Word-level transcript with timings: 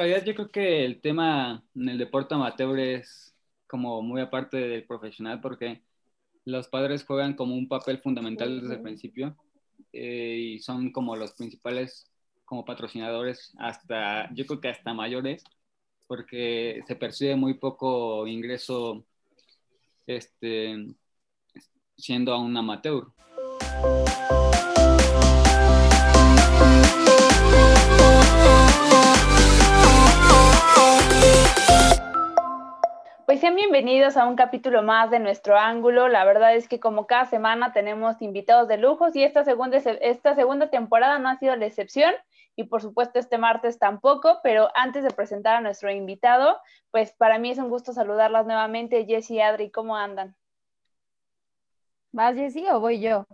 realidad 0.00 0.24
yo 0.24 0.34
creo 0.34 0.50
que 0.50 0.84
el 0.84 1.00
tema 1.00 1.62
en 1.74 1.88
el 1.90 1.98
deporte 1.98 2.34
amateur 2.34 2.78
es 2.78 3.34
como 3.66 4.00
muy 4.02 4.20
aparte 4.20 4.56
del 4.56 4.84
profesional 4.84 5.40
porque 5.40 5.82
los 6.44 6.68
padres 6.68 7.04
juegan 7.04 7.34
como 7.34 7.54
un 7.54 7.68
papel 7.68 7.98
fundamental 7.98 8.60
desde 8.60 8.76
el 8.76 8.82
principio 8.82 9.36
eh, 9.92 10.54
y 10.54 10.58
son 10.60 10.90
como 10.90 11.16
los 11.16 11.32
principales 11.32 12.10
como 12.46 12.64
patrocinadores 12.64 13.52
hasta, 13.58 14.32
yo 14.34 14.46
creo 14.46 14.60
que 14.60 14.68
hasta 14.68 14.94
mayores, 14.94 15.44
porque 16.06 16.82
se 16.86 16.96
percibe 16.96 17.36
muy 17.36 17.54
poco 17.54 18.26
ingreso 18.26 19.04
este, 20.06 20.94
siendo 21.96 22.36
un 22.40 22.56
amateur. 22.56 23.12
Sean 33.40 33.56
bienvenidos 33.56 34.18
a 34.18 34.26
un 34.26 34.36
capítulo 34.36 34.82
más 34.82 35.10
de 35.10 35.18
nuestro 35.18 35.56
ángulo. 35.56 36.08
La 36.08 36.26
verdad 36.26 36.54
es 36.54 36.68
que 36.68 36.78
como 36.78 37.06
cada 37.06 37.24
semana 37.24 37.72
tenemos 37.72 38.20
invitados 38.20 38.68
de 38.68 38.76
lujos 38.76 39.16
y 39.16 39.24
esta 39.24 39.44
segunda, 39.44 39.78
esta 39.78 40.34
segunda 40.34 40.68
temporada 40.68 41.18
no 41.18 41.30
ha 41.30 41.38
sido 41.38 41.56
la 41.56 41.64
excepción 41.64 42.12
y 42.54 42.64
por 42.64 42.82
supuesto 42.82 43.18
este 43.18 43.38
martes 43.38 43.78
tampoco, 43.78 44.40
pero 44.42 44.68
antes 44.74 45.04
de 45.04 45.10
presentar 45.10 45.56
a 45.56 45.60
nuestro 45.62 45.90
invitado, 45.90 46.58
pues 46.90 47.12
para 47.12 47.38
mí 47.38 47.50
es 47.50 47.56
un 47.56 47.70
gusto 47.70 47.94
saludarlas 47.94 48.44
nuevamente. 48.44 49.06
Jessy 49.06 49.36
y 49.36 49.40
Adri, 49.40 49.70
¿cómo 49.70 49.96
andan? 49.96 50.36
¿Vas 52.12 52.34
Jessy 52.34 52.66
o 52.68 52.78
voy 52.78 53.00
yo? 53.00 53.26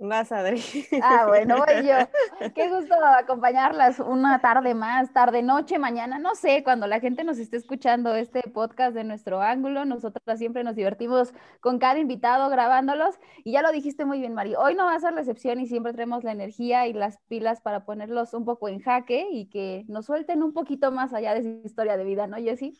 Más, 0.00 0.32
Adri. 0.32 0.60
Ah, 1.02 1.26
bueno, 1.28 1.58
voy 1.58 1.86
yo. 1.86 1.94
Qué 2.54 2.68
gusto 2.68 2.94
acompañarlas 3.04 4.00
una 4.00 4.40
tarde 4.40 4.74
más, 4.74 5.12
tarde, 5.12 5.42
noche, 5.42 5.78
mañana, 5.78 6.18
no 6.18 6.34
sé, 6.34 6.64
cuando 6.64 6.86
la 6.86 6.98
gente 6.98 7.22
nos 7.24 7.38
esté 7.38 7.56
escuchando 7.56 8.14
este 8.16 8.42
podcast 8.42 8.94
de 8.94 9.04
nuestro 9.04 9.40
ángulo, 9.40 9.84
nosotras 9.84 10.38
siempre 10.38 10.64
nos 10.64 10.74
divertimos 10.74 11.32
con 11.60 11.78
cada 11.78 12.00
invitado 12.00 12.50
grabándolos 12.50 13.14
y 13.44 13.52
ya 13.52 13.62
lo 13.62 13.70
dijiste 13.70 14.04
muy 14.04 14.18
bien, 14.18 14.34
Mari, 14.34 14.54
hoy 14.56 14.74
no 14.74 14.86
va 14.86 14.94
a 14.94 15.00
ser 15.00 15.12
la 15.12 15.20
excepción 15.20 15.60
y 15.60 15.66
siempre 15.66 15.92
tenemos 15.92 16.24
la 16.24 16.32
energía 16.32 16.86
y 16.88 16.92
las 16.92 17.18
pilas 17.28 17.60
para 17.60 17.84
ponerlos 17.84 18.34
un 18.34 18.44
poco 18.44 18.68
en 18.68 18.80
jaque 18.80 19.28
y 19.30 19.46
que 19.50 19.84
nos 19.88 20.06
suelten 20.06 20.42
un 20.42 20.52
poquito 20.52 20.90
más 20.90 21.12
allá 21.14 21.34
de 21.34 21.42
su 21.42 21.62
historia 21.64 21.96
de 21.96 22.04
vida, 22.04 22.26
¿no, 22.26 22.38
Jessie? 22.38 22.76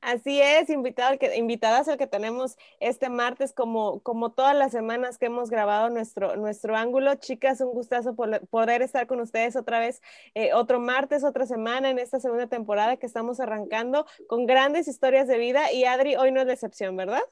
Así 0.00 0.40
es, 0.40 0.70
invitado 0.70 1.18
que, 1.18 1.36
invitadas 1.36 1.88
al 1.88 1.98
que 1.98 2.06
tenemos 2.06 2.56
este 2.80 3.08
martes, 3.08 3.52
como, 3.52 4.00
como 4.00 4.30
todas 4.30 4.56
las 4.56 4.72
semanas 4.72 5.18
que 5.18 5.26
hemos 5.26 5.50
grabado 5.50 5.90
nuestro, 5.90 6.36
nuestro 6.36 6.76
ángulo. 6.76 7.14
Chicas, 7.16 7.60
un 7.60 7.72
gustazo 7.72 8.14
poder 8.14 8.82
estar 8.82 9.06
con 9.06 9.20
ustedes 9.20 9.56
otra 9.56 9.78
vez, 9.78 10.02
eh, 10.34 10.52
otro 10.54 10.80
martes, 10.80 11.24
otra 11.24 11.46
semana 11.46 11.90
en 11.90 11.98
esta 11.98 12.20
segunda 12.20 12.46
temporada 12.46 12.96
que 12.96 13.06
estamos 13.06 13.40
arrancando 13.40 14.06
con 14.28 14.46
grandes 14.46 14.88
historias 14.88 15.28
de 15.28 15.38
vida. 15.38 15.72
Y 15.72 15.84
Adri, 15.84 16.16
hoy 16.16 16.32
no 16.32 16.40
es 16.40 16.46
la 16.46 16.52
excepción, 16.52 16.96
¿verdad? 16.96 17.22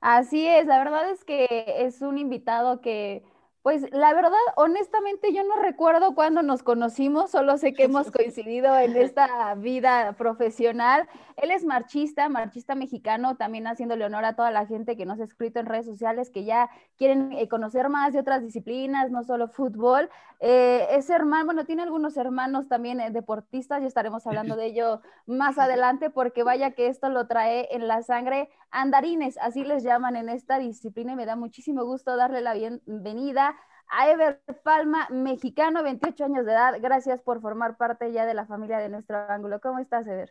Así 0.00 0.46
es, 0.46 0.66
la 0.66 0.78
verdad 0.78 1.08
es 1.10 1.24
que 1.24 1.64
es 1.78 2.02
un 2.02 2.18
invitado 2.18 2.82
que 2.82 3.22
pues 3.64 3.90
la 3.92 4.12
verdad, 4.12 4.36
honestamente, 4.56 5.32
yo 5.32 5.42
no 5.42 5.56
recuerdo 5.56 6.14
cuándo 6.14 6.42
nos 6.42 6.62
conocimos, 6.62 7.30
solo 7.30 7.56
sé 7.56 7.72
que 7.72 7.84
hemos 7.84 8.10
coincidido 8.10 8.76
en 8.76 8.94
esta 8.94 9.54
vida 9.54 10.12
profesional. 10.18 11.08
Él 11.38 11.50
es 11.50 11.64
marchista, 11.64 12.28
marchista 12.28 12.74
mexicano, 12.74 13.38
también 13.38 13.66
haciéndole 13.66 14.04
honor 14.04 14.26
a 14.26 14.36
toda 14.36 14.50
la 14.50 14.66
gente 14.66 14.98
que 14.98 15.06
nos 15.06 15.18
ha 15.18 15.24
escrito 15.24 15.60
en 15.60 15.66
redes 15.66 15.86
sociales, 15.86 16.28
que 16.28 16.44
ya 16.44 16.68
quieren 16.98 17.32
eh, 17.32 17.48
conocer 17.48 17.88
más 17.88 18.12
de 18.12 18.20
otras 18.20 18.42
disciplinas, 18.42 19.10
no 19.10 19.24
solo 19.24 19.48
fútbol. 19.48 20.10
Eh, 20.40 20.86
es 20.90 21.08
hermano, 21.08 21.46
bueno, 21.46 21.64
tiene 21.64 21.84
algunos 21.84 22.18
hermanos 22.18 22.68
también 22.68 23.00
eh, 23.00 23.10
deportistas 23.12 23.82
y 23.82 23.86
estaremos 23.86 24.26
hablando 24.26 24.56
de 24.56 24.66
ello 24.66 25.00
más 25.24 25.56
adelante, 25.56 26.10
porque 26.10 26.42
vaya 26.42 26.72
que 26.72 26.88
esto 26.88 27.08
lo 27.08 27.26
trae 27.26 27.68
en 27.70 27.88
la 27.88 28.02
sangre 28.02 28.50
andarines, 28.70 29.38
así 29.38 29.64
les 29.64 29.84
llaman 29.84 30.16
en 30.16 30.28
esta 30.28 30.58
disciplina 30.58 31.12
y 31.12 31.16
me 31.16 31.26
da 31.26 31.36
muchísimo 31.36 31.84
gusto 31.84 32.16
darle 32.16 32.40
la 32.40 32.54
bienvenida 32.54 33.53
a 33.88 34.10
Ever 34.10 34.40
Palma, 34.62 35.08
mexicano, 35.10 35.82
28 35.82 36.24
años 36.24 36.46
de 36.46 36.52
edad. 36.52 36.74
Gracias 36.80 37.20
por 37.22 37.40
formar 37.40 37.76
parte 37.76 38.12
ya 38.12 38.26
de 38.26 38.34
la 38.34 38.46
familia 38.46 38.78
de 38.78 38.88
nuestro 38.88 39.18
ángulo. 39.30 39.60
¿Cómo 39.60 39.78
estás, 39.78 40.06
Ever? 40.06 40.30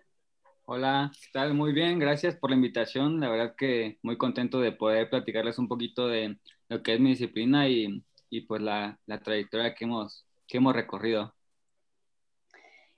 Hola, 0.65 1.11
¿qué 1.13 1.27
tal? 1.33 1.53
Muy 1.53 1.73
bien, 1.73 1.99
gracias 1.99 2.35
por 2.35 2.49
la 2.49 2.55
invitación. 2.55 3.19
La 3.19 3.29
verdad 3.29 3.55
que 3.57 3.99
muy 4.01 4.17
contento 4.17 4.61
de 4.61 4.71
poder 4.71 5.09
platicarles 5.09 5.59
un 5.59 5.67
poquito 5.67 6.07
de 6.07 6.37
lo 6.69 6.81
que 6.81 6.93
es 6.93 6.99
mi 6.99 7.09
disciplina 7.09 7.67
y, 7.67 8.03
y 8.29 8.41
pues 8.41 8.61
la, 8.61 8.97
la, 9.05 9.19
trayectoria 9.19 9.75
que 9.75 9.85
hemos, 9.85 10.25
que 10.47 10.57
hemos 10.57 10.73
recorrido. 10.73 11.33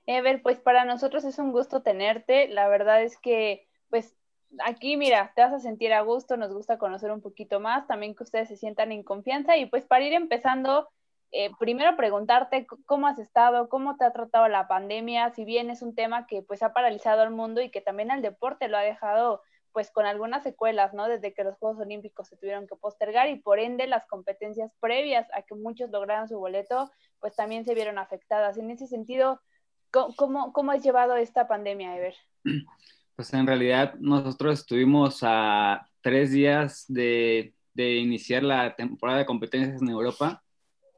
Ever, 0.06 0.42
pues 0.42 0.60
para 0.60 0.84
nosotros 0.84 1.24
es 1.24 1.38
un 1.40 1.50
gusto 1.50 1.82
tenerte. 1.82 2.48
La 2.48 2.68
verdad 2.68 3.02
es 3.02 3.18
que 3.18 3.68
pues 3.90 4.16
aquí, 4.64 4.96
mira, 4.96 5.32
te 5.34 5.42
vas 5.42 5.52
a 5.52 5.60
sentir 5.60 5.92
a 5.92 6.02
gusto, 6.02 6.36
nos 6.36 6.52
gusta 6.52 6.78
conocer 6.78 7.10
un 7.10 7.20
poquito 7.20 7.60
más, 7.60 7.86
también 7.86 8.14
que 8.14 8.24
ustedes 8.24 8.48
se 8.48 8.56
sientan 8.56 8.92
en 8.92 9.02
confianza 9.02 9.56
y 9.56 9.66
pues 9.66 9.84
para 9.84 10.04
ir 10.04 10.12
empezando, 10.12 10.88
eh, 11.32 11.50
primero 11.58 11.96
preguntarte 11.96 12.66
cómo 12.86 13.06
has 13.06 13.18
estado, 13.18 13.68
cómo 13.68 13.96
te 13.96 14.04
ha 14.04 14.12
tratado 14.12 14.48
la 14.48 14.68
pandemia, 14.68 15.32
si 15.34 15.44
bien 15.44 15.70
es 15.70 15.82
un 15.82 15.94
tema 15.94 16.26
que 16.26 16.42
pues 16.42 16.62
ha 16.62 16.72
paralizado 16.72 17.22
al 17.22 17.30
mundo 17.30 17.60
y 17.60 17.70
que 17.70 17.80
también 17.80 18.10
al 18.10 18.22
deporte 18.22 18.68
lo 18.68 18.76
ha 18.76 18.82
dejado 18.82 19.42
pues 19.72 19.90
con 19.90 20.06
algunas 20.06 20.42
secuelas, 20.42 20.94
¿no? 20.94 21.06
Desde 21.06 21.34
que 21.34 21.44
los 21.44 21.58
Juegos 21.58 21.78
Olímpicos 21.82 22.28
se 22.28 22.36
tuvieron 22.38 22.66
que 22.66 22.76
postergar 22.76 23.28
y 23.28 23.36
por 23.36 23.58
ende 23.58 23.86
las 23.86 24.06
competencias 24.06 24.72
previas 24.80 25.28
a 25.34 25.42
que 25.42 25.54
muchos 25.54 25.90
lograran 25.90 26.30
su 26.30 26.38
boleto, 26.38 26.90
pues 27.20 27.36
también 27.36 27.66
se 27.66 27.74
vieron 27.74 27.98
afectadas. 27.98 28.56
En 28.56 28.70
ese 28.70 28.86
sentido, 28.86 29.42
¿cómo, 29.90 30.54
cómo 30.54 30.72
has 30.72 30.82
llevado 30.82 31.16
esta 31.16 31.46
pandemia, 31.46 31.94
Ever? 31.94 32.14
Pues 33.16 33.32
en 33.32 33.46
realidad 33.46 33.94
nosotros 33.98 34.60
estuvimos 34.60 35.20
a 35.22 35.88
tres 36.02 36.32
días 36.32 36.84
de, 36.86 37.54
iniciar 37.74 38.42
la 38.42 38.76
temporada 38.76 39.20
de 39.20 39.26
competencias 39.26 39.80
en 39.80 39.88
Europa. 39.88 40.42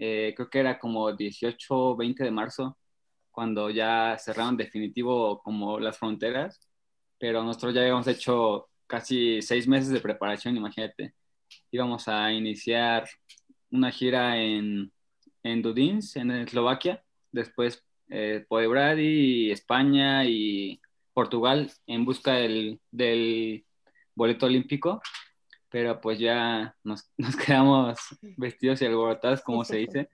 Eh, 0.01 0.35
creo 0.37 0.51
que 0.51 0.59
era 0.59 0.79
como 0.81 1.13
18, 1.13 1.97
20 1.97 2.25
de 2.25 2.31
marzo, 2.33 2.77
cuando 3.31 3.71
ya 3.71 4.17
cerraron 4.19 4.57
definitivo 4.57 5.41
como 5.43 5.79
las 5.79 5.97
fronteras, 5.99 6.61
pero 7.19 7.45
nosotros 7.45 7.75
ya 7.75 7.83
habíamos 7.83 8.07
hecho 8.09 8.69
casi 8.89 9.41
seis 9.43 9.69
meses 9.69 9.91
de 9.91 10.01
preparación, 10.01 10.57
imagínate. 10.57 11.15
Íbamos 11.71 12.09
a 12.09 12.33
iniciar 12.33 13.09
una 13.71 13.93
gira 13.93 14.37
en, 14.43 14.93
en 15.45 15.63
Dudins, 15.63 16.17
en 16.17 16.33
Eslovaquia, 16.33 17.03
después 17.33 17.85
eh, 18.09 18.45
España 19.53 20.25
y 20.25 20.81
Portugal 21.19 21.69
en 21.89 22.05
busca 22.05 22.35
del, 22.35 22.81
boleto 24.15 24.47
olímpico, 24.47 25.03
pero 25.69 26.01
pues 26.01 26.21
ya 26.21 26.77
nos, 26.85 27.11
quedamos 27.45 27.99
vestidos 28.37 28.81
y 28.83 28.87
alborotados, 28.87 29.43
como 29.43 29.65
se 29.65 29.79
dice. 29.79 30.11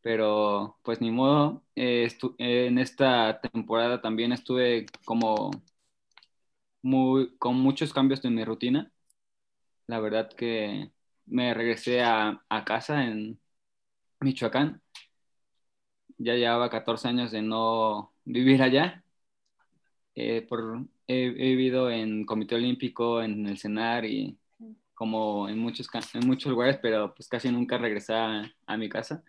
Pero 0.00 0.78
pues 0.84 1.00
ni 1.00 1.10
modo, 1.10 1.64
eh, 1.74 2.08
en 2.38 2.78
esta 2.78 3.40
temporada 3.40 4.00
también 4.00 4.32
estuve 4.32 4.86
como 5.04 5.50
muy, 6.82 7.36
con 7.38 7.56
muchos 7.56 7.92
cambios 7.92 8.24
en 8.24 8.36
mi 8.36 8.44
rutina. 8.44 8.92
La 9.88 9.98
verdad 9.98 10.30
que 10.32 10.92
me 11.26 11.52
regresé 11.52 12.02
a, 12.02 12.44
a 12.48 12.64
casa 12.64 13.04
en 13.04 13.40
Michoacán. 14.20 14.82
Ya 16.18 16.34
llevaba 16.34 16.70
14 16.70 17.08
años 17.08 17.32
de 17.32 17.42
no 17.42 18.14
vivir 18.24 18.62
allá 18.62 19.01
eh, 20.14 20.42
por, 20.48 20.84
he, 21.06 21.30
vivido 21.30 21.90
en 21.90 22.24
Comité 22.24 22.56
Olímpico, 22.56 23.22
en 23.22 23.46
el 23.46 23.58
CENAR 23.58 24.04
y 24.04 24.36
como 24.94 25.48
en 25.48 25.58
muchos, 25.58 25.88
en 26.14 26.26
muchos 26.26 26.52
lugares, 26.52 26.78
pero 26.80 27.14
pues 27.14 27.28
casi 27.28 27.50
nunca 27.50 27.78
regresaba 27.78 28.44
a, 28.66 28.76
mi 28.76 28.88
casa. 28.88 29.22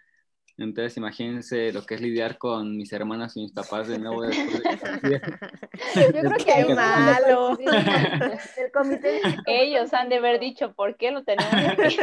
Entonces, 0.55 0.97
imagínense 0.97 1.71
lo 1.71 1.83
que 1.83 1.95
es 1.95 2.01
lidiar 2.01 2.37
con 2.37 2.77
mis 2.77 2.93
hermanas 2.93 3.35
y 3.35 3.41
mis 3.41 3.53
papás 3.53 3.87
de 3.87 3.97
nuevo. 3.97 4.23
Yo 4.29 6.07
creo 6.11 6.31
que 6.45 6.51
hay 6.51 6.73
malo. 6.75 7.57
El 8.57 8.71
comité 8.71 9.19
Ellos 9.47 9.91
han 9.95 10.09
de 10.09 10.17
haber 10.17 10.39
dicho, 10.39 10.73
¿por 10.73 10.95
qué 10.95 11.09
lo 11.09 11.23
tenemos 11.23 11.53
aquí? 11.53 11.97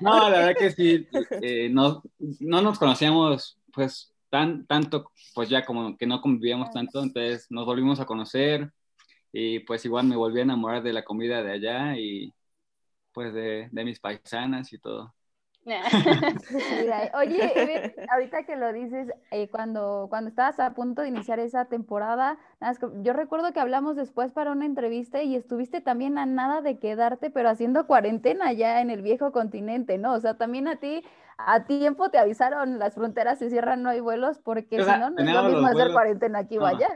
No, 0.00 0.30
la 0.30 0.38
verdad 0.38 0.54
que 0.56 0.70
sí. 0.70 1.08
Eh, 1.42 1.68
no, 1.68 2.04
no 2.38 2.62
nos 2.62 2.78
conocíamos, 2.78 3.58
pues, 3.72 4.14
tan, 4.36 4.66
tanto, 4.66 5.12
pues 5.34 5.48
ya 5.48 5.64
como 5.64 5.96
que 5.96 6.06
no 6.06 6.20
convivíamos 6.20 6.70
tanto, 6.70 7.02
entonces 7.02 7.46
nos 7.50 7.64
volvimos 7.64 8.00
a 8.00 8.04
conocer 8.04 8.70
y 9.32 9.60
pues 9.60 9.84
igual 9.86 10.06
me 10.06 10.16
volví 10.16 10.40
a 10.40 10.42
enamorar 10.44 10.82
de 10.82 10.92
la 10.92 11.04
comida 11.04 11.42
de 11.42 11.52
allá 11.52 11.96
y 11.98 12.34
pues 13.12 13.34
de, 13.34 13.68
de 13.72 13.84
mis 13.84 14.00
paisanas 14.00 14.72
y 14.72 14.78
todo. 14.78 15.14
oye, 17.14 17.94
ahorita 18.12 18.44
que 18.44 18.56
lo 18.56 18.72
dices, 18.72 19.08
eh, 19.32 19.48
cuando, 19.48 20.06
cuando 20.08 20.28
estabas 20.28 20.60
a 20.60 20.74
punto 20.74 21.02
de 21.02 21.08
iniciar 21.08 21.40
esa 21.40 21.64
temporada, 21.64 22.38
yo 23.02 23.12
recuerdo 23.14 23.52
que 23.52 23.58
hablamos 23.58 23.96
después 23.96 24.30
para 24.32 24.52
una 24.52 24.66
entrevista 24.66 25.22
y 25.22 25.34
estuviste 25.34 25.80
también 25.80 26.18
a 26.18 26.26
nada 26.26 26.60
de 26.60 26.78
quedarte, 26.78 27.30
pero 27.30 27.48
haciendo 27.48 27.86
cuarentena 27.86 28.52
ya 28.52 28.80
en 28.80 28.90
el 28.90 29.02
viejo 29.02 29.32
continente, 29.32 29.98
¿no? 29.98 30.12
O 30.12 30.20
sea, 30.20 30.34
también 30.34 30.68
a 30.68 30.76
ti, 30.76 31.02
a 31.38 31.64
tiempo 31.64 32.10
te 32.10 32.18
avisaron, 32.18 32.78
las 32.78 32.94
fronteras 32.94 33.38
se 33.38 33.50
cierran, 33.50 33.82
no 33.82 33.90
hay 33.90 34.00
vuelos, 34.00 34.38
porque 34.38 34.82
si 34.82 34.90
no, 34.90 35.10
no 35.10 35.18
es 35.18 35.34
lo 35.34 35.42
mismo 35.44 35.66
hacer 35.66 35.92
cuarentena 35.92 36.40
aquí 36.40 36.58
o 36.58 36.66
allá. 36.66 36.88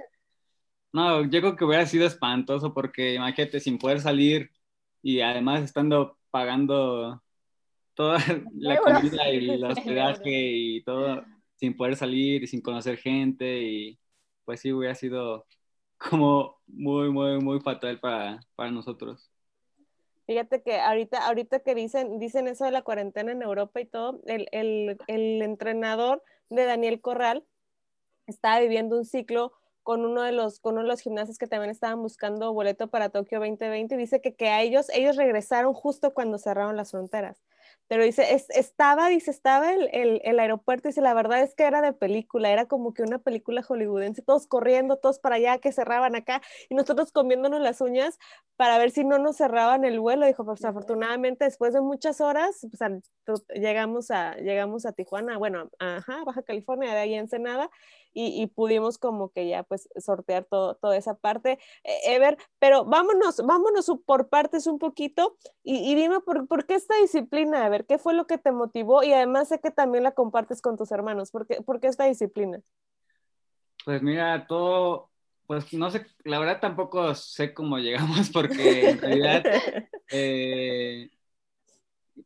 No, 0.93 1.23
yo 1.23 1.41
creo 1.41 1.57
que 1.57 1.65
hubiera 1.65 1.87
sido 1.87 2.07
espantoso 2.07 2.75
porque 2.75 3.15
imagínate 3.15 3.61
sin 3.61 3.79
poder 3.79 4.01
salir 4.01 4.51
y 5.03 5.21
además 5.21 5.63
estando 5.63 6.19
pagando 6.31 7.23
toda 7.95 8.19
la 8.55 8.79
comida 8.79 9.31
y 9.31 9.51
el 9.51 9.65
hospedaje 9.65 10.31
y 10.31 10.83
todo 10.85 11.25
sin 11.57 11.77
poder 11.77 11.97
salir 11.97 12.43
y 12.43 12.47
sin 12.47 12.63
conocer 12.63 12.97
gente 12.97 13.63
y 13.63 13.99
pues 14.45 14.61
sí 14.61 14.73
hubiera 14.73 14.95
sido 14.95 15.47
como 15.99 16.61
muy, 16.67 17.11
muy, 17.11 17.39
muy 17.41 17.61
fatal 17.61 18.01
para, 18.01 18.41
para 18.57 18.71
nosotros. 18.71 19.30
Fíjate 20.31 20.63
que 20.63 20.79
ahorita, 20.79 21.27
ahorita 21.27 21.59
que 21.59 21.75
dicen, 21.75 22.21
dicen 22.21 22.47
eso 22.47 22.65
de 22.65 22.71
la 22.71 22.83
cuarentena 22.83 23.33
en 23.33 23.43
Europa 23.43 23.81
y 23.81 23.85
todo, 23.85 24.21
el, 24.27 24.47
el, 24.53 24.97
el 25.09 25.43
entrenador 25.43 26.23
de 26.51 26.67
Daniel 26.67 27.01
Corral 27.01 27.45
estaba 28.29 28.61
viviendo 28.61 28.97
un 28.97 29.05
ciclo 29.05 29.53
con 29.83 30.05
uno 30.05 30.23
de 30.23 30.31
los, 30.31 30.61
con 30.61 30.75
uno 30.75 30.83
de 30.83 30.89
los 30.89 31.01
gimnasios 31.01 31.37
que 31.37 31.49
también 31.49 31.71
estaban 31.73 32.01
buscando 32.01 32.53
boleto 32.53 32.87
para 32.91 33.09
Tokio 33.09 33.41
2020 33.41 33.97
y 33.97 33.99
dice 33.99 34.21
que, 34.21 34.33
que 34.37 34.51
a 34.51 34.63
ellos, 34.63 34.87
ellos 34.91 35.17
regresaron 35.17 35.75
justo 35.75 36.15
cuando 36.15 36.39
cerraron 36.39 36.77
las 36.77 36.93
fronteras 36.93 37.43
pero 37.91 38.05
dice, 38.05 38.25
estaba, 38.51 39.09
dice, 39.09 39.33
estaba 39.33 39.75
el, 39.75 39.89
el, 39.93 40.21
el, 40.23 40.39
aeropuerto, 40.39 40.87
dice, 40.87 41.01
la 41.01 41.13
verdad 41.13 41.43
es 41.43 41.57
que 41.57 41.65
era 41.65 41.83
de 41.83 41.93
película, 41.93 42.49
era 42.49 42.67
como 42.67 42.95
que 42.95 43.03
una 43.03 43.19
película 43.19 43.65
hollywoodense, 43.65 44.23
todos 44.23 44.47
corriendo, 44.47 44.99
todos 44.99 45.19
para 45.19 45.35
allá, 45.35 45.59
que 45.59 45.73
cerraban 45.73 46.15
acá, 46.15 46.41
y 46.69 46.77
nosotros 46.77 47.11
comiéndonos 47.11 47.61
las 47.61 47.81
uñas 47.81 48.17
para 48.55 48.79
ver 48.79 48.93
si 48.93 49.03
no 49.03 49.19
nos 49.19 49.39
cerraban 49.39 49.85
el 49.85 49.99
vuelo, 49.99 50.25
dijo, 50.25 50.45
pues 50.45 50.65
afortunadamente 50.65 51.47
después 51.47 51.75
de 51.75 51.81
muchas 51.81 52.21
horas, 52.21 52.65
pues, 53.27 53.45
llegamos, 53.49 54.13
a, 54.13 54.37
llegamos 54.37 54.87
a 54.87 54.93
Tijuana, 54.93 55.37
bueno, 55.37 55.69
ajá, 55.81 56.23
Baja 56.25 56.43
California, 56.43 56.95
de 56.95 57.01
ahí 57.01 57.15
en 57.15 57.23
Ensenada, 57.23 57.71
y, 58.13 58.47
pudimos 58.49 58.99
como 58.99 59.31
que 59.31 59.49
ya 59.49 59.63
pues 59.63 59.89
sortear 59.97 60.45
todo, 60.45 60.75
toda 60.75 60.97
esa 60.97 61.15
parte. 61.15 61.59
E, 61.85 62.15
Ever, 62.15 62.37
pero 62.59 62.85
vámonos, 62.85 63.37
vámonos 63.45 63.91
por 64.05 64.29
partes 64.29 64.67
un 64.67 64.79
poquito 64.79 65.37
y, 65.63 65.95
dime 65.95 66.21
por, 66.21 66.49
por, 66.49 66.67
qué 66.67 66.75
esta 66.75 66.97
disciplina, 67.01 67.67
Ever, 67.67 67.80
qué 67.85 67.99
fue 67.99 68.15
lo 68.15 68.27
que 68.27 68.39
te 68.39 68.53
motivó 68.53 69.03
y 69.03 69.13
además 69.13 69.49
sé 69.49 69.61
que 69.61 69.71
también 69.71 70.05
la 70.05 70.13
compartes 70.13 70.63
con 70.63 70.77
tus 70.77 70.93
hermanos, 70.93 71.31
¿por 71.31 71.47
qué, 71.47 71.63
por 71.63 71.81
qué 71.81 71.89
esta 71.89 72.05
disciplina? 72.05 72.61
Pues 73.85 74.03
mira, 74.03 74.47
todo, 74.47 75.11
pues 75.47 75.73
no 75.73 75.91
sé, 75.91 76.07
la 76.25 76.39
verdad 76.39 76.61
tampoco 76.61 77.15
sé 77.15 77.55
cómo 77.55 77.79
llegamos 77.79 78.31
porque 78.31 78.91
en 78.91 78.99
realidad... 78.99 79.43
Eh, 80.13 81.09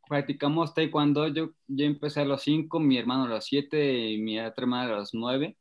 practicamos 0.08 0.74
taekwondo, 0.74 1.28
yo, 1.28 1.50
yo 1.66 1.84
empecé 1.86 2.20
a 2.20 2.24
los 2.24 2.42
5, 2.42 2.80
mi 2.80 2.98
hermano 2.98 3.24
a 3.24 3.28
los 3.28 3.44
7 3.44 4.10
y 4.12 4.18
mi 4.22 4.38
otra 4.40 4.62
hermana 4.62 4.94
a 4.94 4.98
los 4.98 5.14
9. 5.14 5.56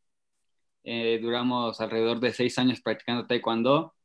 Eh, 0.83 1.19
duramos 1.21 1.79
alrededor 1.79 2.19
de 2.19 2.33
seis 2.33 2.57
años 2.59 2.81
practicando 2.81 3.25
taekwondo 3.25 3.95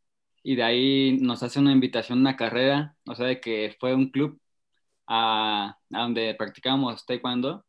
y 0.43 0.57
de 0.57 0.63
ahí 0.63 1.19
nos 1.21 1.43
hace 1.43 1.59
una 1.59 1.73
invitación 1.73 2.19
a 2.19 2.21
una 2.23 2.37
carrera, 2.37 2.97
o 3.07 3.15
sea, 3.15 3.27
de 3.27 3.41
que 3.41 3.77
fue 3.81 3.95
un 3.95 4.11
club 4.11 4.41
a, 5.09 5.77
donde 5.89 6.35
practicamos 6.35 7.05
taekwondo 7.07 7.65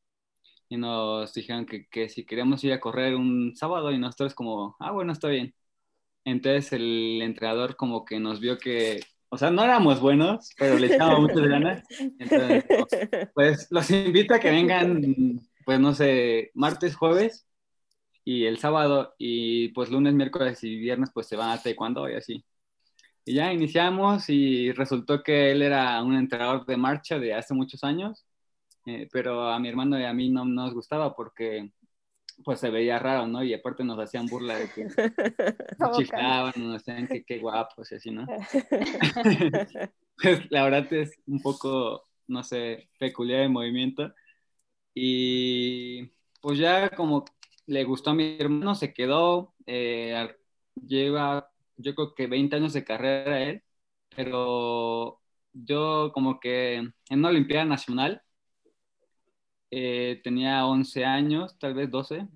y 0.70 0.78
nos 0.78 1.34
dijeron 1.34 1.66
que, 1.66 1.88
que, 1.88 2.10
si 2.10 2.26
queríamos 2.26 2.64
ir 2.64 2.74
a 2.74 2.80
correr 2.80 3.16
un 3.16 3.56
sábado 3.56 3.92
y 3.92 3.98
nosotros 3.98 4.36
como, 4.36 4.76
ah, 4.80 4.92
bueno, 4.92 5.14
está 5.14 5.30
bien. 5.30 5.56
Entonces 6.26 6.74
el 6.74 7.22
entrenador 7.24 7.76
como 7.76 8.06
que 8.06 8.20
nos 8.20 8.40
vio 8.40 8.58
que, 8.58 9.02
o 9.30 9.38
sea, 9.38 9.52
no 9.52 9.64
éramos 9.64 10.00
buenos, 10.00 10.52
pero 10.58 10.78
le 10.78 10.88
echábamos 10.88 11.22
muchas 11.34 11.48
ganas. 11.48 11.84
Entonces, 12.20 12.66
pues 13.34 13.68
los 13.72 13.90
invito 13.92 14.36
a 14.36 14.40
que 14.40 14.52
vengan, 14.52 15.40
pues 15.66 15.80
no 15.80 15.94
sé, 15.96 16.52
martes, 16.54 16.96
jueves 16.96 17.48
y 18.24 18.46
el 18.46 18.60
sábado 18.60 19.16
y 19.18 19.70
pues 19.70 19.90
lunes, 19.90 20.14
miércoles 20.14 20.64
y 20.64 20.76
viernes 20.76 21.10
pues 21.14 21.28
se 21.28 21.36
van 21.36 21.52
a 21.52 21.62
taekwondo 21.62 22.10
y 22.10 22.16
así. 22.16 22.46
Y 23.30 23.36
ya 23.36 23.54
iniciamos 23.54 24.28
y 24.28 24.72
resultó 24.72 25.22
que 25.22 25.52
él 25.52 25.62
era 25.62 26.02
un 26.02 26.16
entrenador 26.16 26.66
de 26.66 26.78
marcha 26.78 27.20
de 27.20 27.36
hace 27.36 27.54
muchos 27.54 27.84
años, 27.84 28.26
eh, 28.88 29.08
pero 29.12 29.52
a 29.52 29.60
mi 29.60 29.70
hermano 29.70 30.00
y 30.00 30.04
a 30.04 30.14
mí 30.14 30.32
no 30.32 30.46
nos 30.46 30.74
gustaba 30.74 31.16
porque 31.16 31.72
pues 32.44 32.60
se 32.60 32.72
veía 32.72 32.98
raro, 32.98 33.28
¿no? 33.28 33.44
Y 33.44 33.54
aparte 33.54 33.84
nos 33.84 34.00
hacían 34.00 34.26
burla 34.26 34.58
de 34.58 34.70
que 34.72 34.84
nos 35.78 35.96
chicaban, 35.96 36.54
nos 36.58 36.84
decían 36.84 37.08
que 37.08 37.24
qué 37.24 37.38
guapos 37.38 37.92
y 37.92 37.96
así, 37.98 38.10
¿no? 38.10 38.26
pues 40.24 40.50
la 40.50 40.64
verdad 40.64 40.92
es 40.92 41.12
un 41.28 41.40
poco, 41.40 42.08
no 42.26 42.44
sé, 42.44 42.90
peculiar 42.98 43.42
el 43.42 43.52
movimiento. 43.52 44.12
Y 44.96 46.10
pues 46.42 46.58
ya 46.58 46.90
como 46.90 47.26
le 47.68 47.84
gustó 47.84 48.10
a 48.10 48.16
mi 48.16 48.38
hermano, 48.40 48.74
se 48.74 48.92
quedó, 48.92 49.54
eh, 49.68 50.36
lleva 50.84 51.52
yo 51.80 51.96
creo 51.96 52.14
que 52.16 52.28
20 52.28 52.56
años 52.58 52.74
de 52.74 52.84
carrera 52.84 53.42
él, 53.42 53.64
pero 54.16 55.22
yo 55.54 56.12
como 56.14 56.40
que 56.40 56.76
en 56.76 56.94
una 57.10 57.30
Olimpiada 57.30 57.66
Nacional 57.66 58.22
eh, 59.72 60.20
tenía 60.24 60.66
11 60.66 61.06
años, 61.06 61.58
tal 61.60 61.74
vez 61.74 61.90
12, 61.90 62.28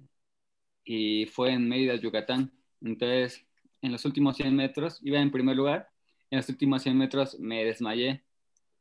y 0.86 1.26
fue 1.28 1.52
en 1.54 1.68
Mérida, 1.70 1.96
Yucatán. 1.96 2.52
Entonces, 2.82 3.46
en 3.82 3.92
los 3.92 4.06
últimos 4.06 4.38
100 4.38 4.56
metros, 4.56 5.00
iba 5.04 5.20
en 5.20 5.32
primer 5.32 5.56
lugar, 5.56 5.90
en 6.32 6.38
los 6.38 6.50
últimos 6.50 6.84
100 6.84 6.98
metros 6.98 7.40
me 7.40 7.66
desmayé. 7.66 8.24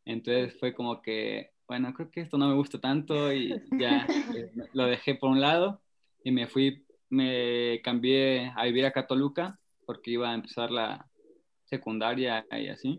Entonces 0.04 0.58
fue 0.58 0.74
como 0.74 1.02
que, 1.02 1.52
bueno, 1.68 1.92
creo 1.94 2.10
que 2.10 2.20
esto 2.22 2.38
no 2.38 2.48
me 2.48 2.54
gusta 2.54 2.80
tanto 2.80 3.32
y 3.32 3.50
ya 3.80 4.06
eh, 4.34 4.52
lo 4.74 4.86
dejé 4.86 5.14
por 5.16 5.30
un 5.30 5.40
lado 5.40 5.80
y 6.24 6.30
me 6.32 6.46
fui, 6.46 6.86
me 7.10 7.80
cambié 7.82 8.52
a 8.56 8.64
vivir 8.64 8.86
a 8.86 9.06
Toluca 9.06 9.60
porque 9.92 10.12
iba 10.12 10.30
a 10.30 10.34
empezar 10.34 10.70
la 10.70 11.06
secundaria 11.64 12.46
y 12.50 12.68
así. 12.68 12.98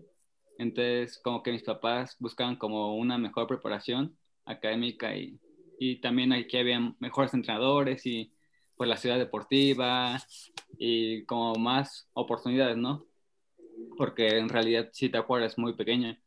Entonces, 0.60 1.20
como 1.24 1.42
que 1.42 1.52
mis 1.52 1.64
papás 1.64 2.16
buscaban 2.20 2.56
como 2.56 2.96
una 2.96 3.18
mejor 3.18 3.48
preparación 3.48 4.16
académica 4.46 5.16
y, 5.16 5.40
y 5.80 6.02
también 6.02 6.32
aquí 6.32 6.56
había 6.58 6.96
mejores 7.00 7.34
entrenadores 7.34 8.06
y 8.06 8.32
pues 8.78 8.88
la 8.88 8.98
ciudad 8.98 9.18
deportiva 9.18 10.20
y 10.78 11.26
como 11.26 11.56
más 11.56 12.08
oportunidades, 12.14 12.78
¿no? 12.78 13.08
Porque 13.98 14.38
en 14.38 14.50
realidad 14.50 14.90
si 14.94 15.10
te 15.10 15.18
acuerdas 15.18 15.54
es 15.54 15.58
muy 15.58 15.74
pequeña. 15.74 16.20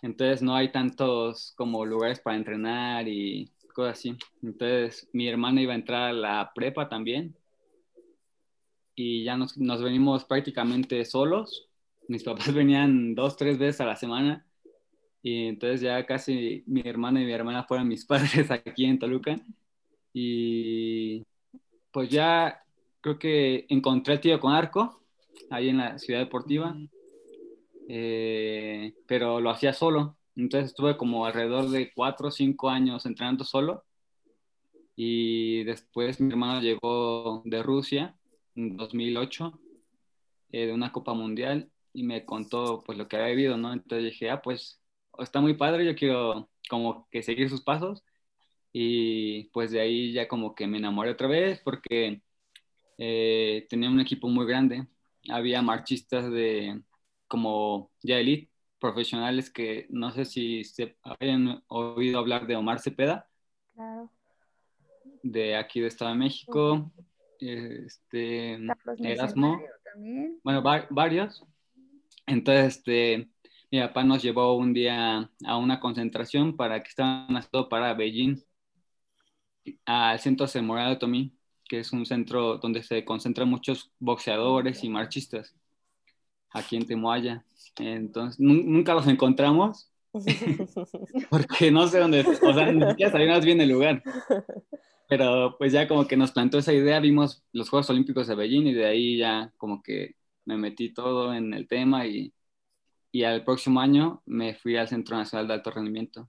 Entonces 0.00 0.40
no 0.40 0.56
hay 0.56 0.72
tantos 0.72 1.52
como 1.58 1.84
lugares 1.84 2.20
para 2.20 2.36
entrenar 2.36 3.06
y 3.06 3.52
así. 3.86 4.16
Entonces, 4.42 5.08
mi 5.12 5.28
hermana 5.28 5.62
iba 5.62 5.72
a 5.72 5.76
entrar 5.76 6.10
a 6.10 6.12
la 6.12 6.52
prepa 6.54 6.88
también. 6.88 7.36
Y 9.00 9.22
ya 9.22 9.36
nos, 9.36 9.56
nos 9.56 9.80
venimos 9.80 10.24
prácticamente 10.24 11.04
solos. 11.04 11.68
Mis 12.08 12.24
papás 12.24 12.52
venían 12.52 13.14
dos, 13.14 13.36
tres 13.36 13.56
veces 13.56 13.80
a 13.80 13.86
la 13.86 13.94
semana. 13.94 14.44
Y 15.22 15.46
entonces 15.46 15.80
ya 15.80 16.04
casi 16.04 16.64
mi 16.66 16.82
hermana 16.84 17.22
y 17.22 17.24
mi 17.24 17.30
hermana 17.30 17.62
fueron 17.62 17.86
mis 17.86 18.04
padres 18.06 18.50
aquí 18.50 18.86
en 18.86 18.98
Toluca. 18.98 19.36
Y 20.12 21.24
pues 21.92 22.08
ya 22.08 22.64
creo 23.00 23.20
que 23.20 23.66
encontré 23.68 24.14
el 24.14 24.20
tío 24.20 24.40
con 24.40 24.52
arco 24.52 25.00
ahí 25.48 25.68
en 25.68 25.78
la 25.78 25.96
ciudad 26.00 26.18
deportiva. 26.18 26.76
Eh, 27.88 28.94
pero 29.06 29.40
lo 29.40 29.50
hacía 29.50 29.72
solo. 29.74 30.16
Entonces 30.34 30.70
estuve 30.70 30.96
como 30.96 31.24
alrededor 31.24 31.70
de 31.70 31.92
cuatro 31.94 32.28
o 32.28 32.30
cinco 32.32 32.68
años 32.68 33.06
entrenando 33.06 33.44
solo. 33.44 33.84
Y 34.96 35.62
después 35.62 36.20
mi 36.20 36.30
hermano 36.30 36.60
llegó 36.60 37.42
de 37.44 37.62
Rusia 37.62 38.18
en 38.58 38.76
2008, 38.76 39.60
eh, 40.50 40.66
de 40.66 40.72
una 40.72 40.92
Copa 40.92 41.14
Mundial, 41.14 41.70
y 41.92 42.02
me 42.02 42.24
contó 42.24 42.82
pues 42.84 42.98
lo 42.98 43.08
que 43.08 43.16
había 43.16 43.28
vivido, 43.34 43.56
¿no? 43.56 43.72
Entonces 43.72 44.04
dije, 44.12 44.30
ah, 44.30 44.42
pues 44.42 44.80
está 45.18 45.40
muy 45.40 45.54
padre, 45.54 45.84
yo 45.84 45.94
quiero 45.94 46.50
como 46.68 47.08
que 47.10 47.22
seguir 47.22 47.48
sus 47.48 47.62
pasos. 47.62 48.04
Y 48.72 49.44
pues 49.50 49.70
de 49.70 49.80
ahí 49.80 50.12
ya 50.12 50.28
como 50.28 50.54
que 50.54 50.66
me 50.66 50.78
enamoré 50.78 51.10
otra 51.10 51.26
vez 51.26 51.60
porque 51.64 52.22
eh, 52.98 53.66
tenía 53.70 53.88
un 53.90 54.00
equipo 54.00 54.28
muy 54.28 54.46
grande. 54.46 54.86
Había 55.30 55.62
marchistas 55.62 56.30
de 56.30 56.82
como 57.26 57.90
ya 58.02 58.18
elite 58.18 58.50
profesionales 58.78 59.50
que 59.50 59.86
no 59.90 60.12
sé 60.12 60.24
si 60.24 60.64
se 60.64 60.96
habían 61.02 61.62
oído 61.68 62.18
hablar 62.18 62.46
de 62.46 62.56
Omar 62.56 62.80
Cepeda. 62.80 63.28
De 65.22 65.56
aquí 65.56 65.80
de 65.80 65.88
Estado 65.88 66.12
de 66.12 66.18
México. 66.18 66.92
Este, 67.40 68.58
Erasmo. 68.98 69.60
Bueno, 70.42 70.62
varios. 70.90 71.44
Entonces, 72.26 72.76
este, 72.76 73.28
mi 73.70 73.80
papá 73.80 74.04
nos 74.04 74.22
llevó 74.22 74.56
un 74.56 74.72
día 74.72 75.30
a 75.44 75.56
una 75.56 75.80
concentración 75.80 76.56
para 76.56 76.82
que 76.82 76.88
estaban 76.88 77.36
haciendo 77.36 77.68
para 77.68 77.94
Beijing, 77.94 78.42
al 79.84 80.18
centro 80.18 80.46
de 80.46 80.96
Tomí, 80.96 81.34
que 81.68 81.80
es 81.80 81.92
un 81.92 82.06
centro 82.06 82.58
donde 82.58 82.82
se 82.82 83.04
concentran 83.04 83.48
muchos 83.48 83.92
boxeadores 83.98 84.82
y 84.84 84.88
marchistas, 84.88 85.54
aquí 86.50 86.76
en 86.76 86.86
Temoaya. 86.86 87.44
Entonces, 87.78 88.40
nunca 88.40 88.94
los 88.94 89.06
encontramos. 89.06 89.90
porque 91.30 91.70
no 91.70 91.86
sé 91.86 91.98
dónde, 91.98 92.20
o 92.20 92.54
sea, 92.54 92.72
ni 92.72 92.84
siquiera 92.88 93.12
sabíamos 93.12 93.44
bien 93.44 93.60
el 93.60 93.68
lugar. 93.68 94.02
Pero 95.08 95.56
pues 95.58 95.72
ya 95.72 95.88
como 95.88 96.06
que 96.06 96.16
nos 96.16 96.32
plantó 96.32 96.58
esa 96.58 96.72
idea, 96.72 97.00
vimos 97.00 97.44
los 97.52 97.70
Juegos 97.70 97.88
Olímpicos 97.90 98.26
de 98.26 98.34
Beijing 98.34 98.66
y 98.66 98.74
de 98.74 98.86
ahí 98.86 99.16
ya 99.16 99.52
como 99.56 99.82
que 99.82 100.16
me 100.44 100.56
metí 100.56 100.92
todo 100.92 101.34
en 101.34 101.54
el 101.54 101.66
tema 101.66 102.06
y, 102.06 102.34
y 103.10 103.24
al 103.24 103.42
próximo 103.44 103.80
año 103.80 104.22
me 104.26 104.54
fui 104.54 104.76
al 104.76 104.88
Centro 104.88 105.16
Nacional 105.16 105.48
de 105.48 105.54
Alto 105.54 105.70
Rendimiento. 105.70 106.28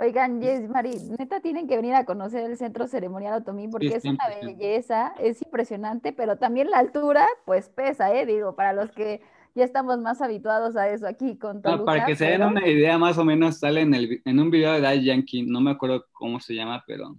Oigan, 0.00 0.40
Jess, 0.40 0.68
Mari, 0.68 0.92
neta 1.18 1.40
tienen 1.40 1.66
que 1.66 1.74
venir 1.74 1.94
a 1.94 2.04
conocer 2.04 2.48
el 2.48 2.56
Centro 2.56 2.86
Ceremonial 2.86 3.42
Otomí 3.42 3.66
porque 3.66 3.96
es 3.96 4.04
una 4.04 4.28
belleza, 4.28 5.12
es 5.18 5.42
impresionante, 5.42 6.12
pero 6.12 6.36
también 6.38 6.70
la 6.70 6.78
altura, 6.78 7.26
pues 7.44 7.68
pesa, 7.68 8.14
¿eh? 8.14 8.24
Digo, 8.24 8.54
para 8.54 8.72
los 8.72 8.92
que 8.92 9.22
ya 9.56 9.64
estamos 9.64 9.98
más 9.98 10.22
habituados 10.22 10.76
a 10.76 10.88
eso 10.88 11.08
aquí 11.08 11.36
con 11.36 11.62
Toluca. 11.62 11.84
para 11.84 12.06
que 12.06 12.14
se 12.14 12.26
den 12.26 12.44
una 12.44 12.64
idea, 12.68 12.96
más 12.96 13.18
o 13.18 13.24
menos 13.24 13.58
sale 13.58 13.80
en, 13.80 13.92
el, 13.92 14.22
en 14.24 14.38
un 14.38 14.50
video 14.50 14.72
de 14.72 14.80
Dai 14.80 15.04
Yankee, 15.04 15.42
no 15.42 15.60
me 15.60 15.72
acuerdo 15.72 16.06
cómo 16.12 16.38
se 16.38 16.54
llama, 16.54 16.84
pero 16.86 17.16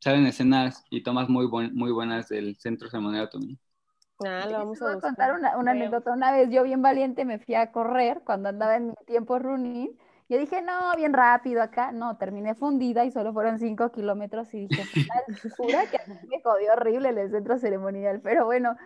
salen 0.00 0.26
escenas 0.26 0.84
y 0.90 1.02
tomas 1.02 1.28
muy, 1.28 1.48
muy 1.48 1.92
buenas 1.92 2.28
del 2.28 2.56
Centro 2.58 2.90
Ceremonial 2.90 3.24
Otomí. 3.26 3.58
Ah, 4.20 4.46
lo 4.46 4.58
vamos 4.58 4.82
a, 4.82 4.92
a 4.92 4.98
contar 4.98 5.32
una, 5.32 5.56
una 5.56 5.70
anécdota. 5.72 6.12
Una 6.12 6.32
vez 6.32 6.50
yo 6.50 6.64
bien 6.64 6.82
valiente 6.82 7.24
me 7.24 7.38
fui 7.38 7.54
a 7.54 7.70
correr 7.70 8.22
cuando 8.24 8.48
andaba 8.48 8.76
en 8.76 8.88
mi 8.88 8.94
tiempo 9.06 9.38
running 9.38 9.96
yo 10.28 10.36
dije, 10.38 10.60
no, 10.60 10.94
bien 10.96 11.14
rápido 11.14 11.62
acá. 11.62 11.90
No, 11.92 12.18
terminé 12.18 12.54
fundida 12.54 13.04
y 13.06 13.10
solo 13.10 13.32
fueron 13.32 13.58
cinco 13.58 13.90
kilómetros 13.92 14.52
y 14.52 14.60
dije, 14.60 14.90
jura 15.56 15.88
que 15.88 15.96
a 15.96 16.00
mí 16.06 16.28
me 16.28 16.42
jodió 16.42 16.72
horrible 16.74 17.08
el 17.10 17.30
centro 17.30 17.58
ceremonial. 17.58 18.20
Pero 18.20 18.44
bueno, 18.44 18.76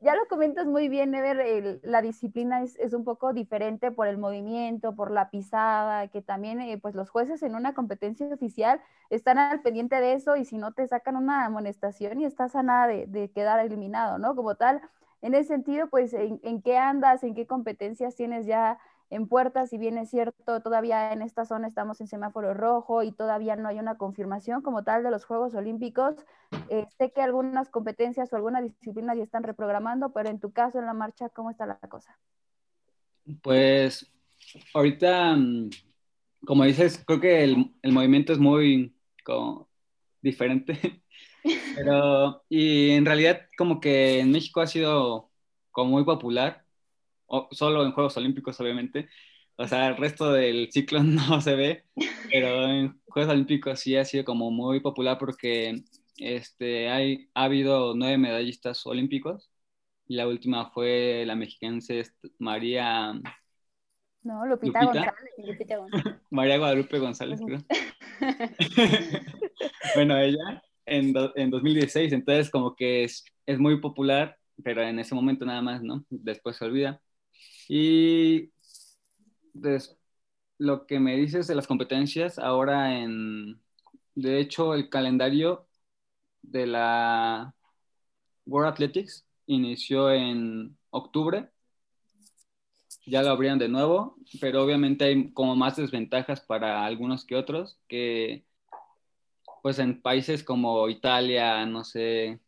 ya 0.00 0.14
lo 0.14 0.26
comentas 0.28 0.66
muy 0.66 0.88
bien, 0.88 1.14
Ever, 1.14 1.80
la 1.82 2.00
disciplina 2.02 2.62
es, 2.62 2.76
es, 2.78 2.94
un 2.94 3.04
poco 3.04 3.32
diferente 3.34 3.90
por 3.90 4.06
el 4.06 4.16
movimiento, 4.16 4.94
por 4.94 5.10
la 5.10 5.30
pisada, 5.30 6.08
que 6.08 6.22
también 6.22 6.60
eh, 6.60 6.78
pues 6.78 6.94
los 6.94 7.10
jueces 7.10 7.42
en 7.42 7.54
una 7.54 7.74
competencia 7.74 8.26
oficial 8.32 8.80
están 9.10 9.38
al 9.38 9.60
pendiente 9.60 10.00
de 10.00 10.14
eso 10.14 10.36
y 10.36 10.44
si 10.46 10.56
no 10.56 10.72
te 10.72 10.88
sacan 10.88 11.16
una 11.16 11.44
amonestación 11.44 12.20
y 12.20 12.24
estás 12.24 12.56
a 12.56 12.62
nada 12.62 12.86
de, 12.86 13.06
de 13.06 13.30
quedar 13.30 13.60
eliminado, 13.60 14.18
¿no? 14.18 14.34
Como 14.34 14.54
tal, 14.54 14.80
en 15.22 15.34
ese 15.34 15.48
sentido, 15.48 15.88
pues, 15.90 16.14
¿en, 16.14 16.40
¿en, 16.42 16.62
qué 16.62 16.78
andas? 16.78 17.22
¿En 17.22 17.34
qué 17.34 17.46
competencias 17.46 18.14
tienes 18.16 18.46
ya 18.46 18.78
en 19.10 19.26
puertas, 19.26 19.70
si 19.70 19.78
bien 19.78 19.98
es 19.98 20.08
cierto, 20.08 20.60
todavía 20.62 21.12
en 21.12 21.20
esta 21.20 21.44
zona 21.44 21.66
estamos 21.66 22.00
en 22.00 22.06
semáforo 22.06 22.54
rojo 22.54 23.02
y 23.02 23.10
todavía 23.10 23.56
no 23.56 23.68
hay 23.68 23.80
una 23.80 23.98
confirmación 23.98 24.62
como 24.62 24.84
tal 24.84 25.02
de 25.02 25.10
los 25.10 25.24
Juegos 25.24 25.54
Olímpicos. 25.54 26.14
Eh, 26.68 26.86
sé 26.96 27.10
que 27.10 27.20
algunas 27.20 27.68
competencias 27.70 28.32
o 28.32 28.36
algunas 28.36 28.62
disciplinas 28.62 29.16
ya 29.16 29.24
están 29.24 29.42
reprogramando, 29.42 30.12
pero 30.12 30.28
en 30.28 30.38
tu 30.38 30.52
caso, 30.52 30.78
en 30.78 30.86
la 30.86 30.94
marcha, 30.94 31.28
¿cómo 31.28 31.50
está 31.50 31.66
la 31.66 31.76
cosa? 31.76 32.16
Pues 33.42 34.08
ahorita, 34.74 35.34
mm, 35.34 35.70
como 36.46 36.64
dices, 36.64 37.02
creo 37.04 37.20
que 37.20 37.42
el, 37.42 37.92
movimiento 37.92 38.32
es 38.32 38.38
muy 38.38 38.94
diferente. 40.22 41.02
Pero, 41.74 42.42
y 42.48 42.90
en 42.90 43.06
realidad 43.06 43.46
como 43.56 43.80
que 43.80 44.20
en 44.20 44.30
México 44.30 44.60
ha 44.60 44.66
sido 44.66 45.30
como 45.70 45.92
muy 45.92 46.04
popular 46.04 46.66
solo 47.50 47.84
en 47.84 47.92
Juegos 47.92 48.16
Olímpicos, 48.16 48.60
obviamente. 48.60 49.08
O 49.56 49.66
sea, 49.68 49.88
el 49.88 49.96
resto 49.96 50.32
del 50.32 50.70
ciclo 50.72 51.02
no 51.02 51.40
se 51.40 51.54
ve, 51.54 51.84
pero 52.30 52.64
en 52.66 53.00
Juegos 53.06 53.32
Olímpicos 53.32 53.80
sí 53.80 53.96
ha 53.96 54.04
sido 54.04 54.24
como 54.24 54.50
muy 54.50 54.80
popular 54.80 55.18
porque 55.18 55.82
este, 56.16 56.88
hay, 56.88 57.28
ha 57.34 57.44
habido 57.44 57.94
nueve 57.94 58.18
medallistas 58.18 58.86
olímpicos 58.86 59.50
y 60.06 60.16
la 60.16 60.26
última 60.26 60.70
fue 60.70 61.24
la 61.26 61.34
mexiquense 61.36 62.04
María... 62.38 63.12
No, 64.22 64.44
Lupita, 64.46 64.84
González. 64.84 65.14
María 66.30 66.58
Guadalupe 66.58 66.98
González, 66.98 67.40
creo. 67.44 67.60
bueno, 69.94 70.18
ella 70.18 70.62
en, 70.90 71.14
en 71.36 71.50
2016, 71.50 72.12
entonces 72.12 72.50
como 72.50 72.74
que 72.74 73.04
es, 73.04 73.24
es 73.46 73.58
muy 73.58 73.80
popular, 73.80 74.36
pero 74.62 74.82
en 74.82 74.98
ese 74.98 75.14
momento 75.14 75.46
nada 75.46 75.62
más, 75.62 75.82
¿no? 75.82 76.04
Después 76.10 76.56
se 76.56 76.64
olvida. 76.64 77.00
Y 77.72 78.50
lo 80.58 80.86
que 80.86 80.98
me 80.98 81.16
dices 81.16 81.46
de 81.46 81.54
las 81.54 81.68
competencias, 81.68 82.36
ahora 82.36 82.98
en, 82.98 83.60
de 84.16 84.40
hecho, 84.40 84.74
el 84.74 84.88
calendario 84.90 85.68
de 86.42 86.66
la 86.66 87.54
World 88.46 88.72
Athletics 88.72 89.24
inició 89.46 90.10
en 90.10 90.76
octubre. 90.90 91.48
Ya 93.06 93.22
lo 93.22 93.30
abrieron 93.30 93.60
de 93.60 93.68
nuevo, 93.68 94.16
pero 94.40 94.64
obviamente 94.64 95.04
hay 95.04 95.32
como 95.32 95.54
más 95.54 95.76
desventajas 95.76 96.40
para 96.40 96.84
algunos 96.84 97.24
que 97.24 97.36
otros, 97.36 97.78
que 97.86 98.44
pues 99.62 99.78
en 99.78 100.02
países 100.02 100.42
como 100.42 100.88
Italia, 100.88 101.64
no 101.66 101.84
sé, 101.84 102.40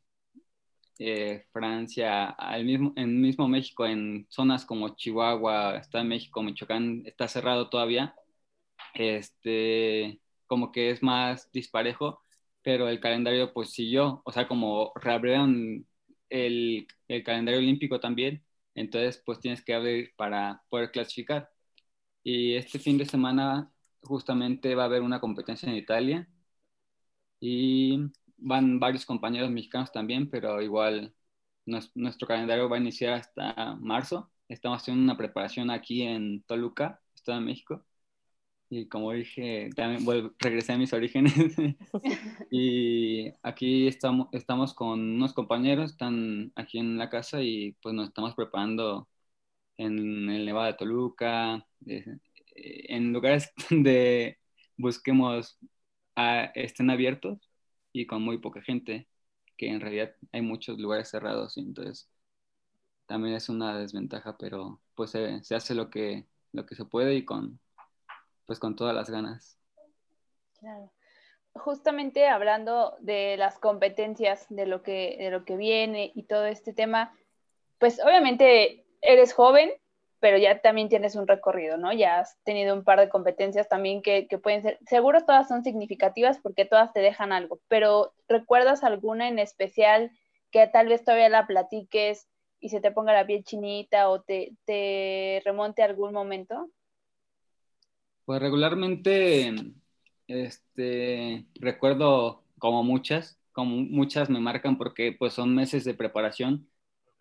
eh, 0.98 1.46
Francia, 1.52 2.36
mismo, 2.64 2.92
en 2.96 3.20
mismo 3.20 3.48
México, 3.48 3.86
en 3.86 4.26
zonas 4.30 4.64
como 4.64 4.90
Chihuahua, 4.96 5.76
está 5.78 6.00
en 6.00 6.08
México, 6.08 6.42
Michoacán, 6.42 7.02
está 7.06 7.28
cerrado 7.28 7.68
todavía, 7.70 8.14
este, 8.94 10.20
como 10.46 10.72
que 10.72 10.90
es 10.90 11.02
más 11.02 11.50
disparejo, 11.52 12.22
pero 12.62 12.88
el 12.88 13.00
calendario 13.00 13.52
pues 13.52 13.70
siguió, 13.72 14.22
o 14.24 14.32
sea, 14.32 14.48
como 14.48 14.92
reabrieron 14.96 15.86
el, 16.30 16.86
el 17.08 17.24
calendario 17.24 17.60
olímpico 17.60 18.00
también, 18.00 18.44
entonces 18.74 19.22
pues 19.24 19.40
tienes 19.40 19.62
que 19.64 19.74
abrir 19.74 20.12
para 20.16 20.62
poder 20.70 20.90
clasificar. 20.90 21.50
Y 22.24 22.54
este 22.56 22.78
fin 22.78 22.98
de 22.98 23.06
semana 23.06 23.72
justamente 24.02 24.74
va 24.74 24.84
a 24.84 24.86
haber 24.86 25.02
una 25.02 25.20
competencia 25.20 25.68
en 25.68 25.76
Italia 25.76 26.28
y 27.40 27.98
van 28.42 28.80
varios 28.80 29.06
compañeros 29.06 29.50
mexicanos 29.50 29.92
también, 29.92 30.28
pero 30.30 30.60
igual 30.62 31.14
nuestro 31.94 32.26
calendario 32.28 32.68
va 32.68 32.76
a 32.76 32.80
iniciar 32.80 33.14
hasta 33.14 33.76
marzo. 33.76 34.30
Estamos 34.48 34.82
haciendo 34.82 35.02
una 35.02 35.16
preparación 35.16 35.70
aquí 35.70 36.02
en 36.02 36.42
Toluca, 36.44 37.00
Estado 37.14 37.38
de 37.40 37.46
México. 37.46 37.84
Y 38.70 38.88
como 38.88 39.12
dije, 39.12 39.70
regresé 40.38 40.72
a 40.72 40.78
mis 40.78 40.92
orígenes. 40.92 41.34
y 42.50 43.30
aquí 43.42 43.86
estamos, 43.86 44.28
estamos 44.32 44.74
con 44.74 45.00
unos 45.00 45.34
compañeros, 45.34 45.92
están 45.92 46.52
aquí 46.56 46.78
en 46.78 46.98
la 46.98 47.10
casa 47.10 47.42
y 47.42 47.72
pues 47.82 47.94
nos 47.94 48.08
estamos 48.08 48.34
preparando 48.34 49.08
en 49.78 50.30
el 50.30 50.46
Nevada 50.46 50.68
de 50.68 50.74
Toluca, 50.74 51.66
eh, 51.86 52.04
en 52.54 53.12
lugares 53.12 53.52
donde 53.70 54.38
busquemos 54.76 55.58
a, 56.16 56.44
estén 56.54 56.90
abiertos 56.90 57.51
y 57.92 58.06
con 58.06 58.22
muy 58.22 58.38
poca 58.38 58.62
gente, 58.62 59.08
que 59.56 59.68
en 59.68 59.80
realidad 59.80 60.14
hay 60.32 60.42
muchos 60.42 60.78
lugares 60.78 61.10
cerrados, 61.10 61.56
y 61.56 61.60
entonces 61.60 62.10
también 63.06 63.34
es 63.34 63.48
una 63.48 63.78
desventaja, 63.78 64.36
pero 64.38 64.80
pues 64.94 65.10
se, 65.10 65.42
se, 65.44 65.54
hace 65.54 65.74
lo 65.74 65.90
que, 65.90 66.26
lo 66.52 66.66
que 66.66 66.74
se 66.74 66.84
puede 66.84 67.14
y 67.14 67.24
con, 67.24 67.60
pues 68.46 68.58
con 68.58 68.76
todas 68.76 68.94
las 68.94 69.10
ganas. 69.10 69.58
Claro. 70.58 70.92
Justamente 71.54 72.28
hablando 72.28 72.96
de 73.00 73.36
las 73.36 73.58
competencias, 73.58 74.46
de 74.48 74.64
lo 74.66 74.82
que, 74.82 75.16
de 75.18 75.30
lo 75.30 75.44
que 75.44 75.56
viene 75.56 76.12
y 76.14 76.22
todo 76.22 76.46
este 76.46 76.72
tema, 76.72 77.14
pues 77.78 78.00
obviamente 78.02 78.86
eres 79.02 79.34
joven, 79.34 79.70
pero 80.22 80.38
ya 80.38 80.60
también 80.60 80.88
tienes 80.88 81.16
un 81.16 81.26
recorrido, 81.26 81.78
¿no? 81.78 81.92
Ya 81.92 82.20
has 82.20 82.38
tenido 82.44 82.76
un 82.76 82.84
par 82.84 83.00
de 83.00 83.08
competencias 83.08 83.68
también 83.68 84.02
que, 84.02 84.28
pueden 84.40 84.62
ser, 84.62 84.78
seguro 84.86 85.24
todas 85.24 85.48
son 85.48 85.64
significativas 85.64 86.38
porque 86.38 86.64
todas 86.64 86.92
te 86.92 87.00
dejan 87.00 87.32
algo, 87.32 87.60
pero 87.66 88.14
¿recuerdas 88.28 88.84
alguna 88.84 89.26
en 89.26 89.40
especial 89.40 90.12
que 90.52 90.64
tal 90.68 90.86
vez 90.86 91.02
todavía 91.02 91.28
la 91.28 91.48
platiques 91.48 92.28
y 92.60 92.68
se 92.68 92.80
te 92.80 92.92
ponga 92.92 93.12
la 93.12 93.26
piel 93.26 93.42
chinita 93.42 94.08
o 94.10 94.20
te, 94.22 94.52
te 94.64 95.42
remonte 95.44 95.82
a 95.82 95.86
algún 95.86 96.12
momento? 96.12 96.70
Pues 98.24 98.40
regularmente, 98.40 99.52
este, 100.28 101.46
recuerdo 101.56 102.44
como 102.60 102.84
muchas, 102.84 103.40
como 103.50 103.74
muchas 103.74 104.30
me 104.30 104.38
marcan 104.38 104.78
porque 104.78 105.10
pues 105.18 105.32
son 105.32 105.52
meses 105.52 105.82
de 105.82 105.94
preparación 105.94 106.68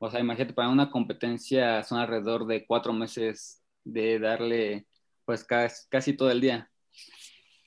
o 0.01 0.09
sea, 0.09 0.19
imagínate, 0.19 0.53
para 0.53 0.69
una 0.69 0.89
competencia 0.89 1.83
son 1.83 1.99
alrededor 1.99 2.47
de 2.47 2.65
cuatro 2.65 2.91
meses 2.91 3.63
de 3.83 4.19
darle 4.19 4.87
pues 5.25 5.43
casi, 5.43 6.17
todo 6.17 6.31
el 6.31 6.41
día. 6.41 6.71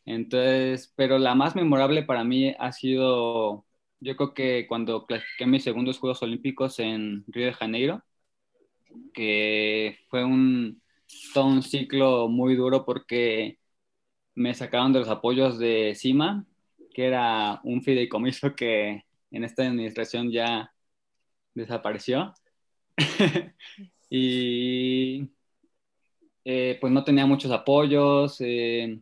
Entonces, 0.04 0.92
pero 0.96 1.18
la 1.18 1.36
más 1.36 1.54
memorable 1.56 2.02
para 2.02 2.24
mí 2.24 2.54
ha 2.58 2.72
sido, 2.72 3.64
yo 4.00 4.16
creo 4.16 4.34
que 4.34 4.66
cuando 4.68 5.06
clasifiqué 5.06 5.46
mis 5.46 5.64
segundos 5.64 5.98
Juegos 5.98 6.22
Olímpicos 6.22 6.80
en 6.80 7.24
Río 7.28 7.46
de 7.46 7.52
Janeiro, 7.54 8.02
que 9.12 9.98
fue 10.08 10.24
un, 10.24 10.82
todo 11.34 11.46
un 11.46 11.62
ciclo 11.62 12.28
muy 12.28 12.56
duro 12.56 12.84
porque 12.84 13.58
me 14.34 14.54
sacaron 14.54 14.92
de 14.92 15.00
los 15.00 15.08
apoyos 15.08 15.58
de 15.58 15.94
CIMA, 15.96 16.46
que 16.92 17.06
era 17.06 17.60
un 17.64 17.82
fideicomiso 17.82 18.54
que 18.56 19.04
en 19.30 19.44
esta 19.44 19.62
administración 19.62 20.32
ya 20.32 20.73
desapareció. 21.54 22.34
y 24.10 25.28
eh, 26.44 26.78
pues 26.80 26.92
no 26.92 27.04
tenía 27.04 27.26
muchos 27.26 27.50
apoyos. 27.50 28.36
Eh, 28.40 29.00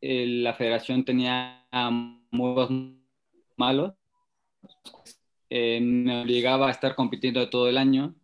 la 0.00 0.54
federación 0.54 1.04
tenía 1.04 1.66
muy 2.30 2.98
malos, 3.56 3.94
eh, 5.48 5.80
me 5.80 6.22
obligaba 6.22 6.68
a 6.68 6.70
estar 6.70 6.94
compitiendo 6.94 7.48
todo 7.50 7.68
el 7.68 7.78
año 7.78 8.14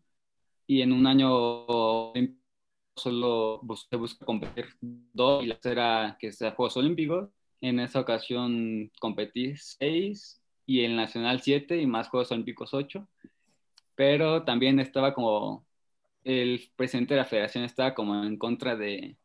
y 0.67 0.83
en 0.83 0.93
un 0.93 1.07
año 1.07 1.67
solo 2.97 3.61
se 3.89 3.97
busca 3.97 4.27
competir 4.27 4.67
dos 4.81 5.45
y 5.45 5.47
la 5.47 5.55
tercera 5.55 6.17
que 6.19 6.33
sea 6.33 6.53
Juegos 6.53 6.77
Olímpicos. 6.77 7.31
En 7.61 7.81
esa 7.81 8.01
ocasión 8.01 8.91
competí 9.01 9.57
seis 9.57 10.43
y 10.67 10.85
en 10.85 10.97
Nacional 10.97 11.41
siete 11.43 11.81
y 11.81 11.87
más 11.87 12.09
Juegos 12.09 12.33
Olímpicos 12.33 12.75
ocho. 12.75 13.07
Pero 13.99 14.45
también 14.45 14.79
estaba 14.79 15.13
como 15.13 15.67
el 16.23 16.71
presidente 16.77 17.15
de 17.15 17.19
la 17.19 17.27
federación 17.27 17.65
estaba 17.65 17.95
como 17.95 18.23
en 18.23 18.39
contra 18.39 18.77
de, 18.77 19.17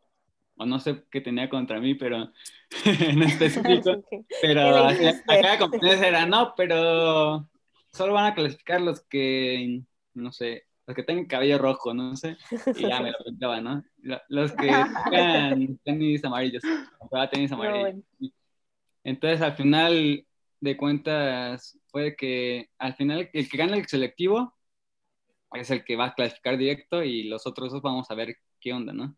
o 0.55 0.65
no 0.65 0.79
sé 0.79 1.03
qué 1.11 1.21
tenía 1.21 1.47
contra 1.47 1.79
mí, 1.79 1.93
pero 1.93 2.31
en 2.85 3.21
específico, 3.21 4.03
pero 4.41 4.87
acá 4.87 5.59
competencia 5.59 6.07
era, 6.07 6.25
no, 6.25 6.55
pero 6.57 7.47
solo 7.91 8.13
van 8.13 8.31
a 8.31 8.33
clasificar 8.33 8.81
los 8.81 9.01
que, 9.01 9.83
no 10.15 10.31
sé, 10.31 10.63
los 10.87 10.95
que 10.95 11.03
tengan 11.03 11.25
cabello 11.25 11.59
rojo, 11.59 11.93
no 11.93 12.15
sé, 12.15 12.35
y 12.75 12.87
ya 12.87 12.99
me 12.99 13.11
lo 13.11 13.17
pintaba, 13.25 13.61
¿no? 13.61 13.83
Los 14.27 14.53
que 14.53 14.71
tengan 15.11 15.77
tenis 15.83 16.25
amarillos, 16.25 16.63
tenis 17.29 17.51
amarillos. 17.51 18.03
Entonces, 19.03 19.39
al 19.39 19.53
final 19.53 20.25
de 20.61 20.77
cuentas, 20.77 21.77
fue 21.89 22.15
que 22.15 22.71
al 22.79 22.95
final 22.95 23.29
el 23.31 23.47
que 23.47 23.57
gana 23.57 23.77
el 23.77 23.85
selectivo 23.85 24.55
es 25.55 25.71
el 25.71 25.83
que 25.85 25.95
va 25.95 26.07
a 26.07 26.13
clasificar 26.15 26.57
directo 26.57 27.03
y 27.03 27.23
los 27.23 27.47
otros 27.47 27.71
dos 27.71 27.81
vamos 27.81 28.09
a 28.11 28.15
ver 28.15 28.37
qué 28.59 28.73
onda, 28.73 28.93
¿no? 28.93 29.15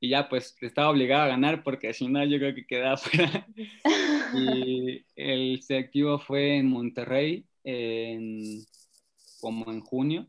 Y 0.00 0.10
ya 0.10 0.28
pues 0.28 0.56
estaba 0.60 0.90
obligado 0.90 1.22
a 1.24 1.28
ganar 1.28 1.62
porque 1.64 1.92
si 1.94 2.06
no 2.08 2.24
yo 2.24 2.38
creo 2.38 2.54
que 2.54 2.66
quedaba 2.66 2.96
fuera. 2.98 3.46
y 4.34 5.04
el 5.16 5.62
selectivo 5.62 6.18
fue 6.18 6.58
en 6.58 6.68
Monterrey 6.68 7.46
en, 7.64 8.64
como 9.40 9.70
en 9.72 9.80
junio 9.80 10.28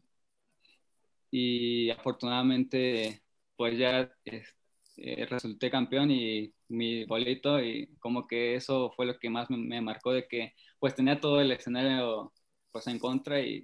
y 1.31 1.89
afortunadamente 1.91 3.21
pues 3.55 3.77
ya 3.77 4.11
eh, 4.25 5.25
resulté 5.27 5.69
campeón 5.69 6.11
y 6.11 6.53
mi 6.69 7.05
boleto 7.05 7.61
y 7.61 7.87
como 7.99 8.27
que 8.27 8.55
eso 8.55 8.91
fue 8.95 9.05
lo 9.05 9.17
que 9.19 9.29
más 9.29 9.49
me, 9.49 9.81
marcó 9.81 10.11
de 10.13 10.27
que 10.27 10.53
pues 10.79 10.95
tenía 10.95 11.19
todo 11.19 11.41
el 11.41 11.51
escenario 11.51 12.33
pues 12.71 12.87
en 12.87 12.99
contra 12.99 13.39
y 13.41 13.63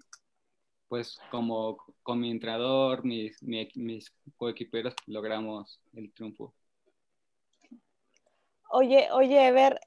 pues 0.94 1.20
como 1.32 1.78
con 2.04 2.20
mi 2.20 2.30
entrenador, 2.30 3.04
mis, 3.04 3.42
mis 3.42 4.14
coequiperos 4.38 4.94
logramos 5.08 5.82
el 5.96 6.14
triunfo. 6.14 6.54
Oye, 8.70 9.08
oye, 9.12 9.52
ver, 9.52 9.80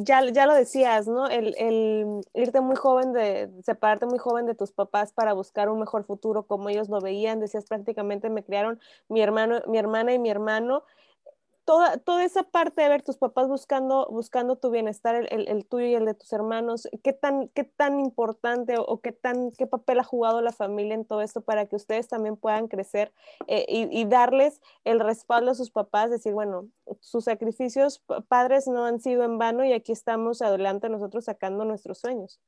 ya, 0.00 0.24
ya 0.24 0.46
lo 0.46 0.54
decías, 0.54 1.06
¿no? 1.06 1.26
El, 1.26 1.54
el, 1.58 2.22
irte 2.32 2.62
muy 2.62 2.76
joven, 2.76 3.12
de 3.12 3.50
separarte 3.62 4.06
muy 4.06 4.18
joven 4.18 4.46
de 4.46 4.54
tus 4.54 4.72
papás 4.72 5.12
para 5.12 5.34
buscar 5.34 5.68
un 5.68 5.80
mejor 5.80 6.04
futuro 6.04 6.44
como 6.44 6.70
ellos 6.70 6.88
lo 6.88 7.02
veían, 7.02 7.40
decías 7.40 7.66
prácticamente 7.66 8.30
me 8.30 8.42
criaron 8.42 8.80
mi 9.10 9.20
hermano, 9.20 9.60
mi 9.66 9.76
hermana 9.76 10.14
y 10.14 10.18
mi 10.18 10.30
hermano 10.30 10.82
toda, 11.68 11.98
toda 11.98 12.24
esa 12.24 12.44
parte 12.44 12.80
de 12.80 12.88
ver 12.88 13.02
tus 13.02 13.18
papás 13.18 13.46
buscando, 13.46 14.08
buscando 14.10 14.56
tu 14.56 14.70
bienestar, 14.70 15.14
el, 15.14 15.48
el, 15.48 15.66
tuyo 15.66 15.84
y 15.84 15.94
el 15.94 16.06
de 16.06 16.14
tus 16.14 16.32
hermanos, 16.32 16.88
¿qué 17.04 17.12
tan, 17.12 17.48
qué 17.48 17.62
tan 17.62 18.00
importante 18.00 18.76
o, 18.78 19.02
qué, 19.02 19.12
tan, 19.12 19.52
qué 19.52 19.66
papel 19.66 20.00
ha 20.00 20.02
jugado 20.02 20.40
la 20.40 20.52
familia 20.52 20.94
en 20.94 21.04
todo 21.04 21.20
esto 21.20 21.42
para 21.42 21.66
que 21.66 21.76
ustedes 21.76 22.08
también 22.08 22.38
puedan 22.38 22.68
crecer 22.68 23.12
eh, 23.48 23.66
y, 23.68 23.86
y, 24.00 24.06
darles 24.06 24.62
el 24.84 24.98
respaldo 24.98 25.50
a 25.50 25.54
sus 25.54 25.70
papás, 25.70 26.10
decir, 26.10 26.32
bueno, 26.32 26.70
sus 27.00 27.24
sacrificios 27.24 28.02
padres 28.28 28.66
no 28.66 28.86
han 28.86 28.98
sido 28.98 29.22
en 29.24 29.36
vano 29.36 29.62
y 29.62 29.74
aquí 29.74 29.92
estamos 29.92 30.40
adelante 30.40 30.88
nosotros 30.88 31.26
sacando 31.26 31.66
nuestros 31.66 31.98
sueños? 31.98 32.40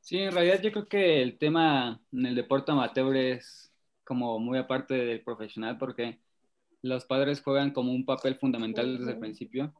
Sí, 0.00 0.18
en 0.18 0.32
realidad 0.32 0.60
yo 0.62 0.72
creo 0.72 0.88
que 0.88 1.22
el 1.22 1.38
tema 1.38 2.02
en 2.10 2.26
el 2.26 2.34
deporte 2.34 2.72
amateur 2.72 3.16
es 3.16 3.72
como 4.02 4.40
muy 4.40 4.58
aparte 4.58 4.94
del 4.94 5.22
profesional 5.22 5.78
porque 5.78 6.18
los 6.82 7.04
padres 7.04 7.40
juegan 7.42 7.72
como 7.72 7.92
un 7.92 8.04
papel 8.04 8.36
fundamental 8.36 8.98
desde 8.98 9.12
el 9.12 9.18
principio 9.18 9.72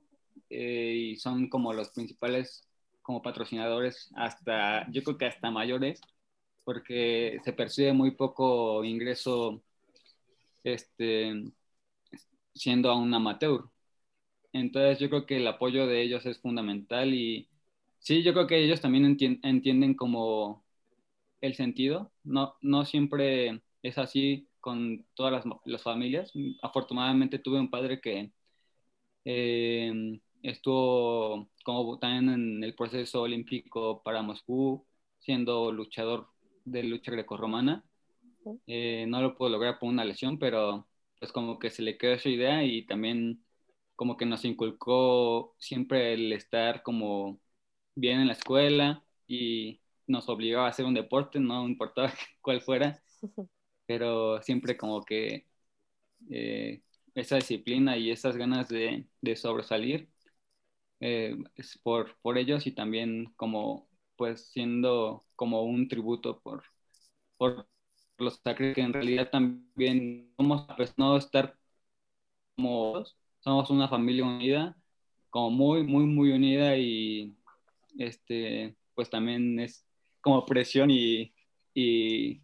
eh, 0.48 0.94
y 1.12 1.16
son 1.16 1.48
como 1.48 1.72
los 1.72 1.90
principales 1.90 2.68
como 3.02 3.22
patrocinadores 3.22 4.10
hasta, 4.14 4.88
yo 4.90 5.02
creo 5.02 5.18
que 5.18 5.26
hasta 5.26 5.50
mayores, 5.50 6.00
porque 6.64 7.40
se 7.44 7.52
percibe 7.52 7.92
muy 7.92 8.12
poco 8.12 8.84
ingreso 8.84 9.62
este, 10.64 11.52
siendo 12.54 12.96
un 12.96 13.12
amateur. 13.12 13.64
Entonces 14.52 14.98
yo 15.00 15.08
creo 15.08 15.26
que 15.26 15.38
el 15.38 15.46
apoyo 15.46 15.86
de 15.86 16.02
ellos 16.02 16.26
es 16.26 16.40
fundamental 16.40 17.14
y 17.14 17.48
sí, 17.98 18.22
yo 18.22 18.32
creo 18.32 18.46
que 18.46 18.62
ellos 18.62 18.80
también 18.80 19.16
entienden 19.42 19.94
como 19.94 20.64
el 21.40 21.54
sentido. 21.54 22.12
No, 22.24 22.56
no 22.62 22.84
siempre 22.84 23.62
es 23.82 23.98
así 23.98 24.48
con 24.62 25.04
todas 25.14 25.44
las, 25.66 25.82
familias. 25.82 26.32
Afortunadamente 26.62 27.38
tuve 27.40 27.60
un 27.60 27.70
padre 27.70 28.00
que 28.00 28.32
eh, 29.24 30.20
estuvo 30.42 31.50
como 31.64 31.98
también 31.98 32.30
en 32.30 32.64
el 32.64 32.74
proceso 32.74 33.22
olímpico 33.22 34.02
para 34.02 34.22
Moscú, 34.22 34.86
siendo 35.18 35.72
luchador 35.72 36.28
de 36.64 36.84
lucha 36.84 37.12
grecorromana. 37.12 37.84
Eh, 38.66 39.06
no 39.08 39.20
lo 39.20 39.36
pudo 39.36 39.50
lograr 39.50 39.78
por 39.78 39.88
una 39.90 40.04
lesión, 40.04 40.38
pero 40.38 40.88
pues 41.18 41.32
como 41.32 41.58
que 41.58 41.70
se 41.70 41.82
le 41.82 41.98
quedó 41.98 42.14
esa 42.14 42.28
idea 42.28 42.64
y 42.64 42.86
también 42.86 43.44
como 43.96 44.16
que 44.16 44.26
nos 44.26 44.44
inculcó 44.44 45.54
siempre 45.58 46.14
el 46.14 46.32
estar 46.32 46.82
como 46.82 47.40
bien 47.94 48.20
en 48.20 48.28
la 48.28 48.34
escuela 48.34 49.04
y 49.26 49.80
nos 50.06 50.28
obligaba 50.28 50.66
a 50.66 50.70
hacer 50.70 50.84
un 50.86 50.94
deporte, 50.94 51.40
no 51.40 51.66
importaba 51.68 52.12
cuál 52.42 52.60
fuera 52.62 53.02
pero 53.86 54.42
siempre 54.42 54.76
como 54.76 55.02
que 55.04 55.46
eh, 56.30 56.82
esa 57.14 57.36
disciplina 57.36 57.96
y 57.96 58.10
esas 58.10 58.36
ganas 58.36 58.68
de, 58.68 59.06
sobresalir 59.36 60.08
eh, 61.00 61.36
es 61.56 61.78
por, 61.78 62.16
por 62.22 62.38
ellos 62.38 62.66
y 62.66 62.72
también 62.72 63.32
como 63.36 63.88
pues 64.16 64.46
siendo 64.52 65.24
como 65.36 65.62
un 65.64 65.88
tributo 65.88 66.40
por, 66.40 66.64
por 67.36 67.68
los 68.18 68.36
sacrificios 68.36 68.74
que 68.76 68.82
en 68.82 68.92
realidad 68.92 69.30
también 69.30 70.32
somos 70.36 70.66
pues 70.76 70.94
no 70.98 71.16
estar 71.16 71.56
como 72.56 73.04
somos 73.40 73.70
una 73.70 73.88
familia 73.88 74.24
unida 74.24 74.76
como 75.30 75.50
muy 75.50 75.82
muy 75.84 76.04
muy 76.04 76.32
unida 76.32 76.76
y 76.76 77.34
este 77.98 78.76
pues 78.94 79.10
también 79.10 79.58
es 79.60 79.86
como 80.20 80.46
presión 80.46 80.90
y, 80.90 81.34
y 81.74 82.42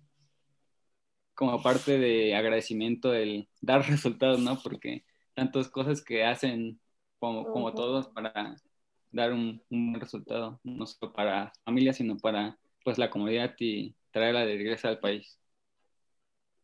como 1.38 1.62
parte 1.62 1.98
de 1.98 2.34
agradecimiento 2.34 3.14
el 3.14 3.48
dar 3.60 3.82
resultados, 3.88 4.40
¿no? 4.40 4.58
Porque 4.60 5.04
tantas 5.34 5.68
cosas 5.68 6.02
que 6.02 6.24
hacen 6.24 6.80
como, 7.20 7.44
como 7.44 7.72
todos 7.74 8.08
para 8.08 8.56
dar 9.12 9.32
un, 9.32 9.62
un 9.70 9.94
resultado, 9.94 10.58
no 10.64 10.84
solo 10.84 11.12
para 11.12 11.52
familia, 11.64 11.92
sino 11.92 12.16
para 12.16 12.58
pues 12.84 12.98
la 12.98 13.08
comunidad 13.08 13.54
y 13.60 13.94
traerla 14.10 14.44
de 14.44 14.56
regreso 14.56 14.88
al 14.88 14.98
país. 14.98 15.38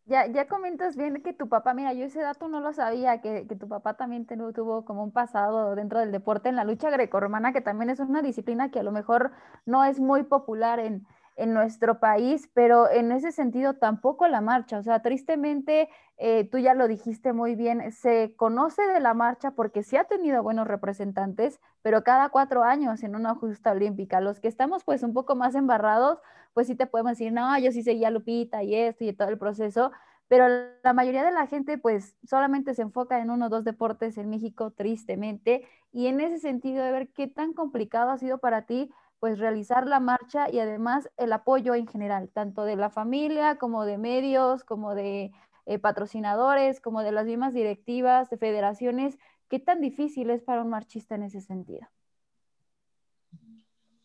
Ya, 0.06 0.26
ya 0.26 0.48
comentas 0.48 0.96
bien 0.96 1.22
que 1.22 1.32
tu 1.32 1.48
papá, 1.48 1.72
mira, 1.72 1.92
yo 1.94 2.04
ese 2.04 2.20
dato 2.20 2.48
no 2.48 2.60
lo 2.60 2.72
sabía, 2.72 3.20
que, 3.20 3.46
que 3.46 3.56
tu 3.56 3.68
papá 3.68 3.94
también 3.96 4.26
tuvo 4.26 4.84
como 4.84 5.04
un 5.04 5.12
pasado 5.12 5.76
dentro 5.76 6.00
del 6.00 6.10
deporte 6.10 6.48
en 6.48 6.56
la 6.56 6.64
lucha 6.64 6.90
grecorromana, 6.90 7.52
que 7.52 7.60
también 7.60 7.90
es 7.90 8.00
una 8.00 8.22
disciplina 8.22 8.70
que 8.72 8.80
a 8.80 8.82
lo 8.82 8.92
mejor 8.92 9.30
no 9.66 9.84
es 9.84 10.00
muy 10.00 10.24
popular 10.24 10.78
en, 10.80 11.06
en 11.36 11.52
nuestro 11.52 11.98
país, 11.98 12.48
pero 12.54 12.90
en 12.90 13.10
ese 13.12 13.32
sentido 13.32 13.74
tampoco 13.74 14.28
la 14.28 14.40
marcha. 14.40 14.78
O 14.78 14.82
sea, 14.82 15.02
tristemente, 15.02 15.88
eh, 16.16 16.48
tú 16.48 16.58
ya 16.58 16.74
lo 16.74 16.86
dijiste 16.88 17.32
muy 17.32 17.54
bien, 17.54 17.90
se 17.92 18.34
conoce 18.36 18.82
de 18.86 19.00
la 19.00 19.14
marcha 19.14 19.50
porque 19.52 19.82
sí 19.82 19.96
ha 19.96 20.04
tenido 20.04 20.42
buenos 20.42 20.68
representantes, 20.68 21.60
pero 21.82 22.04
cada 22.04 22.28
cuatro 22.28 22.62
años 22.62 23.02
en 23.02 23.16
una 23.16 23.34
justa 23.34 23.72
olímpica. 23.72 24.20
Los 24.20 24.40
que 24.40 24.48
estamos 24.48 24.84
pues 24.84 25.02
un 25.02 25.12
poco 25.12 25.34
más 25.34 25.54
embarrados, 25.54 26.18
pues 26.52 26.66
sí 26.68 26.76
te 26.76 26.86
podemos 26.86 27.12
decir, 27.12 27.32
no, 27.32 27.58
yo 27.58 27.72
sí 27.72 27.82
seguía 27.82 28.10
Lupita 28.10 28.62
y 28.62 28.74
esto 28.74 29.04
y 29.04 29.12
todo 29.12 29.28
el 29.28 29.38
proceso, 29.38 29.90
pero 30.28 30.46
la 30.82 30.92
mayoría 30.92 31.24
de 31.24 31.32
la 31.32 31.46
gente 31.46 31.78
pues 31.78 32.16
solamente 32.24 32.74
se 32.74 32.82
enfoca 32.82 33.20
en 33.20 33.30
uno 33.30 33.46
o 33.46 33.48
dos 33.48 33.64
deportes 33.64 34.16
en 34.18 34.30
México, 34.30 34.70
tristemente, 34.70 35.66
y 35.92 36.06
en 36.06 36.20
ese 36.20 36.38
sentido 36.38 36.82
de 36.84 36.92
ver 36.92 37.08
qué 37.12 37.26
tan 37.26 37.52
complicado 37.52 38.10
ha 38.10 38.18
sido 38.18 38.38
para 38.38 38.62
ti 38.66 38.90
pues 39.24 39.38
realizar 39.38 39.86
la 39.86 40.00
marcha 40.00 40.50
y 40.52 40.58
además 40.58 41.08
el 41.16 41.32
apoyo 41.32 41.74
en 41.74 41.86
general, 41.86 42.28
tanto 42.34 42.64
de 42.64 42.76
la 42.76 42.90
familia 42.90 43.56
como 43.56 43.86
de 43.86 43.96
medios, 43.96 44.64
como 44.64 44.94
de 44.94 45.32
eh, 45.64 45.78
patrocinadores, 45.78 46.78
como 46.78 47.02
de 47.02 47.10
las 47.10 47.24
mismas 47.24 47.54
directivas, 47.54 48.28
de 48.28 48.36
federaciones. 48.36 49.16
¿Qué 49.48 49.58
tan 49.58 49.80
difícil 49.80 50.28
es 50.28 50.42
para 50.42 50.60
un 50.60 50.68
marchista 50.68 51.14
en 51.14 51.22
ese 51.22 51.40
sentido? 51.40 51.88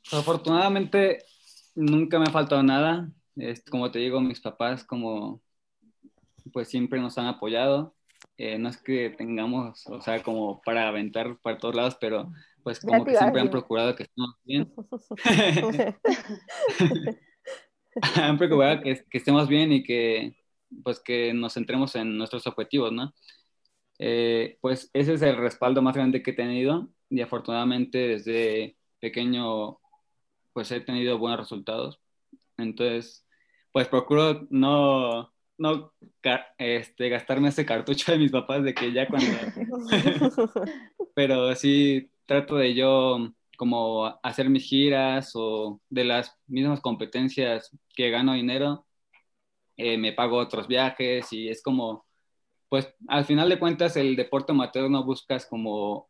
Afortunadamente 0.10 1.25
nunca 1.75 2.17
me 2.17 2.27
ha 2.29 2.32
faltado 2.32 2.63
nada. 2.63 3.10
Como 3.69 3.91
te 3.91 3.99
digo, 3.99 4.21
mis 4.21 4.39
papás 4.39 4.86
como 4.86 5.41
pues 6.53 6.69
siempre 6.69 7.01
nos 7.01 7.17
han 7.17 7.25
apoyado. 7.25 7.93
Eh, 8.38 8.58
no 8.58 8.69
es 8.69 8.77
que 8.77 9.10
tengamos, 9.10 9.86
o 9.88 9.99
sea, 9.99 10.23
como 10.23 10.62
para 10.62 10.88
aventar 10.88 11.38
para 11.39 11.58
todos 11.58 11.75
lados, 11.75 11.97
pero 11.99 12.32
pues 12.63 12.80
como 12.80 13.06
que 13.06 13.15
siempre 13.15 13.41
han 13.41 13.50
procurado 13.50 13.95
que 13.95 14.04
estemos 14.04 14.36
bien. 14.43 14.72
han 18.15 18.38
procurado 18.38 18.82
que, 18.82 19.04
que, 19.10 19.17
estemos 19.17 19.48
bien 19.48 19.72
y 19.72 19.84
que 19.84 20.36
pues 20.84 21.00
que 21.00 21.34
nos 21.34 21.54
centremos 21.54 21.95
en 21.95 22.17
nuestros 22.17 22.45
objetivos, 22.48 22.91
¿no? 22.91 23.13
Eh, 24.00 24.58
pues 24.62 24.89
ese 24.93 25.13
es 25.13 25.22
el 25.22 25.36
respaldo 25.38 25.82
más 25.82 25.95
grande 25.95 26.24
que 26.24 26.32
he 26.32 26.34
tenido 26.34 26.89
y 27.10 27.22
afortunadamente 27.22 27.98
desde 27.98 28.78
pequeño 29.00 29.80
pues 30.54 30.72
he 30.72 30.80
tenido 30.82 31.17
buenos 31.17 31.39
resultados. 31.39 32.00
Entonces, 32.58 33.26
pues 33.72 33.88
procuro 33.88 34.48
no, 34.50 35.34
no 35.58 35.93
este, 36.58 37.10
gastarme 37.10 37.50
ese 37.50 37.65
cartucho 37.65 38.12
de 38.12 38.17
mis 38.17 38.32
papás 38.32 38.63
de 38.63 38.74
que 38.74 38.91
ya 38.91 39.08
cuando... 39.08 39.28
Pero 41.15 41.56
sí 41.56 42.10
trato 42.30 42.58
de 42.58 42.76
yo 42.76 43.34
como 43.58 44.06
hacer 44.24 44.50
mis 44.50 44.65
giras 44.65 45.32
o 45.36 45.82
de 45.89 46.06
las 46.06 46.38
mismas 46.48 46.82
competencias 46.82 47.72
que 47.96 48.12
gano 48.12 48.34
dinero, 48.34 48.88
eh, 49.78 49.98
me 49.98 50.13
pago 50.13 50.38
otros 50.38 50.68
viajes 50.68 51.34
y 51.34 51.50
es 51.50 51.63
como, 51.63 52.06
pues 52.70 52.89
al 53.10 53.26
final 53.26 53.50
de 53.50 53.60
cuentas 53.60 53.98
el 53.98 54.15
deporte 54.15 54.54
amateur 54.54 54.89
no 54.89 55.06
buscas 55.06 55.46
como 55.48 56.10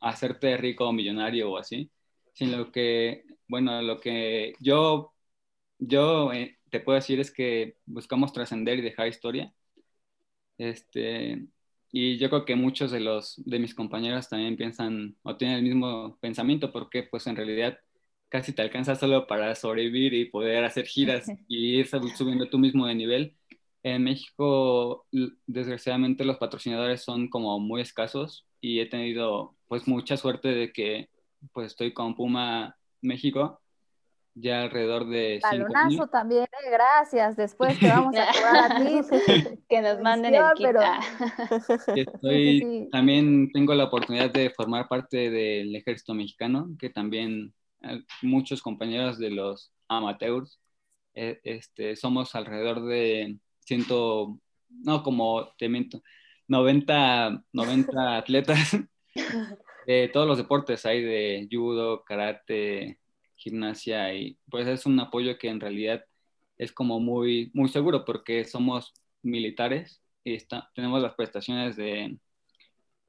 hacerte 0.00 0.56
rico 0.58 0.88
o 0.88 0.92
millonario 0.92 1.52
o 1.52 1.58
así, 1.58 1.90
sino 2.34 2.72
que, 2.72 3.24
bueno, 3.48 3.82
lo 3.82 4.00
que 4.00 4.54
yo, 4.60 5.14
yo 5.78 6.32
eh, 6.32 6.58
te 6.70 6.80
puedo 6.80 6.96
decir 6.96 7.20
es 7.20 7.32
que 7.32 7.78
buscamos 7.86 8.32
trascender 8.32 8.78
y 8.78 8.82
dejar 8.82 9.08
historia. 9.08 9.54
Este, 10.58 11.46
y 11.92 12.18
yo 12.18 12.28
creo 12.28 12.44
que 12.44 12.56
muchos 12.56 12.90
de 12.90 13.00
los 13.00 13.42
de 13.44 13.58
mis 13.58 13.74
compañeros 13.74 14.28
también 14.28 14.56
piensan 14.56 15.16
o 15.22 15.36
tienen 15.36 15.58
el 15.58 15.62
mismo 15.64 16.18
pensamiento 16.20 16.72
porque 16.72 17.04
pues 17.04 17.26
en 17.26 17.36
realidad 17.36 17.78
casi 18.28 18.52
te 18.52 18.62
alcanza 18.62 18.96
solo 18.96 19.26
para 19.26 19.54
sobrevivir 19.54 20.14
y 20.14 20.26
poder 20.26 20.64
hacer 20.64 20.86
giras 20.86 21.26
y 21.48 21.78
ir 21.78 21.86
subiendo 21.88 22.48
tú 22.48 22.58
mismo 22.58 22.86
de 22.86 22.94
nivel. 22.94 23.36
En 23.82 24.02
México, 24.02 25.06
desgraciadamente, 25.46 26.24
los 26.24 26.38
patrocinadores 26.38 27.02
son 27.02 27.28
como 27.28 27.60
muy 27.60 27.80
escasos 27.82 28.46
y 28.60 28.80
he 28.80 28.86
tenido 28.86 29.54
pues 29.68 29.86
mucha 29.86 30.16
suerte 30.16 30.48
de 30.48 30.72
que 30.72 31.08
pues 31.52 31.68
estoy 31.68 31.92
con 31.92 32.16
Puma 32.16 32.76
México 33.00 33.60
ya 34.38 34.62
alrededor 34.62 35.08
de 35.08 35.40
Balonazo 35.42 36.08
también, 36.08 36.44
eh, 36.44 36.70
gracias. 36.70 37.36
Después 37.36 37.78
te 37.80 37.88
vamos 37.88 38.14
a 38.16 38.26
cobrar 38.32 38.72
a 38.72 38.84
ti. 38.84 39.00
que 39.68 39.80
nos 39.80 40.00
manden 40.00 40.34
el 40.34 40.42
kit. 40.54 40.66
Pero... 40.66 40.80
Estoy, 41.96 42.88
También 42.92 43.50
tengo 43.52 43.74
la 43.74 43.84
oportunidad 43.84 44.30
de 44.30 44.50
formar 44.50 44.88
parte 44.88 45.30
del 45.30 45.74
ejército 45.74 46.12
mexicano, 46.12 46.68
que 46.78 46.90
también 46.90 47.54
eh, 47.82 48.02
muchos 48.20 48.60
compañeros 48.60 49.18
de 49.18 49.30
los 49.30 49.72
amateurs, 49.88 50.60
eh, 51.14 51.40
este, 51.42 51.96
somos 51.96 52.34
alrededor 52.34 52.84
de 52.84 53.38
ciento, 53.60 54.38
no, 54.68 55.02
como 55.02 55.48
te 55.56 55.70
miento, 55.70 56.02
90, 56.46 57.42
90 57.52 58.16
atletas 58.18 58.76
de 59.86 60.10
todos 60.12 60.26
los 60.26 60.36
deportes, 60.36 60.84
hay 60.84 61.02
de 61.02 61.48
judo, 61.50 62.04
karate, 62.04 63.00
gimnasia 63.46 64.12
y 64.14 64.38
pues 64.50 64.66
es 64.66 64.86
un 64.86 64.98
apoyo 65.00 65.38
que 65.38 65.48
en 65.48 65.60
realidad 65.60 66.04
es 66.58 66.72
como 66.72 67.00
muy, 67.00 67.50
muy 67.54 67.68
seguro 67.68 68.04
porque 68.04 68.44
somos 68.44 68.92
militares 69.22 70.02
y 70.24 70.34
está, 70.34 70.70
tenemos 70.74 71.00
las 71.02 71.14
prestaciones 71.14 71.76
de, 71.76 72.18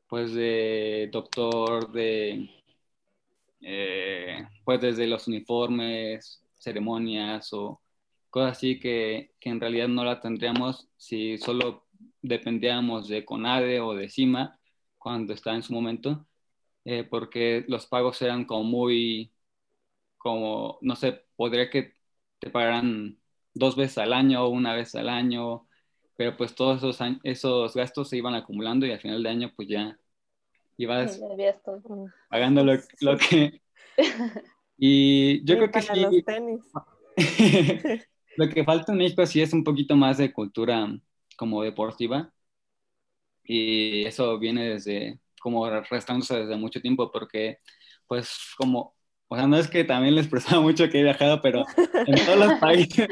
pues 0.08 0.34
de 0.34 1.10
doctor, 1.12 1.91
de, 1.91 2.50
eh, 3.62 4.47
pues 4.63 4.82
desde 4.82 5.08
los 5.08 5.28
uniformes, 5.28 6.43
ceremonias 6.60 7.54
o 7.54 7.82
cosas 8.30 8.58
así 8.58 8.80
que, 8.80 9.32
que, 9.39 9.50
en 9.50 9.60
realidad 9.60 9.88
no 9.88 10.04
la 10.04 10.19
tendríamos 10.19 10.89
si 10.97 11.38
solo 11.38 11.86
dependíamos 12.21 13.08
de 13.08 13.26
CONADE 13.26 13.80
o 13.82 13.93
de 13.95 14.10
CIMA 14.10 14.60
cuando 14.97 15.34
estaba 15.34 15.56
en 15.56 15.63
su 15.63 15.73
momento, 15.73 16.28
eh, 16.86 17.04
porque 17.04 17.65
los 17.67 17.88
pagos 17.88 18.21
eran 18.21 18.45
como 18.45 18.63
muy, 18.63 19.32
como, 20.27 20.77
no 20.81 20.95
sé, 20.97 21.23
podría 21.37 21.69
que 21.69 21.93
te 22.39 22.49
pagaran 22.49 23.17
dos 23.53 23.77
veces 23.77 23.97
al 23.97 24.11
año 24.11 24.43
o 24.43 24.49
una 24.49 24.75
vez 24.75 24.93
al 24.95 25.07
año, 25.07 25.67
pero 26.17 26.35
pues 26.35 26.53
todos 26.53 26.77
esos, 26.77 26.99
esos 27.23 27.73
gastos 27.73 28.09
se 28.09 28.17
iban 28.17 28.35
acumulando 28.35 28.85
y 28.85 28.91
al 28.91 28.99
final 28.99 29.23
de 29.23 29.29
año 29.29 29.53
pues 29.55 29.69
ya 29.69 29.97
ibas 30.75 31.19
pagando 32.29 32.63
lo, 32.63 32.73
lo 33.01 33.17
que... 33.17 33.61
Y 34.79 35.43
yo 35.43 35.55
creo 35.55 35.71
que 35.71 35.81
sí... 35.81 36.05
lo 38.37 38.47
que 38.47 38.63
falta 38.63 38.91
en 38.91 38.99
México 38.99 39.25
sí 39.25 39.41
es 39.41 39.51
un 39.51 39.63
poquito 39.63 39.95
más 39.95 40.19
de 40.19 40.31
cultura 40.31 40.87
como 41.35 41.63
deportiva. 41.63 42.31
Y 43.43 44.05
eso 44.05 44.37
viene 44.37 44.69
desde 44.69 45.19
como 45.39 45.67
restándose 45.67 46.35
desde 46.35 46.57
mucho 46.57 46.79
tiempo 46.79 47.11
porque 47.11 47.57
pues 48.05 48.53
como 48.55 48.96
o 49.29 49.35
sea, 49.35 49.45
no 49.47 49.57
es 49.57 49.67
que 49.67 49.83
también 49.83 50.15
les 50.15 50.27
prestaba 50.27 50.61
mucho 50.61 50.89
que 50.89 50.99
he 50.99 51.03
viajado, 51.03 51.41
pero 51.41 51.65
en 51.75 52.25
todos 52.25 52.39
los 52.39 52.53
países, 52.59 53.07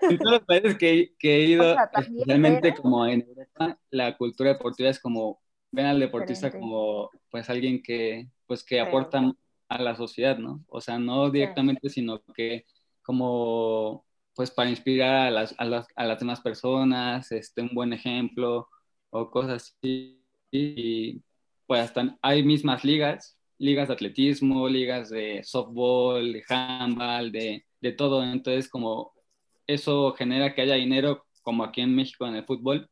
en 0.00 0.18
todos 0.18 0.32
los 0.32 0.44
países 0.44 0.76
que, 0.76 1.14
que 1.18 1.36
he 1.36 1.44
ido, 1.46 1.76
especialmente 1.96 2.74
como 2.74 3.06
en 3.06 3.22
Europa, 3.22 3.78
la 3.90 4.16
cultura 4.16 4.50
deportiva 4.50 4.90
es 4.90 4.98
como, 4.98 5.40
ven 5.70 5.86
al 5.86 6.00
deportista 6.00 6.50
como 6.50 7.10
pues 7.30 7.48
alguien 7.50 7.82
que, 7.82 8.28
pues 8.46 8.64
que 8.64 8.80
aporta 8.80 9.32
a 9.68 9.82
la 9.82 9.94
sociedad, 9.96 10.38
¿no? 10.38 10.64
O 10.68 10.80
sea, 10.80 10.98
no 10.98 11.30
directamente, 11.30 11.88
sino 11.88 12.20
que 12.34 12.66
como, 13.02 14.04
pues 14.34 14.50
para 14.50 14.70
inspirar 14.70 15.28
a 15.28 15.30
las, 15.30 15.54
a 15.58 15.64
las, 15.64 15.86
a 15.94 16.04
las 16.04 16.18
demás 16.18 16.40
personas, 16.40 17.30
este, 17.30 17.62
un 17.62 17.70
buen 17.74 17.92
ejemplo 17.92 18.68
o 19.10 19.30
cosas 19.30 19.74
así. 19.80 20.20
Y 20.50 21.22
pues 21.66 21.80
hasta 21.82 22.16
hay 22.22 22.42
mismas 22.44 22.84
ligas 22.84 23.38
ligas 23.58 23.88
de 23.88 23.94
atletismo, 23.94 24.68
ligas 24.68 25.10
de 25.10 25.42
softball, 25.44 26.32
de 26.32 26.42
handball, 26.48 27.32
de, 27.32 27.64
de 27.80 27.92
todo. 27.92 28.22
Entonces, 28.24 28.68
como 28.68 29.12
eso 29.66 30.12
genera 30.14 30.54
que 30.54 30.62
haya 30.62 30.74
dinero, 30.74 31.26
como 31.42 31.64
aquí 31.64 31.80
en 31.82 31.94
México 31.94 32.26
en 32.26 32.36
el 32.36 32.44
fútbol. 32.46 32.88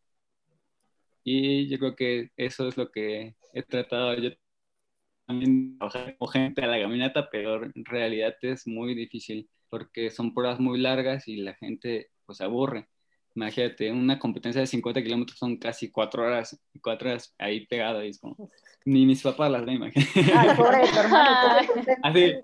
Y 1.25 1.69
yo 1.69 1.79
creo 1.79 1.97
que 1.97 2.31
eso 2.37 2.69
es 2.69 2.77
lo 2.77 2.91
que 2.91 3.35
he 3.55 3.63
tratado 3.63 4.15
yo 4.17 4.31
también 5.27 5.79
trabajar 5.79 6.17
con 6.19 6.29
gente 6.29 6.63
a 6.63 6.67
la 6.67 6.81
caminata, 6.81 7.29
pero 7.31 7.65
en 7.65 7.85
realidad 7.85 8.35
es 8.43 8.67
muy 8.67 8.95
difícil 8.95 9.49
porque 9.71 10.11
son 10.11 10.35
pruebas 10.35 10.61
muy 10.61 10.79
largas 10.81 11.29
y 11.29 11.37
la 11.39 11.55
gente 11.55 12.11
pues 12.27 12.41
aburre. 12.41 12.89
Imagínate, 13.35 13.91
una 13.91 14.19
competencia 14.19 14.61
de 14.61 14.67
50 14.67 15.03
kilómetros 15.03 15.39
son 15.39 15.57
casi 15.57 15.91
cuatro 15.91 16.25
horas, 16.25 16.59
cuatro 16.83 17.11
horas 17.11 17.35
ahí 17.39 17.67
pegado 17.67 18.05
y 18.05 18.09
es 18.09 18.19
como, 18.19 18.51
ni 18.85 19.07
mis 19.07 19.23
papás 19.23 19.51
las 19.51 19.65
ven, 19.65 19.77
imagínate. 19.77 20.33
Ay, 20.37 20.51
pobre 20.57 20.85
hermano, 20.85 21.69
Así, 22.03 22.35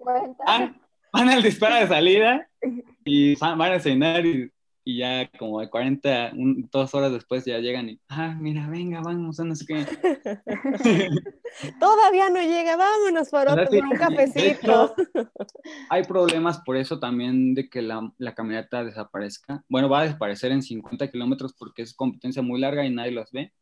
van, 0.46 0.80
van, 1.12 1.28
al 1.28 1.42
disparo 1.42 1.76
de 1.76 1.88
salida 1.88 2.48
y 3.04 3.34
van 3.36 3.60
a 3.60 3.80
cenar 3.80 4.24
y 4.24 4.50
y 4.88 4.96
ya 4.96 5.30
como 5.38 5.60
de 5.60 5.68
40, 5.68 6.32
dos 6.72 6.94
horas 6.94 7.12
después 7.12 7.44
ya 7.44 7.58
llegan 7.58 7.90
y, 7.90 8.00
ah, 8.08 8.34
mira, 8.40 8.66
venga, 8.70 9.02
vamos, 9.02 9.38
no 9.38 9.54
sé 9.54 9.66
qué. 9.66 9.84
Todavía 11.78 12.30
no 12.30 12.40
llega, 12.40 12.74
vámonos 12.74 13.28
por 13.28 13.50
otro, 13.50 13.68
un 13.70 13.98
cafecito. 13.98 14.94
hay 15.90 16.04
problemas 16.04 16.60
por 16.60 16.78
eso 16.78 16.98
también 16.98 17.52
de 17.52 17.68
que 17.68 17.82
la, 17.82 18.10
la, 18.16 18.34
caminata 18.34 18.82
desaparezca. 18.82 19.62
Bueno, 19.68 19.90
va 19.90 20.00
a 20.00 20.04
desaparecer 20.04 20.52
en 20.52 20.62
50 20.62 21.10
kilómetros 21.10 21.52
porque 21.52 21.82
es 21.82 21.92
competencia 21.92 22.40
muy 22.40 22.58
larga 22.58 22.86
y 22.86 22.90
nadie 22.90 23.12
los 23.12 23.30
ve. 23.30 23.52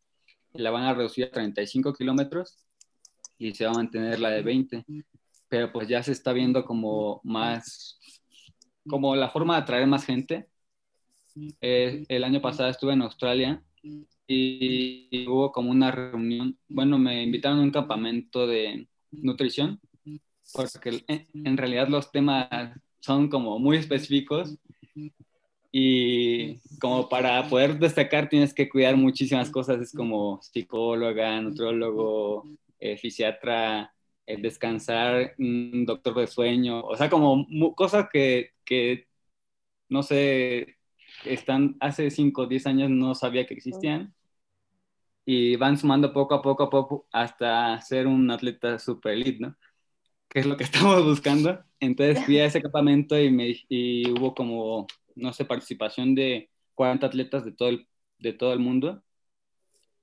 La 0.52 0.70
van 0.70 0.84
a 0.84 0.94
reducir 0.94 1.24
a 1.24 1.32
35 1.32 1.92
kilómetros 1.94 2.64
y 3.36 3.52
se 3.52 3.64
va 3.64 3.72
a 3.72 3.74
mantener 3.74 4.20
la 4.20 4.30
de 4.30 4.42
20. 4.42 4.84
Pero 5.48 5.72
pues 5.72 5.88
ya 5.88 6.04
se 6.04 6.12
está 6.12 6.32
viendo 6.32 6.64
como 6.64 7.20
más, 7.24 7.98
como 8.88 9.16
la 9.16 9.28
forma 9.28 9.56
de 9.56 9.62
atraer 9.62 9.88
más 9.88 10.04
gente 10.04 10.46
eh, 11.61 12.05
el 12.09 12.25
año 12.25 12.40
pasado 12.40 12.70
estuve 12.70 12.92
en 12.92 13.03
Australia 13.03 13.62
y, 14.27 15.27
hubo 15.29 15.53
como 15.53 15.70
una 15.70 15.90
reunión, 15.90 16.59
bueno, 16.68 16.99
me 16.99 17.22
invitaron 17.22 17.61
a 17.61 17.62
un 17.62 17.70
campamento 17.70 18.46
de 18.46 18.88
nutrición, 19.11 19.81
porque 20.53 21.05
en, 21.07 21.57
realidad 21.57 21.88
los 21.88 22.11
temas 22.11 22.49
son 23.01 23.29
como 23.29 23.59
muy 23.59 23.77
específicos 23.77 24.57
y 25.70 26.59
como 26.81 27.09
para 27.09 27.49
poder 27.49 27.79
destacar 27.79 28.29
tienes 28.29 28.55
que 28.55 28.68
cuidar 28.68 28.96
muchísimas 28.96 29.51
cosas, 29.51 29.81
es 29.81 29.92
como 29.92 30.40
psicóloga, 30.42 31.40
nutrólogo, 31.40 32.44
eh, 32.81 32.96
fisiatra, 32.96 33.92
el 34.27 34.42
descansar, 34.42 35.35
un 35.38 35.85
doctor 35.87 36.14
de 36.14 36.27
sueño, 36.27 36.81
o 36.81 36.96
sea, 36.96 37.09
como 37.11 37.46
cosas 37.77 38.09
que, 38.12 38.53
que, 38.64 39.07
no 39.88 40.03
sé, 40.03 40.75
están 41.24 41.76
hace 41.81 42.11
5 42.11 42.42
o 42.42 42.46
10 42.46 42.66
años 42.66 42.90
no 42.90 43.14
sabía 43.14 43.46
que 43.46 43.55
existían 43.55 44.14
y 45.24 45.57
van 45.57 45.76
sumando 45.76 46.12
poco 46.12 46.35
a 46.35 46.42
poco 46.42 46.64
a 46.64 46.70
poco 46.70 47.07
hasta 47.12 47.81
ser 47.81 48.07
un 48.07 48.31
atleta 48.31 48.79
super 48.79 49.12
elite, 49.12 49.40
¿no? 49.40 49.57
qué 50.29 50.40
es 50.40 50.46
lo 50.46 50.57
que 50.57 50.64
estamos 50.64 51.05
buscando. 51.05 51.64
Entonces 51.81 52.24
fui 52.24 52.38
a 52.38 52.46
ese 52.46 52.62
campamento 52.62 53.18
y, 53.18 53.31
me, 53.31 53.57
y 53.68 54.11
hubo 54.11 54.35
como, 54.35 54.87
no 55.14 55.33
sé, 55.33 55.44
participación 55.44 56.14
de 56.14 56.50
40 56.74 57.07
atletas 57.07 57.44
de 57.44 57.52
todo 57.52 57.70
el, 57.70 57.88
de 58.18 58.33
todo 58.33 58.52
el 58.52 58.59
mundo. 58.59 59.02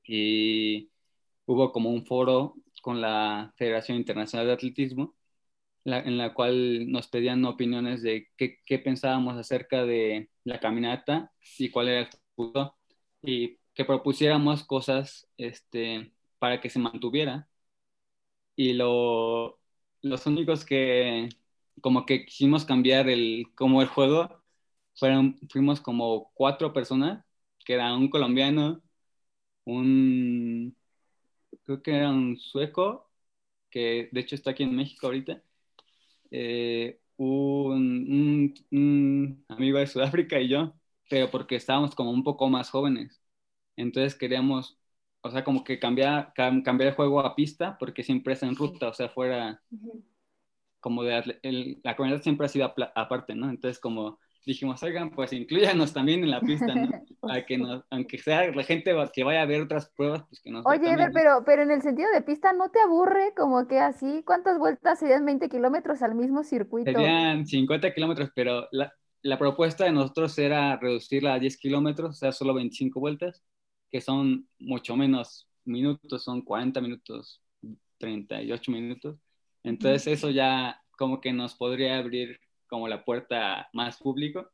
Y 0.06 0.90
hubo 1.46 1.72
como 1.72 1.92
un 1.92 2.06
foro 2.06 2.56
con 2.82 3.00
la 3.00 3.54
Federación 3.58 3.98
Internacional 3.98 4.48
de 4.48 4.54
Atletismo, 4.54 5.14
en 5.86 6.18
la 6.18 6.34
cual 6.34 6.92
nos 6.92 7.08
pedían 7.08 7.46
opiniones 7.46 8.02
de 8.02 8.30
qué, 8.38 8.60
qué, 8.66 8.80
pensábamos 8.80 9.38
acerca 9.38 9.86
de 9.86 10.30
la 10.46 10.60
caminata 10.60 11.32
y 11.58 11.70
cuál 11.70 11.90
era 11.90 12.00
el 12.02 12.10
futuro, 12.36 12.76
y 13.22 13.58
que 13.74 13.86
propusiéramos 13.86 14.64
cosas 14.64 15.28
este, 15.38 16.14
para 16.40 16.62
que 16.62 16.70
se 16.70 16.80
mantuviera. 16.80 17.50
Y 18.56 18.74
lo, 18.74 19.60
los 20.02 20.26
únicos 20.28 20.66
que 20.66 21.30
como 21.82 22.06
que 22.06 22.26
quisimos 22.26 22.66
cambiar 22.66 23.10
el, 23.10 23.48
como 23.56 23.82
el 23.82 23.88
juego, 23.90 24.44
fueron, 24.96 25.40
fuimos 25.50 25.82
como 25.82 26.32
cuatro 26.36 26.74
personas, 26.74 27.26
que 27.66 27.74
era 27.76 27.96
un 27.96 28.10
colombiano, 28.10 28.82
un, 29.66 30.76
creo 31.66 31.84
que 31.84 31.96
era 31.96 32.10
un 32.12 32.38
sueco, 32.40 33.10
que 33.70 34.10
de 34.12 34.22
hecho 34.22 34.36
está 34.36 34.52
aquí 34.52 34.64
en 34.64 34.76
México 34.76 35.08
ahorita, 35.08 35.44
eh, 36.34 37.00
un, 37.18 38.54
un, 38.72 39.46
amigo 39.50 39.78
de 39.80 39.88
Sudáfrica 39.88 40.40
y 40.40 40.50
yo, 40.50 40.74
pero 41.10 41.30
porque 41.32 41.56
estábamos 41.56 41.96
como 41.96 42.12
un 42.12 42.24
poco 42.24 42.50
más 42.50 42.70
jóvenes. 42.72 43.22
Entonces 43.78 44.16
queríamos, 44.16 44.80
o 45.22 45.32
sea, 45.32 45.44
como 45.44 45.64
que 45.64 45.80
cambiar, 45.80 46.34
cambiar 46.36 46.90
el 46.90 46.96
juego 46.96 47.20
a 47.22 47.36
pista, 47.36 47.78
porque 47.80 48.04
siempre 48.04 48.34
es 48.34 48.44
en 48.44 48.56
ruta, 48.56 48.90
o 48.90 48.94
sea, 48.94 49.10
fuera 49.10 49.62
como 50.80 51.04
de, 51.04 51.40
el, 51.44 51.80
la 51.84 51.96
comunidad 51.96 52.22
siempre 52.22 52.46
ha 52.46 52.50
sido 52.50 52.74
aparte, 52.96 53.36
¿no? 53.36 53.50
Entonces 53.50 53.80
como 53.80 54.20
dijimos, 54.46 54.82
oigan, 54.84 55.10
pues 55.12 55.32
incluyanos 55.34 55.94
también 55.94 56.24
en 56.24 56.32
la 56.32 56.42
pista, 56.42 56.76
¿no? 56.76 56.90
Para 57.22 57.46
que 57.46 57.58
nos, 57.58 57.84
aunque 57.90 58.18
sea 58.18 58.52
la 58.52 58.64
gente 58.64 58.94
que 59.14 59.24
vaya 59.24 59.42
a 59.42 59.46
ver 59.46 59.62
otras 59.62 59.90
pruebas, 59.96 60.24
pues 60.28 60.42
que 60.42 60.52
nos... 60.52 60.66
Oye, 60.66 60.96
pero, 61.14 61.44
pero 61.46 61.64
en 61.64 61.72
el 61.72 61.82
sentido 61.82 62.10
de 62.12 62.22
pista, 62.22 62.54
¿no 62.54 62.70
te 62.70 62.80
aburre 62.82 63.34
como 63.36 63.68
que 63.68 63.80
así? 63.80 64.24
¿Cuántas 64.26 64.58
vueltas 64.60 65.00
serían 65.00 65.26
20 65.26 65.50
kilómetros 65.50 66.02
al 66.02 66.16
mismo 66.16 66.44
circuito? 66.44 66.92
Serían 66.92 67.46
50 67.46 67.94
kilómetros, 67.94 68.32
pero 68.36 68.68
la, 68.72 68.94
la, 69.22 69.38
propuesta 69.38 69.86
de 69.86 69.92
nosotros 69.92 70.38
era 70.38 70.78
reducirla 70.78 71.36
a 71.36 71.40
10 71.40 71.58
kilómetros, 71.58 72.10
o 72.10 72.14
sea, 72.14 72.32
solo 72.32 72.54
25 72.54 73.00
vueltas, 73.00 73.44
que 73.90 74.02
son 74.02 74.48
mucho 74.60 74.96
menos 74.98 75.48
minutos, 75.66 76.24
son 76.24 76.42
40 76.42 76.82
minutos, 76.82 77.42
38 78.00 78.72
minutos. 78.72 79.18
Entonces 79.64 80.08
eso 80.08 80.30
ya 80.30 80.82
como 80.98 81.22
que 81.22 81.32
nos 81.34 81.56
podría 81.56 81.98
abrir 81.98 82.40
como 82.74 82.88
la 82.88 83.06
puerta 83.06 83.70
más 83.72 84.00
público, 84.00 84.50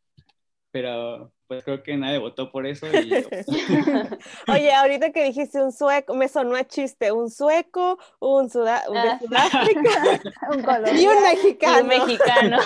pero 0.71 1.32
pues 1.47 1.63
creo 1.63 1.82
que 1.82 1.95
nadie 1.95 2.17
votó 2.17 2.51
por 2.51 2.67
eso. 2.67 2.86
Oye, 4.49 4.73
ahorita 4.73 5.13
que 5.13 5.23
dijiste 5.23 5.63
un 5.63 5.71
sueco, 5.71 6.13
me 6.15 6.27
sonó 6.27 6.58
a 6.58 6.65
chiste, 6.65 7.13
un 7.13 7.32
sueco, 7.32 7.97
un, 8.19 8.49
de 8.49 8.69
ah. 8.69 9.19
Sudáfrica 9.21 10.21
un 10.49 10.97
y 10.97 11.08
un 11.08 11.23
mexicano. 11.23 11.82
un 11.82 11.88
mexicano. 11.88 12.58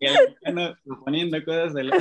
mexicano 0.00 0.76
poniendo 1.04 1.44
cosas 1.44 1.74
de 1.74 1.82
la... 1.82 1.96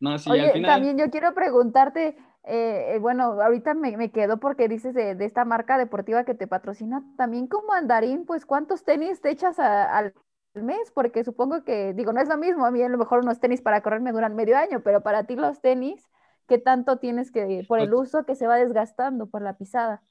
no, 0.00 0.18
sí, 0.18 0.30
Oye, 0.30 0.46
al 0.46 0.52
final... 0.52 0.70
también 0.70 0.98
yo 0.98 1.10
quiero 1.10 1.34
preguntarte, 1.34 2.16
eh, 2.44 2.98
bueno, 3.00 3.40
ahorita 3.40 3.74
me, 3.74 3.96
me, 3.96 4.10
quedo 4.10 4.38
porque 4.38 4.68
dices 4.68 4.94
de, 4.94 5.14
de, 5.14 5.24
esta 5.24 5.44
marca 5.44 5.78
deportiva 5.78 6.24
que 6.24 6.34
te 6.34 6.48
patrocina, 6.48 7.04
también 7.16 7.46
como 7.46 7.72
andarín, 7.72 8.26
pues 8.26 8.46
¿cuántos 8.46 8.84
tenis 8.84 9.20
te 9.20 9.30
echas 9.30 9.58
al 9.58 10.12
mes? 10.54 10.90
Porque 10.92 11.22
supongo 11.22 11.62
que, 11.62 11.94
digo, 11.94 12.12
no 12.12 12.20
es 12.20 12.28
lo 12.28 12.36
mismo, 12.36 12.66
a 12.66 12.70
mí 12.70 12.82
a 12.82 12.88
lo 12.88 12.98
mejor 12.98 13.20
unos 13.20 13.38
tenis 13.38 13.62
para 13.62 13.80
correr 13.82 14.00
me 14.00 14.12
duran 14.12 14.34
medio 14.34 14.58
año, 14.58 14.82
pero 14.82 15.02
para 15.02 15.24
ti 15.24 15.36
los 15.36 15.60
tenis, 15.60 16.08
¿qué 16.48 16.58
tanto 16.58 16.98
tienes 16.98 17.30
que, 17.30 17.64
por 17.68 17.78
el 17.78 17.90
pues 17.90 18.08
uso 18.08 18.26
que 18.26 18.34
se 18.34 18.48
va 18.48 18.56
desgastando 18.56 19.26
por 19.26 19.42
la 19.42 19.56
pisada? 19.56 20.02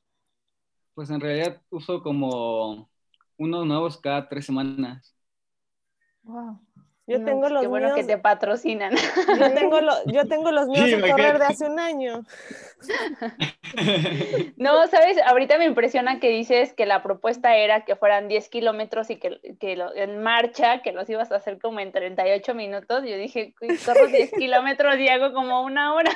Pues 0.94 1.10
en 1.10 1.20
realidad 1.20 1.62
uso 1.70 2.02
como 2.02 2.90
unos 3.38 3.66
nuevos 3.66 3.98
cada 3.98 4.30
tres 4.30 4.46
semanas. 4.46 5.16
Wow. 6.24 6.60
Yo 7.12 7.26
tengo 7.26 7.50
los 7.50 7.62
qué 7.62 7.68
bueno 7.68 7.94
que 7.94 8.04
te 8.04 8.18
patrocinan. 8.18 8.96
Yo 8.96 9.54
tengo, 9.54 9.80
yo 10.06 10.28
tengo 10.28 10.52
los 10.52 10.68
míos 10.68 10.86
sí, 10.86 11.12
correr 11.12 11.40
de 11.40 11.46
hace 11.46 11.66
un 11.66 11.80
año. 11.80 12.24
No, 14.58 14.86
sabes, 14.88 15.18
ahorita 15.26 15.58
me 15.58 15.66
impresiona 15.66 16.20
que 16.20 16.30
dices 16.30 16.74
que 16.74 16.86
la 16.86 17.02
propuesta 17.02 17.56
era 17.56 17.86
que 17.86 17.96
fueran 17.96 18.28
10 18.28 18.50
kilómetros 18.50 19.10
y 19.10 19.16
que, 19.16 19.40
que 19.60 19.82
en 19.96 20.22
marcha, 20.22 20.82
que 20.82 20.92
los 20.92 21.10
ibas 21.10 21.32
a 21.32 21.38
hacer 21.38 21.60
como 21.60 21.80
en 21.80 21.92
38 21.92 22.54
minutos. 22.54 23.04
Yo 23.06 23.16
dije, 23.18 23.54
corro 23.86 24.08
10 24.08 24.32
kilómetros 24.38 24.98
y 24.98 25.08
hago 25.08 25.34
como 25.34 25.62
una 25.64 25.94
hora. 25.94 26.12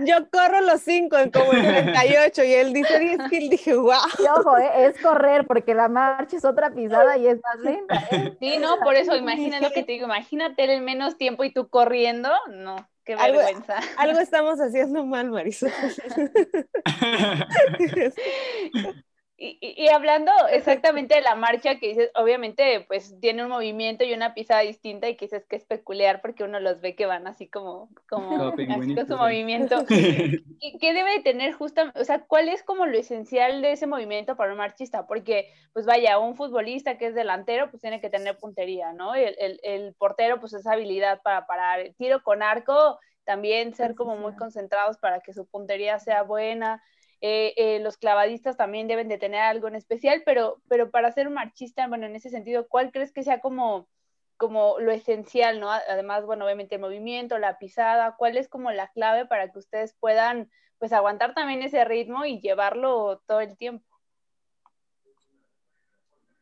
Yo 0.00 0.28
corro 0.30 0.60
los 0.62 0.80
5 0.80 1.16
en 1.18 1.30
como 1.30 1.52
en 1.52 1.62
38 1.62 2.44
y 2.44 2.52
él 2.52 2.72
dice 2.72 2.98
10 2.98 3.10
kilómetros. 3.28 3.50
Dije, 3.50 3.74
wow. 3.74 3.92
Y 4.18 4.38
ojo, 4.38 4.58
eh, 4.58 4.86
es 4.86 5.00
correr 5.00 5.46
porque 5.46 5.74
la 5.74 5.88
marcha 5.88 6.36
es 6.36 6.44
otra 6.44 6.70
pisada 6.70 7.16
y 7.16 7.26
es 7.26 7.38
más 7.42 7.58
lenta. 7.60 8.04
¿eh? 8.10 8.36
Sí, 8.40 8.58
no, 8.58 8.78
por 8.80 8.94
eso 8.94 9.14
imagínate 9.14 9.62
lo 9.62 9.70
que 9.70 9.82
te 9.82 9.92
digo, 9.92 10.01
imagínate 10.04 10.64
el 10.64 10.82
menos 10.82 11.16
tiempo 11.16 11.44
y 11.44 11.52
tú 11.52 11.68
corriendo, 11.68 12.30
no. 12.50 12.76
Qué 13.04 13.16
vergüenza. 13.16 13.80
Algo, 13.96 14.20
estamos 14.20 14.60
haciendo 14.60 15.04
mal, 15.04 15.30
Marisol. 15.30 15.72
Y, 19.44 19.88
hablando 19.88 20.30
exactamente 20.52 21.16
de 21.16 21.20
la 21.20 21.34
marcha 21.34 21.80
que 21.80 21.88
dices, 21.88 22.10
obviamente 22.14 22.84
pues 22.86 23.18
tiene 23.20 23.42
un 23.42 23.48
movimiento 23.48 24.04
y 24.04 24.12
una 24.12 24.34
pisada 24.34 24.60
distinta 24.60 25.08
y 25.08 25.16
que 25.16 25.24
dices 25.24 25.44
que 25.46 25.56
es 25.56 25.64
peculiar 25.64 26.20
porque 26.20 26.44
uno 26.44 26.60
los 26.60 26.80
ve 26.80 26.94
que 26.94 27.06
van 27.06 27.26
así 27.26 27.48
como, 27.48 27.88
como 28.08 28.54
así 28.54 28.94
con 28.94 29.08
su 29.08 29.16
movimiento. 29.16 29.84
¿Y 29.88 30.78
qué 30.78 30.92
debe 30.92 31.20
tener 31.24 31.54
justamente, 31.54 32.00
o 32.00 32.04
sea, 32.04 32.20
cuál 32.20 32.48
es 32.48 32.62
como 32.62 32.86
lo 32.86 32.96
esencial 32.96 33.62
de 33.62 33.72
ese 33.72 33.88
movimiento 33.88 34.36
para 34.36 34.52
un 34.52 34.58
marchista? 34.58 35.08
Porque 35.08 35.52
pues 35.72 35.86
vaya, 35.86 36.20
un 36.20 36.36
futbolista 36.36 36.96
que 36.96 37.06
es 37.06 37.14
delantero 37.16 37.68
pues 37.68 37.80
tiene 37.80 38.00
que 38.00 38.10
tener 38.10 38.38
puntería, 38.38 38.92
¿no? 38.92 39.16
El, 39.16 39.34
el, 39.40 39.58
el 39.64 39.94
portero 39.94 40.38
pues 40.38 40.52
es 40.52 40.68
habilidad 40.68 41.20
para 41.20 41.48
parar, 41.48 41.80
tiro 41.98 42.22
con 42.22 42.44
arco, 42.44 43.00
también 43.24 43.74
ser 43.74 43.96
como 43.96 44.16
muy 44.16 44.36
concentrados 44.36 44.98
para 44.98 45.18
que 45.18 45.32
su 45.32 45.46
puntería 45.46 45.98
sea 45.98 46.22
buena 46.22 46.80
eh, 47.24 47.54
eh, 47.56 47.78
los 47.78 47.98
clavadistas 47.98 48.56
también 48.56 48.88
deben 48.88 49.06
de 49.06 49.16
tener 49.16 49.40
algo 49.42 49.68
en 49.68 49.76
especial, 49.76 50.24
pero, 50.26 50.60
pero 50.68 50.90
para 50.90 51.12
ser 51.12 51.30
marchista, 51.30 51.86
bueno, 51.86 52.06
en 52.06 52.16
ese 52.16 52.30
sentido, 52.30 52.66
¿cuál 52.66 52.90
crees 52.90 53.12
que 53.12 53.22
sea 53.22 53.38
como, 53.38 53.88
como 54.36 54.80
lo 54.80 54.90
esencial, 54.90 55.60
¿no? 55.60 55.70
Además, 55.70 56.26
bueno, 56.26 56.44
obviamente 56.44 56.74
el 56.74 56.80
movimiento, 56.80 57.38
la 57.38 57.58
pisada, 57.58 58.16
¿cuál 58.18 58.36
es 58.36 58.48
como 58.48 58.72
la 58.72 58.88
clave 58.88 59.24
para 59.24 59.52
que 59.52 59.60
ustedes 59.60 59.94
puedan, 60.00 60.50
pues, 60.78 60.92
aguantar 60.92 61.32
también 61.32 61.62
ese 61.62 61.84
ritmo 61.84 62.24
y 62.24 62.40
llevarlo 62.40 63.22
todo 63.28 63.38
el 63.38 63.56
tiempo? 63.56 63.86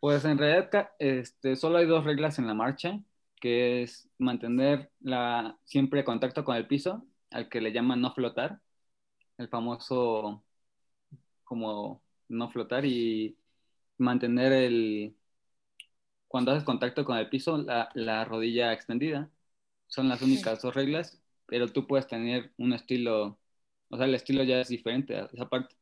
Pues 0.00 0.24
en 0.24 0.38
realidad 0.38 0.92
este, 0.98 1.56
solo 1.56 1.76
hay 1.76 1.84
dos 1.84 2.06
reglas 2.06 2.38
en 2.38 2.46
la 2.46 2.54
marcha, 2.54 2.98
que 3.38 3.82
es 3.82 4.08
mantener 4.16 4.90
la, 5.00 5.58
siempre 5.64 6.04
contacto 6.04 6.42
con 6.42 6.56
el 6.56 6.66
piso, 6.66 7.04
al 7.30 7.50
que 7.50 7.60
le 7.60 7.70
llaman 7.70 8.00
no 8.00 8.14
flotar, 8.14 8.60
el 9.36 9.48
famoso 9.48 10.42
como 11.50 12.00
no 12.28 12.48
flotar 12.50 12.84
y 12.86 13.36
mantener 13.98 14.52
el, 14.52 15.16
cuando 16.28 16.52
haces 16.52 16.64
contacto 16.64 17.04
con 17.04 17.18
el 17.18 17.28
piso, 17.28 17.58
la, 17.58 18.24
rodilla 18.24 18.72
extendida. 18.72 19.30
Son 19.88 20.08
las 20.08 20.22
únicas 20.22 20.62
dos 20.62 20.74
reglas, 20.74 21.20
pero 21.46 21.68
tú 21.68 21.88
puedes 21.88 22.06
tener 22.06 22.52
un 22.58 22.72
estilo, 22.72 23.40
o 23.90 23.96
sea, 23.96 24.06
el 24.06 24.14
estilo 24.14 24.44
ya 24.44 24.60
es 24.60 24.68
diferente 24.68 25.26
esa 25.32 25.48
parte. 25.48 25.74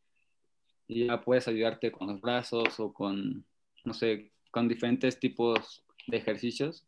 Y 0.87 1.07
ya 1.07 1.20
puedes 1.20 1.48
ayudarte 1.48 1.92
con 1.92 2.09
los 2.09 2.20
brazos 2.20 2.81
o 2.81 2.92
con, 2.94 3.44
no 3.85 3.94
sé, 3.94 4.33
con 4.50 4.68
diferentes 4.68 5.20
tipos 5.20 5.85
de 6.07 6.16
ejercicios. 6.18 6.87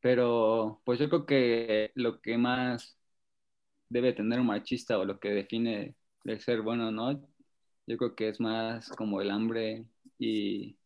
Pero 0.00 0.82
pues 0.84 0.98
yo 0.98 1.08
creo 1.08 1.26
que 1.26 1.92
lo 1.94 2.20
que 2.20 2.38
más 2.38 2.98
debe 3.88 4.12
tener 4.14 4.40
un 4.40 4.46
machista 4.46 4.98
o 4.98 5.04
lo 5.04 5.20
que 5.20 5.30
define 5.30 5.94
el 6.24 6.40
ser 6.40 6.62
bueno 6.62 6.90
no 6.90 7.20
yo 7.86 7.96
creo 7.96 8.14
que 8.14 8.28
es 8.28 8.40
más 8.40 8.88
como 8.90 9.20
el 9.20 9.30
hambre 9.30 9.84
y 10.18 10.76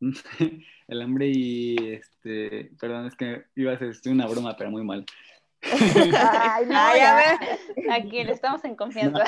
el 0.88 1.02
hambre 1.02 1.30
y 1.32 1.76
este, 1.94 2.70
perdón, 2.78 3.06
es 3.06 3.16
que 3.16 3.44
iba 3.56 3.72
a 3.72 3.78
ser 3.78 4.12
una 4.12 4.26
broma, 4.26 4.56
pero 4.56 4.70
muy 4.70 4.84
mal. 4.84 5.04
Ay, 5.62 6.66
no, 6.66 6.96
ya 6.96 7.40
Aquí 7.90 8.18
estamos 8.18 8.62
en 8.64 8.76
confianza. 8.76 9.24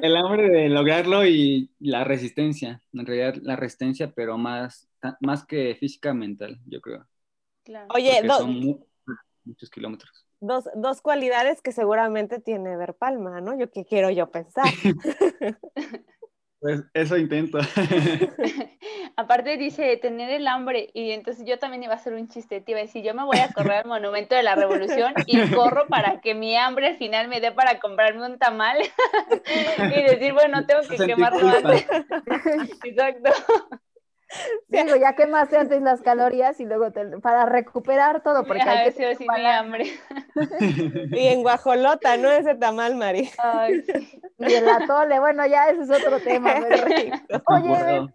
el, 0.00 0.16
hambre 0.16 0.48
de 0.48 0.68
lograrlo 0.70 1.26
y 1.26 1.70
la 1.78 2.04
resistencia, 2.04 2.82
en 2.94 3.06
realidad 3.06 3.34
la 3.42 3.56
resistencia, 3.56 4.10
pero 4.12 4.38
más, 4.38 4.88
más 5.20 5.44
que 5.44 5.76
física, 5.78 6.14
mental, 6.14 6.58
yo 6.66 6.80
creo. 6.80 7.06
Oye, 7.90 8.26
son 8.26 8.86
muchos 9.44 9.68
kilómetros. 9.68 10.27
Dos, 10.40 10.68
dos, 10.74 11.00
cualidades 11.00 11.62
que 11.62 11.72
seguramente 11.72 12.38
tiene 12.38 12.76
Ver 12.76 12.94
Palma, 12.94 13.40
¿no? 13.40 13.58
Yo 13.58 13.70
que 13.70 13.84
quiero 13.84 14.10
yo 14.10 14.30
pensar. 14.30 14.66
Pues 16.60 16.82
eso 16.92 17.16
intento. 17.16 17.58
Aparte 19.16 19.56
dice 19.56 19.96
tener 19.96 20.30
el 20.30 20.46
hambre 20.46 20.90
y 20.92 21.12
entonces 21.12 21.46
yo 21.46 21.58
también 21.58 21.82
iba 21.84 21.92
a 21.92 21.96
hacer 21.96 22.14
un 22.14 22.28
chiste, 22.28 22.60
te 22.60 22.72
iba 22.72 22.80
a 22.80 22.82
decir, 22.82 23.04
yo 23.04 23.14
me 23.14 23.24
voy 23.24 23.38
a 23.38 23.52
correr 23.52 23.78
al 23.78 23.86
Monumento 23.86 24.34
de 24.34 24.42
la 24.42 24.54
Revolución 24.54 25.14
y 25.26 25.40
corro 25.50 25.86
para 25.86 26.20
que 26.20 26.34
mi 26.34 26.56
hambre 26.56 26.88
al 26.88 26.96
final 26.96 27.28
me 27.28 27.40
dé 27.40 27.52
para 27.52 27.78
comprarme 27.78 28.26
un 28.26 28.38
tamal 28.38 28.78
y 29.78 30.02
decir, 30.02 30.32
bueno, 30.32 30.66
tengo 30.66 30.80
que 30.88 30.96
quemarlo 30.96 31.48
antes. 31.48 31.86
Exacto. 32.84 33.30
Digo, 34.68 34.96
ya 34.96 35.14
quemaste 35.14 35.56
antes 35.56 35.80
las 35.80 36.02
calorías 36.02 36.60
y 36.60 36.66
luego 36.66 36.92
para 37.22 37.46
recuperar 37.46 38.22
todo, 38.22 38.44
porque 38.44 38.62
hay 38.62 38.92
que 38.92 39.06
decir 39.06 39.26
mi 39.28 39.46
hambre. 39.46 39.86
Y 41.12 41.26
en 41.28 41.42
guajolota, 41.42 42.16
¿no? 42.16 42.30
Ese 42.30 42.54
tamal, 42.54 42.94
Mari. 42.94 43.30
Y 44.38 44.52
el 44.52 44.68
atole, 44.68 45.18
bueno, 45.18 45.46
ya 45.46 45.68
ese 45.68 45.82
es 45.82 45.90
otro 45.90 46.20
tema. 46.20 46.54
Oye, 47.46 48.08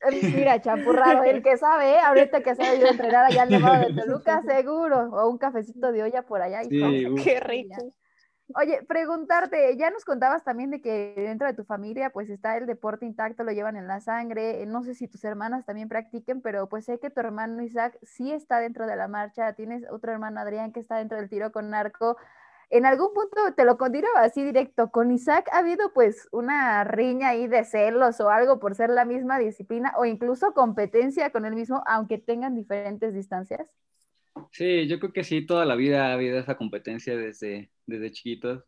eh, 0.00 0.30
mira, 0.34 0.60
champurrado, 0.60 1.24
el 1.24 1.42
que 1.42 1.56
sabe, 1.56 1.94
¿eh? 1.94 2.00
ahorita 2.00 2.40
que 2.42 2.54
se 2.54 2.62
ha 2.62 2.74
ido 2.74 2.86
a 2.86 2.90
entrenar 2.90 3.24
allá 3.24 3.42
al 3.42 3.50
Nevado 3.50 3.88
de 3.88 3.94
Toluca, 4.00 4.42
seguro, 4.42 5.10
o 5.10 5.28
un 5.28 5.38
cafecito 5.38 5.90
de 5.90 6.04
olla 6.04 6.22
por 6.22 6.40
allá. 6.40 6.62
Sí, 6.62 7.04
qué 7.22 7.40
rico. 7.40 7.92
Oye, 8.54 8.82
preguntarte, 8.88 9.76
ya 9.76 9.90
nos 9.90 10.06
contabas 10.06 10.42
también 10.42 10.70
de 10.70 10.80
que 10.80 11.12
dentro 11.16 11.46
de 11.46 11.52
tu 11.52 11.64
familia 11.64 12.10
pues 12.10 12.30
está 12.30 12.56
el 12.56 12.66
deporte 12.66 13.04
intacto, 13.04 13.44
lo 13.44 13.52
llevan 13.52 13.76
en 13.76 13.86
la 13.86 14.00
sangre, 14.00 14.64
no 14.66 14.82
sé 14.82 14.94
si 14.94 15.06
tus 15.06 15.22
hermanas 15.24 15.66
también 15.66 15.88
practiquen, 15.88 16.40
pero 16.40 16.66
pues 16.66 16.86
sé 16.86 16.98
que 16.98 17.10
tu 17.10 17.20
hermano 17.20 17.62
Isaac 17.62 17.98
sí 18.02 18.32
está 18.32 18.58
dentro 18.58 18.86
de 18.86 18.96
la 18.96 19.06
marcha, 19.06 19.52
tienes 19.52 19.84
otro 19.90 20.12
hermano 20.12 20.40
Adrián 20.40 20.72
que 20.72 20.80
está 20.80 20.96
dentro 20.96 21.18
del 21.18 21.28
tiro 21.28 21.52
con 21.52 21.68
narco. 21.70 22.16
En 22.70 22.86
algún 22.86 23.12
punto 23.14 23.54
te 23.54 23.64
lo 23.66 23.76
contigo 23.78 24.08
así 24.16 24.42
directo, 24.44 24.90
con 24.90 25.10
Isaac 25.12 25.48
ha 25.52 25.58
habido 25.58 25.92
pues 25.92 26.26
una 26.32 26.84
riña 26.84 27.28
ahí 27.30 27.48
de 27.48 27.64
celos 27.64 28.18
o 28.20 28.30
algo 28.30 28.58
por 28.60 28.74
ser 28.74 28.88
la 28.90 29.04
misma 29.04 29.38
disciplina 29.38 29.92
o 29.98 30.06
incluso 30.06 30.54
competencia 30.54 31.30
con 31.32 31.44
el 31.44 31.54
mismo, 31.54 31.82
aunque 31.86 32.18
tengan 32.18 32.54
diferentes 32.54 33.12
distancias. 33.14 33.68
Sí, 34.52 34.86
yo 34.86 34.98
creo 34.98 35.12
que 35.12 35.24
sí, 35.24 35.46
toda 35.46 35.64
la 35.64 35.74
vida 35.74 36.08
ha 36.08 36.12
habido 36.14 36.38
esa 36.38 36.56
competencia 36.56 37.16
desde, 37.16 37.70
desde 37.86 38.12
chiquitos, 38.12 38.64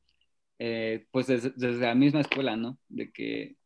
eh, 0.58 1.06
pues 1.10 1.26
desde, 1.26 1.52
la 1.56 1.94
misma 1.94 2.20
escuela, 2.20 2.56
¿no? 2.56 2.78
De 2.88 3.12
que, 3.12 3.56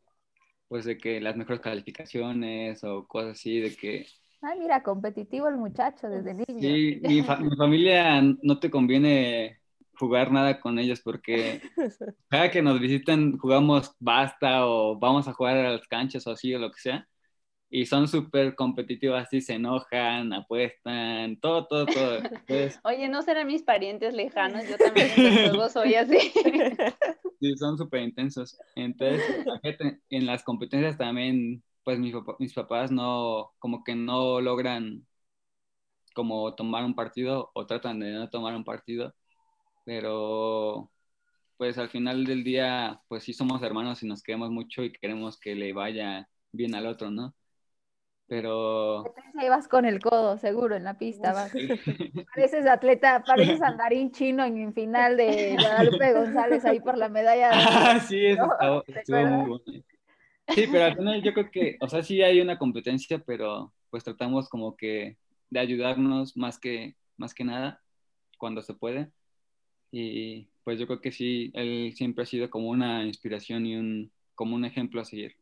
pues 0.69 0.85
de 0.85 0.99
que 0.99 1.21
las 1.21 1.37
mejores 1.37 1.61
calificaciones 1.61 2.83
o 2.85 3.07
cosas 3.07 3.33
así, 3.33 3.61
de 3.61 3.75
que... 3.75 4.07
Ay, 4.43 4.59
mira, 4.59 4.83
competitivo 4.83 5.49
el 5.49 5.57
muchacho 5.57 6.09
desde 6.09 6.35
niño. 6.35 6.61
Sí, 6.61 7.01
mi, 7.03 7.23
mi 7.23 7.57
familia 7.57 8.21
no 8.43 8.59
te 8.59 8.71
conviene 8.71 9.59
jugar 9.99 10.31
nada 10.33 10.61
con 10.61 10.79
ellos 10.79 11.01
porque 11.01 11.63
cada 12.29 12.51
que 12.51 12.63
nos 12.63 12.81
visitan 12.81 13.39
jugamos 13.39 13.95
basta 13.99 14.67
o 14.67 14.99
vamos 14.99 15.29
a 15.29 15.33
jugar 15.33 15.57
a 15.57 15.73
las 15.73 15.87
canchas 15.87 16.27
o 16.27 16.33
así 16.33 16.55
o 16.55 16.59
lo 16.59 16.71
que 16.71 16.81
sea 16.81 17.09
y 17.71 17.87
son 17.87 18.07
súper 18.09 18.55
competitivas 18.55 19.33
y 19.33 19.41
se 19.41 19.55
enojan, 19.55 20.33
apuestan, 20.33 21.37
todo, 21.41 21.67
todo, 21.67 21.87
todo. 21.87 22.19
Oye, 22.85 23.09
¿no 23.09 23.23
serán 23.23 23.47
mis 23.47 23.63
parientes 23.63 24.15
lejanos? 24.15 24.69
Yo 24.69 24.77
también 24.79 25.11
en 25.17 25.71
soy 25.71 25.95
así. 25.95 26.19
Sí, 27.41 27.57
son 27.57 27.77
súper 27.77 28.03
intensos. 28.03 28.57
Entonces, 28.75 29.21
en 30.09 30.25
las 30.25 30.43
competencias 30.45 30.97
también, 30.97 31.63
pues 31.83 31.99
mis, 31.99 32.15
mis 32.39 32.55
papás 32.55 32.91
no, 32.91 33.53
como 33.59 33.85
que 33.85 33.95
no 33.95 34.41
logran 34.41 35.05
como 36.15 36.55
tomar 36.55 36.85
un 36.85 36.95
partido 36.95 37.51
o 37.55 37.67
tratan 37.67 38.01
de 38.01 38.13
no 38.13 38.31
tomar 38.31 38.55
un 38.55 38.65
partido, 38.65 39.15
pero 39.85 40.91
pues 41.57 41.79
al 41.79 41.89
final 41.91 42.25
del 42.25 42.45
día, 42.45 43.01
pues 43.09 43.25
sí 43.25 43.33
somos 43.35 43.63
hermanos 43.63 44.03
y 44.03 44.07
nos 44.09 44.23
queremos 44.23 44.51
mucho 44.51 44.83
y 44.85 44.93
queremos 44.93 45.39
que 45.39 45.55
le 45.55 45.73
vaya 45.73 46.29
bien 46.53 46.75
al 46.75 46.87
otro, 46.87 47.11
¿no? 47.11 47.35
Pero... 48.27 49.05
Te 49.39 49.47
ibas 49.47 49.69
con 49.69 49.85
el 49.85 50.01
codo, 50.01 50.39
seguro, 50.39 50.75
en 50.77 50.85
la 50.85 50.99
pista. 50.99 51.33
Vas. 51.33 51.53
Pareces 52.35 52.67
atleta, 52.67 53.23
pareces 53.27 53.61
andarín 53.61 54.11
chino 54.13 54.45
en 54.45 54.59
el 54.59 54.73
final 54.73 55.17
de 55.17 55.57
Guadalupe 55.59 56.13
González 56.13 56.65
ahí 56.65 56.81
por 56.81 56.97
la 56.97 57.09
medalla. 57.09 57.51
Ah, 57.53 58.01
sí, 58.01 58.27
eso 58.27 58.49
estuvo 58.87 59.27
muy 59.27 59.49
bueno. 59.49 59.85
Sí, 60.49 60.67
pero 60.71 60.85
al 60.85 60.97
final 60.97 61.23
yo 61.23 61.33
creo 61.33 61.51
que, 61.51 61.77
o 61.81 61.89
sea, 61.89 62.03
sí 62.03 62.23
hay 62.23 62.41
una 62.41 62.59
competencia, 62.59 63.19
pero 63.19 63.73
pues 63.91 64.05
tratamos 64.05 64.49
como 64.49 64.77
que 64.77 65.17
de 65.51 65.61
ayudarnos 65.61 66.37
más 66.37 66.59
que, 66.59 66.97
más 67.17 67.35
que 67.35 67.45
nada 67.45 67.81
cuando 68.39 68.63
se 68.63 68.75
puede. 68.75 69.11
Y 69.91 70.49
pues 70.65 70.79
yo 70.79 70.87
creo 70.87 71.01
que 71.01 71.13
sí, 71.13 71.51
él 71.55 71.93
siempre 71.95 72.25
ha 72.25 72.27
sido 72.27 72.51
como 72.51 72.69
una 72.69 73.05
inspiración 73.05 73.65
y 73.67 73.77
un, 73.77 74.11
como 74.35 74.57
un 74.57 74.65
ejemplo 74.65 75.01
a 75.01 75.05
seguir. 75.05 75.37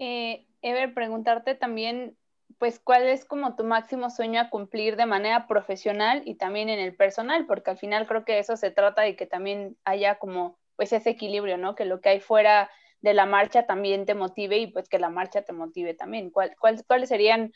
Eh, 0.00 0.46
Ever, 0.62 0.92
preguntarte 0.94 1.54
también, 1.54 2.16
pues, 2.58 2.80
¿cuál 2.80 3.04
es 3.04 3.24
como 3.24 3.54
tu 3.54 3.64
máximo 3.64 4.10
sueño 4.10 4.40
a 4.40 4.50
cumplir 4.50 4.96
de 4.96 5.06
manera 5.06 5.46
profesional 5.46 6.22
y 6.26 6.34
también 6.34 6.68
en 6.68 6.80
el 6.80 6.96
personal? 6.96 7.46
Porque 7.46 7.70
al 7.70 7.78
final 7.78 8.06
creo 8.06 8.24
que 8.24 8.38
eso 8.38 8.56
se 8.56 8.70
trata 8.70 9.02
de 9.02 9.16
que 9.16 9.26
también 9.26 9.76
haya 9.84 10.18
como, 10.18 10.58
pues, 10.76 10.92
ese 10.92 11.10
equilibrio, 11.10 11.58
¿no? 11.58 11.74
Que 11.74 11.84
lo 11.84 12.00
que 12.00 12.08
hay 12.10 12.20
fuera 12.20 12.70
de 13.02 13.14
la 13.14 13.26
marcha 13.26 13.66
también 13.66 14.04
te 14.06 14.14
motive 14.14 14.58
y 14.58 14.66
pues 14.66 14.88
que 14.88 14.98
la 14.98 15.10
marcha 15.10 15.42
te 15.42 15.52
motive 15.52 15.94
también. 15.94 16.30
¿Cuál, 16.30 16.54
cuáles 16.58 17.08
serían, 17.08 17.52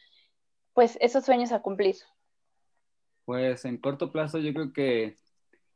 pues, 0.74 0.98
esos 1.00 1.24
sueños 1.24 1.52
a 1.52 1.60
cumplir? 1.62 1.96
Pues 3.24 3.64
en 3.64 3.78
corto 3.78 4.12
plazo 4.12 4.38
yo 4.38 4.52
creo 4.52 4.72
que 4.72 5.16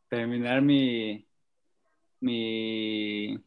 terminar 0.09 0.63
mi, 0.63 1.27
mi 2.21 3.39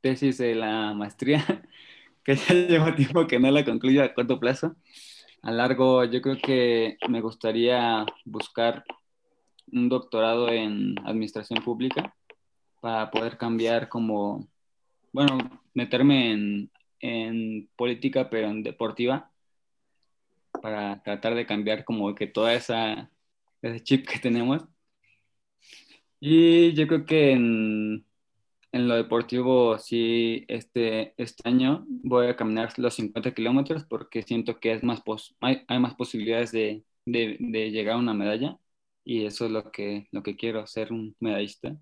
tesis 0.00 0.38
de 0.38 0.54
la 0.54 0.94
maestría 0.94 1.44
que 2.24 2.36
ya 2.36 2.54
llevo 2.68 2.94
tiempo 2.94 3.26
que 3.26 3.38
no 3.38 3.50
la 3.50 3.64
concluyo 3.64 4.02
a 4.02 4.14
corto 4.14 4.38
plazo. 4.38 4.76
A 5.42 5.50
largo, 5.50 6.04
yo 6.04 6.20
creo 6.20 6.36
que 6.36 6.98
me 7.08 7.20
gustaría 7.20 8.04
buscar 8.24 8.84
un 9.72 9.88
doctorado 9.88 10.48
en 10.50 10.96
administración 11.04 11.62
pública 11.62 12.14
para 12.80 13.10
poder 13.10 13.38
cambiar 13.38 13.88
como, 13.88 14.48
bueno, 15.12 15.38
meterme 15.74 16.32
en, 16.32 16.70
en 17.00 17.68
política, 17.76 18.28
pero 18.28 18.48
en 18.48 18.62
deportiva, 18.62 19.30
para 20.60 21.02
tratar 21.02 21.34
de 21.34 21.46
cambiar 21.46 21.84
como 21.84 22.14
que 22.14 22.26
toda 22.26 22.54
esa, 22.54 23.10
ese 23.62 23.82
chip 23.82 24.06
que 24.06 24.18
tenemos. 24.18 24.64
Y 26.20 26.74
yo 26.74 26.86
creo 26.86 27.06
que 27.06 27.32
en 27.32 28.04
en 28.72 28.88
lo 28.88 28.94
deportivo, 28.96 29.78
sí, 29.78 30.44
este, 30.48 31.14
este 31.16 31.48
año 31.48 31.84
voy 31.88 32.28
a 32.28 32.36
caminar 32.36 32.72
los 32.78 32.94
50 32.94 33.34
kilómetros 33.34 33.84
porque 33.84 34.22
siento 34.22 34.60
que 34.60 34.72
es 34.72 34.82
más 34.84 35.02
hay, 35.40 35.64
más 35.80 35.94
posibilidades 35.96 36.52
de, 36.52 36.84
de, 37.04 37.36
de, 37.40 37.70
llegar 37.70 37.96
a 37.96 37.98
una 37.98 38.14
medalla 38.14 38.58
y 39.04 39.24
eso 39.26 39.46
es 39.46 39.52
lo 39.52 39.70
que, 39.72 40.08
lo 40.12 40.22
que 40.22 40.36
quiero, 40.36 40.66
ser 40.66 40.92
un 40.92 41.16
medallista. 41.20 41.76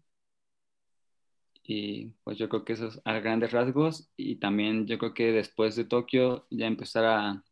Y 1.62 2.14
pues 2.24 2.38
yo 2.38 2.48
creo 2.48 2.64
que 2.64 2.72
eso 2.72 2.88
es 2.88 3.00
a 3.04 3.18
grandes 3.20 3.52
rasgos 3.52 4.10
y 4.16 4.36
también 4.36 4.86
yo 4.86 4.98
creo 4.98 5.12
que 5.14 5.32
después 5.32 5.76
de 5.76 5.84
Tokio 5.84 6.46
ya 6.50 6.66
empezar 6.66 7.04
a, 7.04 7.44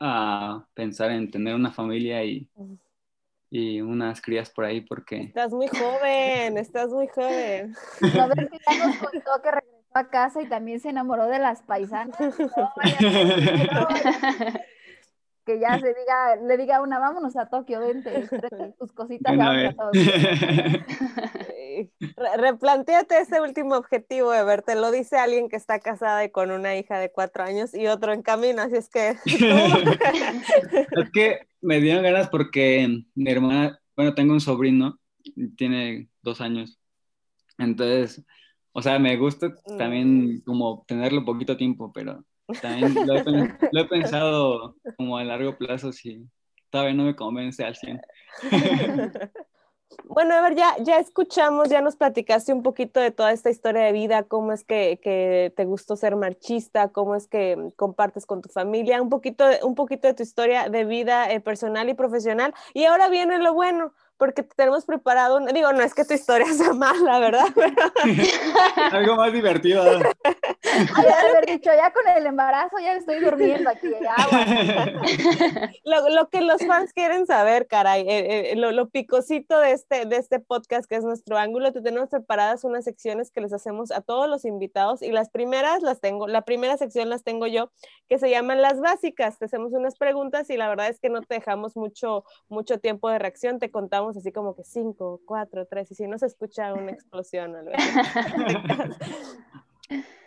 a 0.00 0.66
pensar 0.74 1.10
en 1.10 1.30
tener 1.30 1.54
una 1.54 1.72
familia 1.72 2.24
y, 2.24 2.48
y 3.56 3.80
unas 3.80 4.20
crías 4.20 4.50
por 4.50 4.66
ahí 4.66 4.82
porque... 4.82 5.22
Estás 5.22 5.52
muy 5.52 5.68
joven, 5.68 6.58
estás 6.58 6.90
muy 6.90 7.08
joven. 7.08 7.74
A 8.20 8.26
ver 8.26 8.50
que 8.50 8.58
ya 8.58 8.86
nos 8.86 8.98
contó 8.98 9.30
que 9.42 9.50
regresó 9.50 9.86
a 9.94 10.10
casa 10.10 10.42
y 10.42 10.46
también 10.46 10.78
se 10.78 10.90
enamoró 10.90 11.26
de 11.26 11.38
las 11.38 11.62
paisanas. 11.62 12.18
que 15.46 15.58
ya 15.58 15.78
se 15.78 15.94
diga, 15.94 16.36
le 16.36 16.58
diga 16.58 16.82
una, 16.82 16.98
vámonos 16.98 17.34
a 17.36 17.46
Tokio, 17.46 17.80
vente, 17.80 18.28
tus 18.78 18.92
cositas. 18.92 19.32
replanteate 22.36 23.18
ese 23.18 23.40
último 23.40 23.76
objetivo, 23.76 24.30
de 24.30 24.44
verte 24.44 24.74
lo 24.74 24.90
dice 24.90 25.16
alguien 25.16 25.48
que 25.48 25.56
está 25.56 25.80
casada 25.80 26.24
y 26.24 26.30
con 26.30 26.50
una 26.50 26.76
hija 26.76 26.98
de 26.98 27.10
cuatro 27.10 27.44
años 27.44 27.74
y 27.74 27.86
otro 27.86 28.12
en 28.12 28.22
camino, 28.22 28.62
así 28.62 28.76
es 28.76 28.88
que... 28.88 29.16
es 30.90 31.10
que 31.12 31.40
me 31.60 31.80
dieron 31.80 32.02
ganas 32.02 32.28
porque 32.28 33.02
mi 33.14 33.30
hermana, 33.30 33.80
bueno, 33.96 34.14
tengo 34.14 34.32
un 34.32 34.40
sobrino, 34.40 34.98
tiene 35.56 36.08
dos 36.22 36.40
años, 36.40 36.78
entonces, 37.58 38.24
o 38.72 38.82
sea, 38.82 38.98
me 38.98 39.16
gusta 39.16 39.54
también 39.78 40.36
mm. 40.36 40.40
como 40.42 40.84
tenerlo 40.86 41.24
poquito 41.24 41.56
tiempo, 41.56 41.92
pero 41.92 42.24
también 42.60 42.94
lo 43.06 43.80
he, 43.80 43.84
pensado 43.86 44.76
como 44.96 45.16
a 45.18 45.24
largo 45.24 45.56
plazo 45.56 45.92
si 45.92 46.26
todavía 46.70 46.94
no 46.94 47.04
me 47.04 47.16
convence 47.16 47.64
al 47.64 47.76
100. 47.76 48.00
Bueno, 50.04 50.34
a 50.34 50.40
ver, 50.40 50.54
ya, 50.54 50.76
ya 50.80 50.98
escuchamos, 50.98 51.68
ya 51.68 51.80
nos 51.80 51.96
platicaste 51.96 52.52
un 52.52 52.62
poquito 52.62 53.00
de 53.00 53.10
toda 53.10 53.32
esta 53.32 53.50
historia 53.50 53.82
de 53.82 53.92
vida, 53.92 54.22
cómo 54.24 54.52
es 54.52 54.64
que, 54.64 54.98
que 55.02 55.52
te 55.56 55.64
gustó 55.64 55.96
ser 55.96 56.16
marchista, 56.16 56.88
cómo 56.88 57.14
es 57.14 57.26
que 57.26 57.72
compartes 57.76 58.26
con 58.26 58.40
tu 58.40 58.48
familia, 58.48 59.00
un 59.02 59.08
poquito, 59.08 59.44
un 59.62 59.74
poquito 59.74 60.08
de 60.08 60.14
tu 60.14 60.22
historia 60.22 60.68
de 60.68 60.84
vida 60.84 61.30
eh, 61.30 61.40
personal 61.40 61.88
y 61.88 61.94
profesional. 61.94 62.54
Y 62.72 62.84
ahora 62.84 63.08
viene 63.08 63.38
lo 63.38 63.54
bueno, 63.54 63.92
porque 64.16 64.42
tenemos 64.42 64.84
preparado, 64.84 65.40
digo, 65.52 65.72
no 65.72 65.82
es 65.82 65.94
que 65.94 66.04
tu 66.04 66.14
historia 66.14 66.46
sea 66.52 66.72
mala, 66.72 67.18
¿verdad? 67.18 67.46
Algo 68.92 69.16
más 69.16 69.32
divertido. 69.32 69.84
Ay, 70.94 71.06
haber 71.30 71.46
dicho, 71.46 71.70
ya 71.74 71.92
con 71.92 72.06
el 72.08 72.26
embarazo 72.26 72.78
ya 72.78 72.92
estoy 72.92 73.20
durmiendo 73.20 73.70
aquí. 73.70 73.88
lo, 75.84 76.08
lo, 76.10 76.28
que 76.28 76.40
los 76.40 76.64
fans 76.66 76.92
quieren 76.92 77.26
saber, 77.26 77.66
caray, 77.66 78.02
eh, 78.02 78.52
eh, 78.52 78.56
lo, 78.56 78.72
lo, 78.72 78.88
picosito 78.88 79.58
de 79.60 79.72
este, 79.72 80.06
de 80.06 80.16
este 80.16 80.40
podcast 80.40 80.88
que 80.88 80.96
es 80.96 81.04
nuestro 81.04 81.38
ángulo, 81.38 81.72
te 81.72 81.80
tenemos 81.80 82.10
preparadas 82.10 82.64
unas 82.64 82.84
secciones 82.84 83.30
que 83.30 83.40
les 83.40 83.52
hacemos 83.52 83.90
a 83.90 84.00
todos 84.00 84.28
los 84.28 84.44
invitados 84.44 85.02
y 85.02 85.10
las 85.10 85.30
primeras 85.30 85.82
las 85.82 86.00
tengo, 86.00 86.28
la 86.28 86.42
primera 86.42 86.76
sección 86.76 87.08
las 87.08 87.24
tengo 87.24 87.46
yo, 87.46 87.70
que 88.08 88.18
se 88.18 88.30
llaman 88.30 88.62
las 88.62 88.80
básicas. 88.80 89.38
Te 89.38 89.46
hacemos 89.46 89.72
unas 89.72 89.96
preguntas 89.96 90.50
y 90.50 90.56
la 90.56 90.68
verdad 90.68 90.88
es 90.88 91.00
que 91.00 91.08
no 91.08 91.22
te 91.22 91.34
dejamos 91.34 91.76
mucho, 91.76 92.24
mucho 92.48 92.78
tiempo 92.78 93.10
de 93.10 93.18
reacción, 93.18 93.58
te 93.58 93.70
contamos 93.70 94.16
así 94.16 94.32
como 94.32 94.54
que 94.54 94.64
cinco, 94.64 95.20
cuatro, 95.24 95.66
tres, 95.66 95.90
y 95.90 95.94
si 95.94 96.06
no 96.06 96.18
se 96.18 96.26
escucha 96.26 96.72
una 96.72 96.92
explosión. 96.92 97.56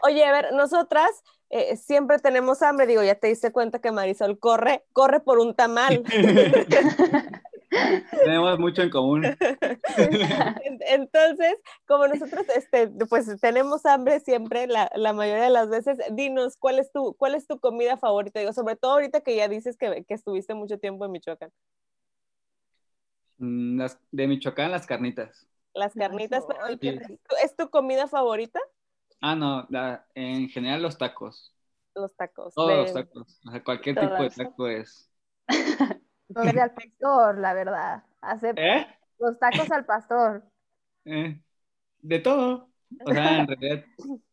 Oye, 0.03 0.23
a 0.23 0.31
ver, 0.31 0.53
nosotras 0.53 1.09
eh, 1.49 1.75
siempre 1.77 2.19
tenemos 2.19 2.61
hambre, 2.61 2.87
digo, 2.87 3.03
ya 3.03 3.15
te 3.15 3.27
diste 3.27 3.51
cuenta 3.51 3.79
que 3.79 3.91
Marisol 3.91 4.39
corre, 4.39 4.85
corre 4.93 5.19
por 5.19 5.39
un 5.39 5.55
tamal. 5.55 6.03
Tenemos 8.23 8.59
mucho 8.59 8.81
en 8.81 8.89
común. 8.89 9.23
Entonces, 10.87 11.55
como 11.85 12.07
nosotros 12.07 12.45
este, 12.55 12.87
pues 13.07 13.39
tenemos 13.39 13.85
hambre 13.85 14.19
siempre, 14.21 14.65
la, 14.67 14.91
la, 14.95 15.13
mayoría 15.13 15.43
de 15.43 15.49
las 15.51 15.69
veces, 15.69 15.99
dinos, 16.11 16.57
¿cuál 16.57 16.79
es 16.79 16.91
tu, 16.91 17.13
cuál 17.15 17.35
es 17.35 17.45
tu 17.45 17.59
comida 17.59 17.97
favorita? 17.97 18.39
Digo, 18.39 18.53
sobre 18.53 18.75
todo 18.75 18.93
ahorita 18.93 19.21
que 19.21 19.35
ya 19.35 19.47
dices 19.47 19.77
que, 19.77 20.03
que 20.03 20.13
estuviste 20.13 20.55
mucho 20.55 20.79
tiempo 20.79 21.05
en 21.05 21.11
Michoacán. 21.11 21.51
Mm, 23.37 23.77
las, 23.77 23.99
de 24.11 24.27
Michoacán, 24.27 24.71
las 24.71 24.87
carnitas. 24.87 25.47
Las 25.73 25.93
carnitas, 25.93 26.45
pero 26.47 26.65
¿es 27.43 27.55
tu 27.55 27.69
comida 27.69 28.07
favorita? 28.07 28.59
Ah, 29.21 29.35
no, 29.35 29.67
en 30.15 30.49
general 30.49 30.81
los 30.81 30.97
tacos. 30.97 31.53
Los 31.95 32.15
tacos. 32.15 32.53
Todos 32.53 32.77
los 32.77 32.93
tacos. 32.93 33.41
O 33.45 33.51
sea, 33.51 33.63
cualquier 33.63 33.99
tipo 33.99 34.23
de 34.23 34.29
taco 34.29 34.67
es. 34.67 35.09
al 36.35 36.73
pastor, 36.73 37.37
la 37.37 37.53
verdad. 37.53 38.03
¿Eh? 38.55 38.87
Los 39.19 39.39
tacos 39.39 39.69
al 39.71 39.85
pastor. 39.85 40.43
Eh, 41.05 41.41
de 42.01 42.19
todo. 42.19 42.69
O 43.05 43.13
sea, 43.13 43.39
en 43.39 43.47
realidad, 43.47 43.85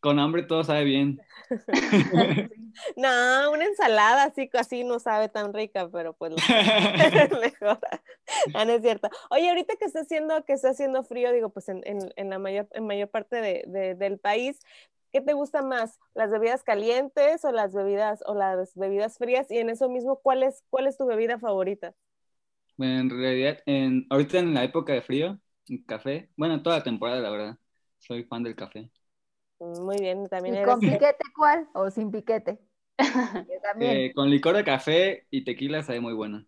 con 0.00 0.18
hambre 0.18 0.42
todo 0.42 0.64
sabe 0.64 0.84
bien. 0.84 1.20
no, 2.96 3.50
una 3.52 3.64
ensalada 3.64 4.24
así, 4.24 4.50
así 4.54 4.84
no 4.84 4.98
sabe 4.98 5.28
tan 5.28 5.52
rica, 5.52 5.88
pero 5.90 6.12
pues 6.12 6.34
mejor. 7.40 7.78
Ah, 8.54 8.64
no 8.64 8.72
es 8.72 8.82
cierto. 8.82 9.08
Oye, 9.30 9.48
ahorita 9.48 9.76
que 9.76 9.84
está 9.84 10.00
haciendo, 10.00 10.44
que 10.44 10.52
está 10.52 10.70
haciendo 10.70 11.02
frío, 11.04 11.32
digo, 11.32 11.50
pues 11.50 11.68
en, 11.68 11.82
en, 11.84 12.30
la 12.30 12.38
mayor, 12.38 12.68
en 12.72 12.86
mayor 12.86 13.08
parte 13.08 13.36
de, 13.40 13.94
del 13.94 14.18
país, 14.18 14.58
¿qué 15.12 15.20
te 15.20 15.32
gusta 15.32 15.62
más? 15.62 15.98
¿Las 16.14 16.30
bebidas 16.30 16.62
calientes 16.62 17.44
o 17.44 17.52
las 17.52 17.72
bebidas 17.72 18.22
o 18.26 18.34
las 18.34 18.74
bebidas 18.74 19.18
frías? 19.18 19.50
Y 19.50 19.58
en 19.58 19.70
eso 19.70 19.88
mismo, 19.88 20.20
¿cuál 20.20 20.42
es, 20.42 20.62
cuál 20.70 20.86
es 20.86 20.96
tu 20.96 21.06
bebida 21.06 21.38
favorita? 21.38 21.94
Bueno, 22.76 23.00
en 23.00 23.10
realidad, 23.10 23.58
en, 23.66 24.06
ahorita 24.10 24.38
en 24.38 24.54
la 24.54 24.64
época 24.64 24.92
de 24.92 25.02
frío, 25.02 25.40
café, 25.86 26.30
bueno, 26.36 26.62
toda 26.62 26.78
la 26.78 26.84
temporada, 26.84 27.20
la 27.20 27.30
verdad, 27.30 27.58
soy 27.98 28.24
fan 28.24 28.42
del 28.42 28.54
café. 28.54 28.90
Mm, 29.58 29.84
muy 29.84 29.98
bien, 29.98 30.28
también. 30.28 30.56
¿Y 30.56 30.62
con 30.62 30.80
piquete 30.80 31.24
cuál? 31.34 31.68
¿O 31.74 31.90
sin 31.90 32.10
piquete? 32.10 32.58
Eh, 33.78 34.12
con 34.14 34.30
licor 34.30 34.56
de 34.56 34.64
café 34.64 35.26
y 35.30 35.44
tequila 35.44 35.82
sabe 35.82 36.00
muy 36.00 36.14
bueno. 36.14 36.44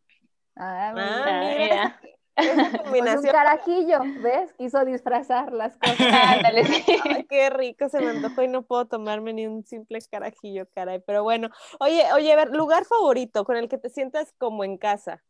Ah, 0.56 0.92
ah 0.96 1.54
mira. 1.58 2.00
un 3.18 3.22
carajillo, 3.22 4.00
¿ves? 4.22 4.52
Quiso 4.54 4.84
disfrazar 4.84 5.52
las 5.52 5.76
cosas. 5.76 5.98
Ay, 6.00 7.26
qué 7.28 7.50
rico 7.50 7.88
se 7.88 8.00
me 8.00 8.10
antojó 8.10 8.42
y 8.42 8.48
no 8.48 8.62
puedo 8.62 8.86
tomarme 8.86 9.32
ni 9.32 9.46
un 9.46 9.64
simple 9.64 9.98
carajillo, 10.10 10.66
caray. 10.74 11.02
Pero 11.06 11.22
bueno, 11.22 11.50
oye, 11.80 12.04
oye, 12.14 12.32
a 12.32 12.36
ver, 12.36 12.54
lugar 12.54 12.84
favorito 12.84 13.44
con 13.44 13.56
el 13.56 13.68
que 13.68 13.78
te 13.78 13.90
sientas 13.90 14.32
como 14.38 14.64
en 14.64 14.78
casa. 14.78 15.22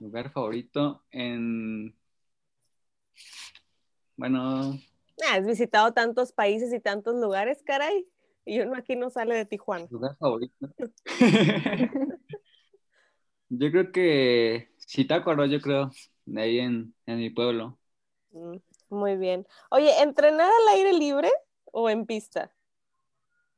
Lugar 0.00 0.30
favorito 0.32 1.02
en. 1.10 1.94
Bueno, 4.16 4.78
Ah, 5.22 5.36
has 5.36 5.46
visitado 5.46 5.92
tantos 5.92 6.32
países 6.32 6.72
y 6.72 6.80
tantos 6.80 7.14
lugares, 7.16 7.62
caray. 7.64 8.06
Y 8.44 8.60
uno 8.60 8.76
aquí 8.76 8.96
no 8.96 9.10
sale 9.10 9.34
de 9.34 9.46
Tijuana. 9.46 9.86
¿Lugar 9.90 10.16
favorito? 10.16 10.54
yo 13.48 13.70
creo 13.70 13.92
que 13.92 14.68
si 14.76 15.06
te 15.06 15.14
acuerdas, 15.14 15.50
yo 15.50 15.60
creo, 15.60 15.90
de 16.26 16.42
ahí 16.42 16.58
en, 16.58 16.94
mi 17.06 17.30
pueblo. 17.30 17.78
Mm, 18.32 18.56
muy 18.90 19.16
bien. 19.16 19.46
Oye, 19.70 19.90
¿entrenar 20.02 20.50
al 20.50 20.74
aire 20.76 20.92
libre 20.92 21.30
o 21.64 21.88
en 21.88 22.06
pista? 22.06 22.52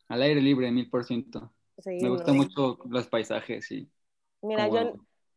Al 0.09 0.23
aire 0.23 0.41
libre, 0.41 0.71
mil 0.71 0.89
por 0.89 1.05
ciento. 1.05 1.53
Me 1.85 2.09
gustan 2.09 2.37
mucho 2.37 2.79
los 2.89 3.07
paisajes 3.09 3.71
y... 3.71 3.91
Mira, 4.43 4.69
yo, 4.69 4.95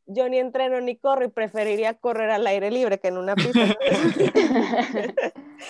yo 0.10 0.28
ni 0.28 0.39
entreno 0.39 0.82
ni 0.82 0.97
corro 0.97 1.24
y 1.24 1.30
preferiría 1.30 1.93
correr 1.93 2.32
al 2.32 2.45
aire 2.47 2.72
libre 2.72 2.99
que 2.99 3.10
en 3.10 3.18
una 3.18 3.36
pista. 3.36 3.60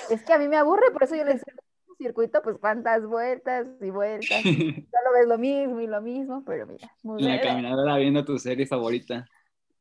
es 0.10 0.24
que 0.24 0.34
a 0.34 0.38
mí 0.40 0.48
me 0.48 0.58
aburre, 0.58 0.92
por 0.92 1.04
eso 1.04 1.16
yo 1.16 1.26
le 1.26 1.34
decía 1.34 1.54
un 1.88 1.98
circuito, 1.98 2.42
pues 2.42 2.58
cuántas 2.60 3.06
vueltas 3.06 3.68
y 3.82 3.90
vueltas. 3.90 4.42
Solo 4.44 5.14
ves 5.14 5.28
lo 5.28 5.38
mismo 5.38 5.82
y 5.82 5.88
lo 5.88 6.02
mismo, 6.02 6.44
pero 6.46 6.66
mira. 6.68 6.90
Muy 7.04 7.22
la 7.22 7.42
caminadora 7.42 7.98
viendo 7.98 8.24
tu 8.24 8.40
serie 8.40 8.66
favorita. 8.66 9.26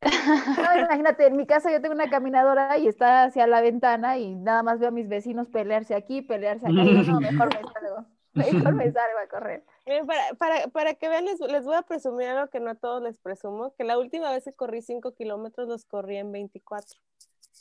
No, 0.00 0.80
imagínate, 0.80 1.26
en 1.26 1.36
mi 1.36 1.46
casa 1.46 1.72
yo 1.72 1.80
tengo 1.80 1.94
una 1.94 2.10
caminadora 2.10 2.78
y 2.78 2.86
está 2.86 3.24
hacia 3.24 3.46
la 3.46 3.60
ventana 3.60 4.18
y 4.18 4.34
nada 4.34 4.62
más 4.62 4.78
veo 4.78 4.88
a 4.88 4.92
mis 4.92 5.08
vecinos 5.08 5.48
pelearse 5.48 5.94
aquí, 5.94 6.22
pelearse 6.22 6.66
acá. 6.66 6.82
Y 6.84 7.06
no, 7.06 7.20
mejor 7.20 7.48
me 7.48 7.60
salgo. 7.72 8.06
Mejor 8.38 8.74
me 8.74 8.92
salgo 8.92 9.18
a 9.22 9.28
correr. 9.28 9.64
Para, 10.06 10.34
para, 10.34 10.68
para, 10.68 10.94
que 10.94 11.08
vean, 11.08 11.24
les, 11.24 11.40
les, 11.40 11.64
voy 11.64 11.76
a 11.76 11.82
presumir 11.82 12.28
algo 12.28 12.50
que 12.50 12.60
no 12.60 12.70
a 12.70 12.74
todos 12.74 13.02
les 13.02 13.18
presumo, 13.18 13.74
que 13.76 13.84
la 13.84 13.98
última 13.98 14.30
vez 14.30 14.44
que 14.44 14.52
corrí 14.52 14.82
5 14.82 15.14
kilómetros 15.14 15.68
los 15.68 15.84
corrí 15.84 16.16
en 16.16 16.32
24 16.32 16.98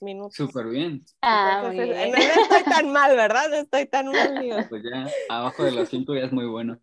minutos. 0.02 0.36
Súper 0.36 0.68
bien. 0.68 1.04
Ah, 1.22 1.62
No, 1.64 1.72
estoy 1.72 2.64
tan 2.64 2.92
mal, 2.92 3.16
¿verdad? 3.16 3.50
No 3.50 3.56
estoy 3.56 3.86
tan 3.86 4.08
mal. 4.08 4.18
Pues 4.70 4.84
ya, 4.84 5.08
abajo 5.30 5.64
de 5.64 5.72
los 5.72 5.90
5 5.90 6.16
ya 6.16 6.26
es 6.26 6.32
muy 6.32 6.46
bueno. 6.46 6.80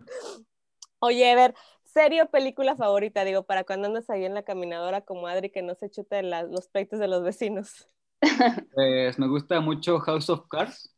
Oye, 0.98 1.30
a 1.30 1.34
ver, 1.34 1.54
serio 1.84 2.30
película 2.30 2.76
favorita, 2.76 3.24
digo, 3.24 3.44
para 3.44 3.64
cuando 3.64 3.88
andas 3.88 4.08
ahí 4.10 4.24
en 4.24 4.34
la 4.34 4.42
caminadora 4.42 5.02
como 5.02 5.26
Adri, 5.26 5.50
que 5.50 5.62
no 5.62 5.74
se 5.74 5.90
chute 5.90 6.22
los 6.22 6.68
peitos 6.68 6.98
de 6.98 7.08
los 7.08 7.22
vecinos. 7.22 7.88
Pues 8.74 9.18
me 9.18 9.28
gusta 9.28 9.60
mucho 9.60 9.98
House 10.00 10.30
of 10.30 10.46
Cards. 10.48 10.93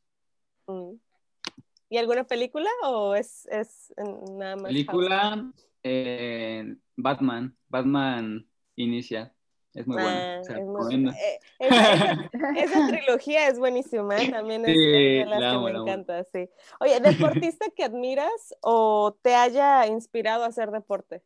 ¿Y 1.89 1.99
alguna 1.99 2.24
película 2.24 2.70
o 2.84 3.14
es, 3.14 3.47
es 3.47 3.93
nada 3.97 4.57
más? 4.57 4.66
Película, 4.66 5.53
eh, 5.82 6.76
Batman. 6.97 7.57
Batman 7.68 8.47
inicia. 8.74 9.32
Es 9.76 9.87
muy 9.87 9.97
buena. 9.97 10.41
Ah, 10.41 11.18
eh, 11.20 11.39
esa, 12.57 12.89
trilogía 12.89 13.49
es 13.49 13.59
buenísima, 13.59 14.16
¿eh? 14.16 14.30
también 14.30 14.64
es 14.64 14.74
de 14.74 15.26
las 15.28 15.53
que 15.53 15.59
me 15.59 15.70
encanta, 15.70 16.24
sí. 16.24 16.49
Oye, 16.80 16.99
¿deportista 16.99 17.66
que 17.76 17.84
admiras 17.84 18.55
o 18.62 19.18
te 19.20 19.34
haya 19.34 19.87
inspirado 19.87 20.45
a 20.45 20.47
hacer 20.47 20.70
deporte? 20.70 21.22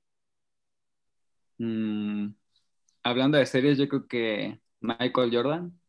Mm, 1.58 2.30
hablando 3.04 3.38
de 3.38 3.46
series, 3.46 3.78
yo 3.78 3.88
creo 3.88 4.08
que 4.08 4.60
Michael 4.80 5.30
Jordan. 5.32 5.79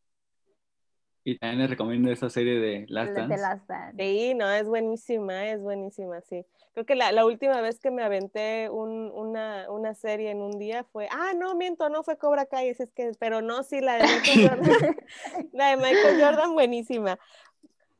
Y 1.24 1.38
también 1.38 1.60
les 1.60 1.70
recomiendo 1.70 2.10
esa 2.10 2.28
serie 2.30 2.58
de 2.58 2.84
Last 2.88 3.12
Dance. 3.14 3.94
Sí, 3.96 4.34
no, 4.34 4.50
es 4.50 4.66
buenísima, 4.66 5.46
es 5.46 5.60
buenísima, 5.60 6.20
sí. 6.20 6.44
Creo 6.72 6.84
que 6.84 6.96
la, 6.96 7.12
la 7.12 7.24
última 7.24 7.60
vez 7.60 7.78
que 7.78 7.90
me 7.90 8.02
aventé 8.02 8.68
un, 8.70 9.10
una, 9.12 9.70
una, 9.70 9.94
serie 9.94 10.30
en 10.30 10.40
un 10.40 10.58
día 10.58 10.84
fue, 10.84 11.06
ah, 11.12 11.32
no, 11.36 11.54
miento, 11.54 11.88
no 11.90 12.02
fue 12.02 12.16
Cobra 12.16 12.46
Kai, 12.46 12.70
es, 12.70 12.78
que, 12.94 13.12
pero 13.20 13.40
no, 13.40 13.62
sí, 13.62 13.80
la 13.80 13.96
de 13.96 14.04
Michael 14.04 14.48
Jordan, 14.48 14.96
la 15.52 15.70
de 15.70 15.76
Michael 15.76 16.20
Jordan, 16.20 16.54
buenísima. 16.54 17.18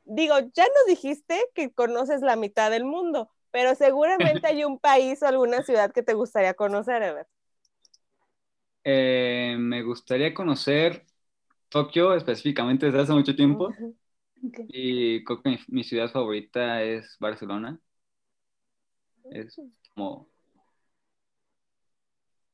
Digo, 0.05 0.37
ya 0.53 0.63
nos 0.63 0.85
dijiste 0.87 1.39
que 1.53 1.71
conoces 1.71 2.21
la 2.21 2.35
mitad 2.35 2.71
del 2.71 2.83
mundo, 2.83 3.29
pero 3.51 3.73
seguramente 3.75 4.47
hay 4.47 4.65
un 4.65 4.79
país 4.79 5.21
o 5.23 5.27
alguna 5.27 5.63
ciudad 5.63 5.93
que 5.93 6.03
te 6.03 6.13
gustaría 6.13 6.55
conocer, 6.55 7.03
Ever. 7.03 7.27
Eh, 8.83 9.55
me 9.59 9.81
gustaría 9.81 10.33
conocer 10.33 11.05
Tokio 11.73 12.13
específicamente 12.13 12.85
desde 12.85 13.01
hace 13.01 13.13
mucho 13.13 13.35
tiempo. 13.35 13.73
Y 14.67 15.23
creo 15.23 15.41
que 15.41 15.57
mi, 15.67 15.83
ciudad 15.83 16.11
favorita 16.11 16.83
es 16.83 17.17
Barcelona. 17.19 17.79
Es 19.31 19.59
como... 19.95 20.27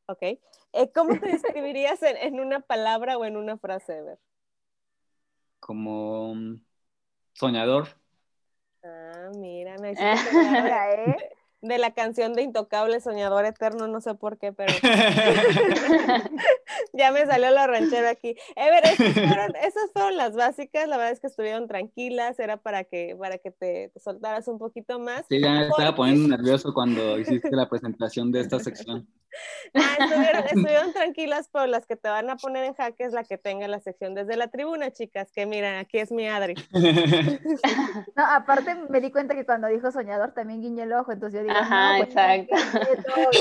Ok. 0.05 0.21
Eh, 0.21 0.39
¿Cómo 0.95 1.19
te 1.19 1.33
describirías 1.33 2.01
en, 2.01 2.39
una 2.39 2.61
palabra 2.61 3.17
o 3.17 3.25
en 3.25 3.35
una 3.35 3.57
frase, 3.57 3.97
Ever? 3.97 4.19
Como 5.59 6.57
soñador. 7.33 7.89
Ah, 8.85 9.31
mira, 9.35 9.75
me 9.79 9.91
¿eh? 9.99 11.29
de 11.61 11.77
la 11.77 11.91
canción 11.91 12.33
de 12.33 12.43
Intocable 12.43 13.01
Soñador 13.01 13.45
Eterno, 13.45 13.87
no 13.87 13.99
sé 13.99 14.15
por 14.15 14.37
qué, 14.37 14.53
pero 14.53 14.73
ya 16.93 17.11
me 17.11 17.25
salió 17.25 17.51
la 17.51 17.67
ranchera 17.67 18.09
aquí. 18.09 18.35
Ever, 18.55 18.83
esas 19.63 19.91
fueron, 19.93 20.17
las 20.17 20.35
básicas, 20.35 20.87
la 20.87 20.97
verdad 20.97 21.13
es 21.13 21.19
que 21.19 21.27
estuvieron 21.27 21.67
tranquilas, 21.67 22.39
era 22.39 22.57
para 22.57 22.83
que, 22.83 23.15
para 23.17 23.37
que 23.37 23.51
te, 23.51 23.91
soltaras 23.99 24.47
un 24.47 24.57
poquito 24.57 24.99
más. 24.99 25.25
Sí, 25.29 25.39
ya 25.39 25.51
me 25.51 25.67
estaba 25.67 25.95
poniendo 25.95 26.27
nervioso 26.37 26.73
cuando 26.73 27.19
hiciste 27.19 27.51
la 27.51 27.69
presentación 27.69 28.31
de 28.31 28.41
esta 28.41 28.59
sección. 28.59 29.07
Ah, 29.73 29.97
estuvieron, 30.51 30.93
tranquilas, 30.93 31.49
pero 31.51 31.67
las 31.67 31.85
que 31.85 31.95
te 31.95 32.09
van 32.09 32.29
a 32.29 32.35
poner 32.35 32.63
en 32.65 32.73
jaque 32.73 33.03
es 33.03 33.13
la 33.13 33.23
que 33.23 33.37
tenga 33.37 33.67
la 33.67 33.79
sección 33.79 34.15
desde 34.15 34.35
la 34.35 34.47
tribuna, 34.47 34.91
chicas, 34.91 35.31
que 35.31 35.45
miren, 35.45 35.75
aquí 35.75 35.99
es 35.99 36.11
mi 36.11 36.27
Adri. 36.27 36.55
No, 38.15 38.25
aparte 38.25 38.75
me 38.89 38.99
di 39.01 39.11
cuenta 39.11 39.35
que 39.35 39.45
cuando 39.45 39.67
dijo 39.67 39.91
soñador 39.91 40.33
también 40.33 40.61
guiñé 40.61 40.83
el 40.83 40.93
ojo, 40.93 41.11
entonces 41.11 41.39
yo 41.39 41.43
digo, 41.43 41.55
Ajá, 41.55 41.95
pues, 41.97 42.09
exacto. 42.09 42.55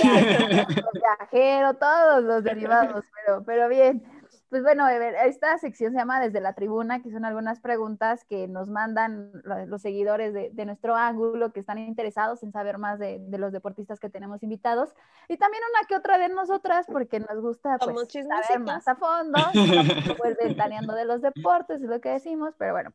viajero, 0.93 1.74
todos 1.74 2.22
los 2.22 2.45
derivados, 2.45 3.05
pero, 3.14 3.43
pero 3.45 3.68
bien. 3.68 4.03
Pues 4.49 4.62
bueno, 4.62 4.88
esta 4.88 5.59
sección 5.59 5.92
se 5.92 5.99
llama 5.99 6.20
Desde 6.20 6.40
la 6.40 6.55
Tribuna, 6.55 7.03
que 7.03 7.11
son 7.11 7.26
algunas 7.26 7.61
preguntas 7.61 8.24
que 8.24 8.49
nos 8.49 8.70
mandan 8.70 9.30
los 9.66 9.82
seguidores 9.82 10.32
de, 10.32 10.64
nuestro 10.64 10.96
ángulo, 10.96 11.53
que 11.53 11.61
están 11.61 11.76
interesados 11.76 12.42
en 12.42 12.53
saber 12.53 12.78
más 12.78 12.99
de, 12.99 13.20
los 13.28 13.53
deportistas 13.53 14.01
que 14.01 14.09
tenemos 14.09 14.42
invitados, 14.42 14.94
y 15.28 15.36
también 15.36 15.62
una 15.70 15.86
que 15.86 15.96
otra 15.96 16.16
de 16.16 16.30
nosotras, 16.30 16.86
porque 16.90 17.20
nos 17.20 17.42
gusta 17.42 17.76
pues, 17.76 18.11
saber 18.11 18.61
más 18.61 18.88
a 18.88 18.96
fondo, 18.96 19.38
pues 20.18 20.36
ventaneando 20.42 20.94
de 20.94 21.05
los 21.05 21.20
deportes, 21.20 21.82
es 21.82 21.88
lo 21.88 22.01
que 22.01 22.09
decimos, 22.09 22.55
pero 22.57 22.72
bueno, 22.72 22.94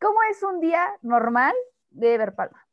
¿cómo 0.00 0.18
es 0.28 0.42
un 0.42 0.60
día 0.60 0.84
normal 1.02 1.54
de 1.90 2.14
Ever 2.14 2.34
Palma? 2.34 2.66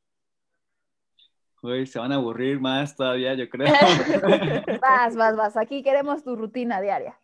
Uy, 1.62 1.86
se 1.86 2.00
van 2.00 2.12
a 2.12 2.16
aburrir 2.16 2.60
más 2.60 2.96
todavía, 2.96 3.36
yo 3.36 3.48
creo. 3.48 3.68
vas, 4.82 5.16
vas, 5.16 5.36
vas, 5.36 5.58
aquí 5.58 5.84
queremos 5.84 6.24
tu 6.24 6.36
rutina 6.36 6.82
diaria. 6.82 7.16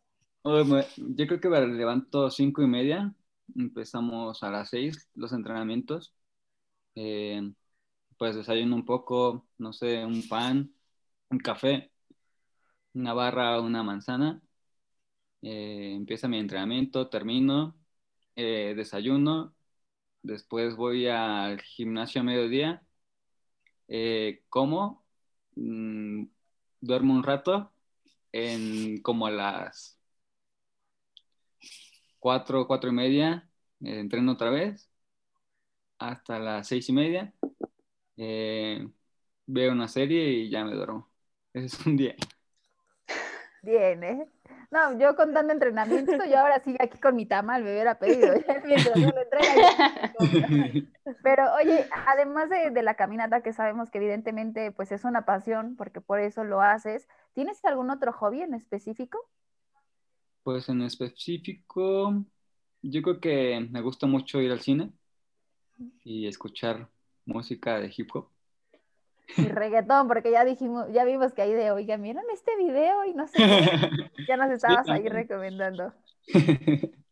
Yo 0.97 1.27
creo 1.27 1.39
que 1.39 1.49
me 1.49 1.65
levanto 1.67 2.29
cinco 2.29 2.61
y 2.61 2.67
media, 2.67 3.13
empezamos 3.55 4.43
a 4.43 4.49
las 4.51 4.69
seis 4.69 5.09
los 5.15 5.31
entrenamientos, 5.31 6.13
eh, 6.95 7.41
pues 8.17 8.35
desayuno 8.35 8.75
un 8.77 8.85
poco, 8.85 9.47
no 9.59 9.73
sé, 9.73 10.05
un 10.05 10.27
pan, 10.29 10.73
un 11.29 11.39
café, 11.39 11.91
una 12.93 13.13
barra, 13.13 13.59
una 13.61 13.83
manzana, 13.83 14.41
eh, 15.41 15.93
empieza 15.95 16.27
mi 16.27 16.39
entrenamiento, 16.39 17.09
termino, 17.09 17.75
eh, 18.35 18.73
desayuno, 18.75 19.55
después 20.23 20.75
voy 20.75 21.07
al 21.07 21.61
gimnasio 21.61 22.21
a 22.21 22.23
mediodía, 22.25 22.83
como, 24.49 25.05
mm, 25.55 26.25
duermo 26.81 27.13
un 27.13 27.23
rato, 27.23 27.71
en 28.33 29.01
como 29.03 29.27
a 29.27 29.31
las 29.31 29.99
cuatro, 32.23 32.65
cuatro 32.67 32.89
y 32.89 32.93
media, 32.93 33.49
eh, 33.81 33.99
entreno 33.99 34.31
otra 34.31 34.49
vez, 34.49 34.89
hasta 35.97 36.39
las 36.39 36.67
seis 36.67 36.87
y 36.87 36.93
media, 36.93 37.33
eh, 38.15 38.87
veo 39.45 39.73
una 39.73 39.89
serie 39.89 40.29
y 40.29 40.49
ya 40.49 40.63
me 40.63 40.73
duermo. 40.73 41.09
Ese 41.53 41.65
es 41.65 41.85
un 41.85 41.97
día. 41.97 42.15
Bien, 43.61 44.03
¿eh? 44.05 44.25
No, 44.71 44.97
yo 44.97 45.17
contando 45.17 45.51
entrenamiento, 45.51 46.23
yo 46.25 46.39
ahora 46.39 46.59
sigo 46.61 46.77
aquí 46.79 46.97
con 46.97 47.17
mi 47.17 47.25
tamal, 47.25 47.61
me 47.61 47.71
hubiera 47.73 47.99
pedido. 47.99 48.33
Mientras 48.65 48.95
no 48.95 49.07
lo 49.07 49.21
Pero 51.23 51.53
oye, 51.55 51.85
además 52.07 52.49
de, 52.49 52.69
de, 52.71 52.83
la 52.83 52.95
caminata, 52.95 53.41
que 53.41 53.51
sabemos 53.51 53.91
que 53.91 53.97
evidentemente 53.97 54.71
pues 54.71 54.93
es 54.93 55.03
una 55.03 55.25
pasión, 55.25 55.75
porque 55.75 55.99
por 55.99 56.21
eso 56.21 56.45
lo 56.45 56.61
haces, 56.61 57.05
¿tienes 57.33 57.63
algún 57.65 57.89
otro 57.89 58.13
hobby 58.13 58.41
en 58.41 58.53
específico? 58.53 59.19
Pues 60.43 60.67
en 60.67 60.81
específico, 60.81 62.23
yo 62.81 63.01
creo 63.01 63.19
que 63.19 63.67
me 63.71 63.81
gusta 63.81 64.07
mucho 64.07 64.41
ir 64.41 64.51
al 64.51 64.59
cine 64.59 64.91
y 66.03 66.27
escuchar 66.27 66.89
música 67.25 67.79
de 67.79 67.93
hip 67.95 68.09
hop. 68.13 68.27
Y 69.37 69.43
reggaetón, 69.43 70.07
porque 70.07 70.31
ya 70.31 70.43
dijimos, 70.43 70.87
ya 70.91 71.05
vimos 71.05 71.33
que 71.33 71.43
hay 71.43 71.53
de, 71.53 71.71
oiga, 71.71 71.97
miren 71.97 72.25
este 72.33 72.57
video 72.57 73.05
y 73.05 73.13
no 73.13 73.25
sé 73.27 73.37
ya 74.27 74.35
nos 74.35 74.51
estabas 74.51 74.87
ahí 74.89 75.07
recomendando. 75.07 75.93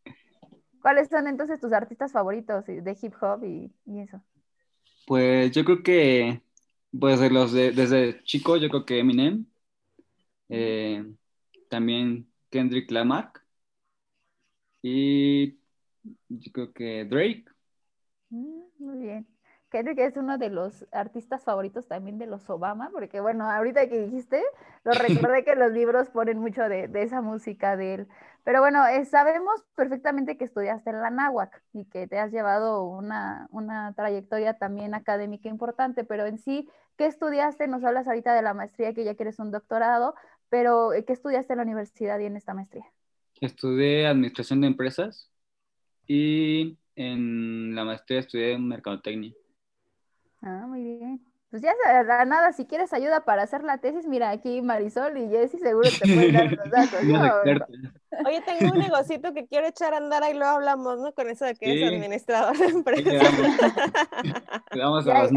¿Cuáles 0.82 1.08
son 1.10 1.28
entonces 1.28 1.60
tus 1.60 1.72
artistas 1.74 2.12
favoritos 2.12 2.66
de 2.66 2.98
hip 3.02 3.14
hop 3.22 3.46
y, 3.46 3.72
eso? 4.00 4.22
Pues 5.06 5.52
yo 5.52 5.64
creo 5.64 5.84
que, 5.84 6.42
pues 7.00 7.20
de 7.20 7.30
los 7.30 7.54
de, 7.54 7.72
desde 7.72 8.22
chico, 8.24 8.58
yo 8.58 8.68
creo 8.70 8.86
que 8.86 9.00
Eminem, 9.00 9.46
eh, 10.50 11.06
también 11.70 12.31
Kendrick 12.52 12.92
Lamar 12.92 13.34
y 14.84 15.58
yo 16.30 16.52
creo 16.52 16.74
que 16.74 17.06
Drake. 17.06 17.46
Mm, 18.30 18.62
muy 18.80 18.98
bien. 19.00 19.28
Kendrick 19.70 20.00
es 20.00 20.18
uno 20.18 20.38
de 20.38 20.50
los 20.50 20.86
artistas 20.92 21.44
favoritos 21.46 21.88
también 21.88 22.18
de 22.18 22.28
los 22.28 22.50
Obama, 22.50 22.90
porque 22.92 23.22
bueno, 23.22 23.50
ahorita 23.50 23.88
que 23.88 24.00
dijiste, 24.00 24.44
lo 24.84 24.92
recordé 25.32 25.46
que 25.46 25.56
los 25.56 25.72
libros 25.72 26.10
ponen 26.10 26.40
mucho 26.40 26.68
de, 26.68 26.90
esa 26.96 27.22
música 27.22 27.78
de 27.78 27.94
él. 27.96 28.08
Pero 28.44 28.60
bueno, 28.60 28.86
eh, 28.88 29.06
sabemos 29.06 29.64
perfectamente 29.76 30.36
que 30.38 30.46
estudiaste 30.46 30.90
en 30.90 31.00
la 31.00 31.10
náhuac 31.10 31.64
y 31.74 31.86
que 31.86 32.08
te 32.08 32.20
has 32.20 32.32
llevado 32.32 32.84
una, 32.84 33.48
una, 33.52 33.94
trayectoria 33.94 34.58
también 34.58 34.94
académica 34.94 35.48
importante, 35.48 36.04
pero 36.04 36.26
en 36.26 36.38
sí, 36.38 36.68
¿qué 36.98 37.06
estudiaste? 37.06 37.68
Nos 37.68 37.84
hablas 37.84 38.08
ahorita 38.08 38.34
de 38.34 38.42
la 38.42 38.54
maestría, 38.54 38.94
que 38.94 39.06
ya 39.06 39.16
quieres 39.16 39.40
un 39.40 39.52
doctorado, 39.52 40.16
pero, 40.52 40.94
eh, 40.94 41.06
¿qué 41.06 41.14
estudiaste 41.14 41.54
en 41.54 41.58
la 41.58 41.64
universidad 41.64 42.20
y 42.20 42.26
en 42.28 42.38
esta 42.38 42.54
maestría? 42.54 42.86
Estudié 43.42 44.08
Administración 44.08 44.62
de 44.62 44.68
Empresas 44.68 45.30
y 46.08 46.78
en 46.96 47.76
la 47.76 47.86
maestría 47.86 48.20
estudié 48.22 48.58
Mercadotecnia. 48.60 49.34
Ah, 50.44 50.66
muy 50.68 50.84
bien. 50.84 51.31
Pues 51.52 51.62
ya 51.62 51.74
nada, 52.26 52.54
si 52.54 52.66
quieres 52.66 52.94
ayuda 52.94 53.26
para 53.26 53.44
hacer 53.44 53.64
la 53.64 53.78
tesis, 53.78 54.08
mira 54.08 54.30
aquí 54.30 54.62
Marisol 54.62 55.18
y 55.18 55.28
Jessy 55.28 55.60
seguro 55.60 55.90
te 55.90 56.14
pueden 56.14 56.34
dar 56.34 56.52
los 56.54 56.70
datos. 56.72 57.68
Oye, 58.26 58.42
tengo 58.46 58.74
un 58.74 58.80
negocito 58.80 59.34
que 59.34 59.46
quiero 59.48 59.68
echar 59.68 59.94
a 59.94 59.98
andar, 59.98 60.24
ahí 60.24 60.34
lo 60.34 60.46
hablamos, 60.46 61.00
¿no? 61.00 61.14
Con 61.14 61.30
eso 61.30 61.44
de 61.44 61.56
que 61.56 61.84
es 61.84 61.92
administrador 61.92 62.58
de 62.58 62.68
empresas. 62.68 63.24
vamos 64.74 65.08
a 65.10 65.24
las 65.24 65.32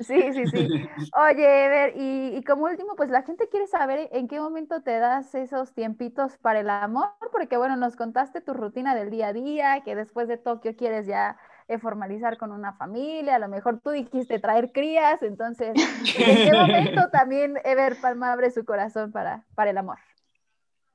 Sí, 0.00 0.32
sí, 0.32 0.46
sí. 0.46 0.68
Oye, 1.14 1.68
ver, 1.68 1.92
y, 1.96 2.36
y, 2.36 2.42
como 2.42 2.64
último, 2.64 2.96
pues 2.96 3.10
la 3.10 3.22
gente 3.22 3.48
quiere 3.50 3.66
saber 3.66 4.08
en 4.12 4.28
qué 4.28 4.40
momento 4.40 4.80
te 4.80 4.98
das 4.98 5.34
esos 5.34 5.74
tiempitos 5.74 6.38
para 6.38 6.60
el 6.60 6.70
amor, 6.70 7.10
porque 7.30 7.58
bueno, 7.58 7.76
nos 7.76 7.96
contaste 7.96 8.40
tu 8.40 8.54
rutina 8.54 8.94
del 8.94 9.10
día 9.10 9.28
a 9.28 9.32
día, 9.34 9.82
que 9.84 9.94
después 9.94 10.28
de 10.28 10.38
Tokio 10.38 10.74
quieres 10.74 11.06
ya 11.06 11.36
formalizar 11.78 12.36
con 12.38 12.52
una 12.52 12.72
familia, 12.74 13.36
a 13.36 13.38
lo 13.38 13.48
mejor 13.48 13.80
tú 13.80 13.90
dijiste 13.90 14.38
traer 14.38 14.72
crías, 14.72 15.22
entonces, 15.22 15.72
¿en 16.18 16.50
qué 16.50 16.52
momento 16.52 17.08
también 17.10 17.54
Ever 17.64 18.00
Palma 18.00 18.32
abre 18.32 18.50
su 18.50 18.64
corazón 18.64 19.12
para, 19.12 19.44
para 19.54 19.70
el 19.70 19.78
amor? 19.78 19.98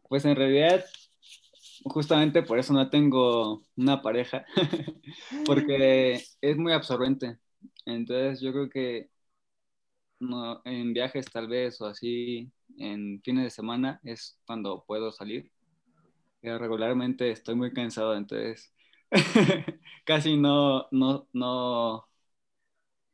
Pues 0.10 0.26
en 0.26 0.36
realidad, 0.36 0.84
justamente 1.86 2.44
por 2.44 2.60
eso 2.60 2.74
no 2.74 2.90
tengo 2.90 3.64
una 3.78 4.02
pareja, 4.02 4.46
porque 5.46 6.22
es 6.42 6.58
muy 6.58 6.74
absorbente 6.74 7.40
entonces 7.86 8.42
yo 8.42 8.52
creo 8.52 8.70
que 8.70 9.10
no, 10.20 10.62
en 10.66 10.94
viajes 10.94 11.26
tal 11.32 11.48
vez 11.48 11.80
o 11.82 11.88
así, 11.88 12.52
en 12.78 13.22
fines 13.24 13.44
de 13.46 13.50
semana 13.50 14.00
es 14.04 14.40
cuando 14.46 14.84
puedo 14.86 15.12
salir. 15.12 15.52
Pero 16.42 16.58
regularmente 16.60 17.32
estoy 17.32 17.56
muy 17.56 17.74
cansado, 17.74 18.16
entonces 18.16 18.74
casi 20.06 20.38
no, 20.38 20.88
no, 20.92 21.28
no, 21.34 22.08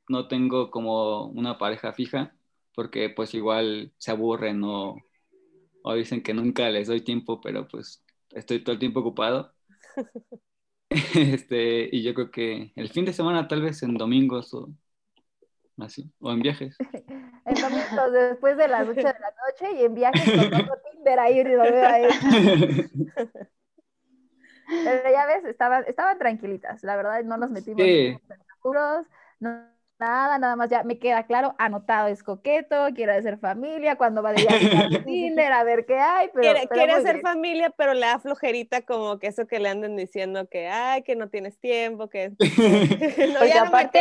no 0.08 0.28
tengo 0.28 0.72
como 0.72 1.28
una 1.28 1.58
pareja 1.58 1.94
fija, 1.94 2.36
porque 2.76 3.10
pues 3.10 3.34
igual 3.34 3.94
se 3.98 4.12
aburren 4.12 4.64
o, 4.64 4.98
o 5.84 5.94
dicen 5.94 6.24
que 6.24 6.34
nunca 6.34 6.70
les 6.70 6.88
doy 6.88 7.02
tiempo, 7.02 7.42
pero 7.42 7.68
pues 7.68 8.04
estoy 8.32 8.64
todo 8.64 8.74
el 8.74 8.80
tiempo 8.80 9.02
ocupado. 9.02 9.54
Este, 11.16 11.88
y 11.90 12.04
yo 12.04 12.14
creo 12.14 12.32
que 12.32 12.74
el 12.76 12.90
fin 12.90 13.06
de 13.06 13.14
semana, 13.14 13.48
tal 13.48 13.62
vez 13.62 13.82
en 13.82 13.96
domingos 13.96 14.54
o 14.54 14.70
así, 15.78 16.12
o 16.20 16.32
en 16.34 16.42
viajes. 16.42 16.76
en 17.46 17.56
domingos, 17.56 18.12
después 18.12 18.58
de 18.58 18.68
las 18.68 18.88
8 18.88 18.96
de 18.96 19.04
la 19.04 19.12
noche 19.14 19.80
y 19.80 19.86
en 19.86 19.96
viajes 19.96 20.30
con 20.30 20.62
otro 20.62 20.74
Tinder 20.92 21.20
ahí 21.20 21.40
y 21.40 21.44
volver 21.44 21.86
a 21.86 22.00
ir. 22.02 22.90
Pero 24.84 25.12
ya 25.12 25.26
ves, 25.26 25.46
estaban, 25.46 25.84
estaban 25.88 26.18
tranquilitas, 26.18 26.84
la 26.84 26.96
verdad, 26.96 27.24
no 27.24 27.38
nos 27.38 27.52
metimos 27.52 27.82
en 27.82 28.20
apuros, 28.58 29.06
no 29.40 29.72
Nada, 30.02 30.40
nada 30.40 30.56
más 30.56 30.68
ya 30.68 30.82
me 30.82 30.98
queda 30.98 31.28
claro, 31.28 31.54
anotado 31.60 32.08
es 32.08 32.24
coqueto, 32.24 32.88
quiere 32.96 33.12
hacer 33.12 33.38
familia, 33.38 33.98
cuando 33.98 34.24
va 34.24 34.34
de 34.34 34.42
viaje 34.42 34.76
a 34.76 34.90
Tinder, 35.06 35.54
a 35.54 35.64
ver 35.64 35.86
qué 35.86 36.00
hay. 36.00 36.28
Pero, 36.34 36.60
quiere, 36.72 36.92
hacer 36.94 37.22
familia, 37.22 37.70
pero 37.70 37.94
le 37.94 38.08
da 38.08 38.18
flojerita 38.18 38.82
como 38.82 39.20
que 39.20 39.28
eso 39.28 39.46
que 39.46 39.60
le 39.60 39.70
anden 39.70 39.96
diciendo 39.96 40.50
que, 40.50 40.68
ay, 40.68 41.04
que 41.04 41.16
no 41.16 41.30
tienes 41.30 41.60
tiempo, 41.60 42.10
que... 42.10 42.32
porque 42.40 43.54
aparte, 43.54 44.00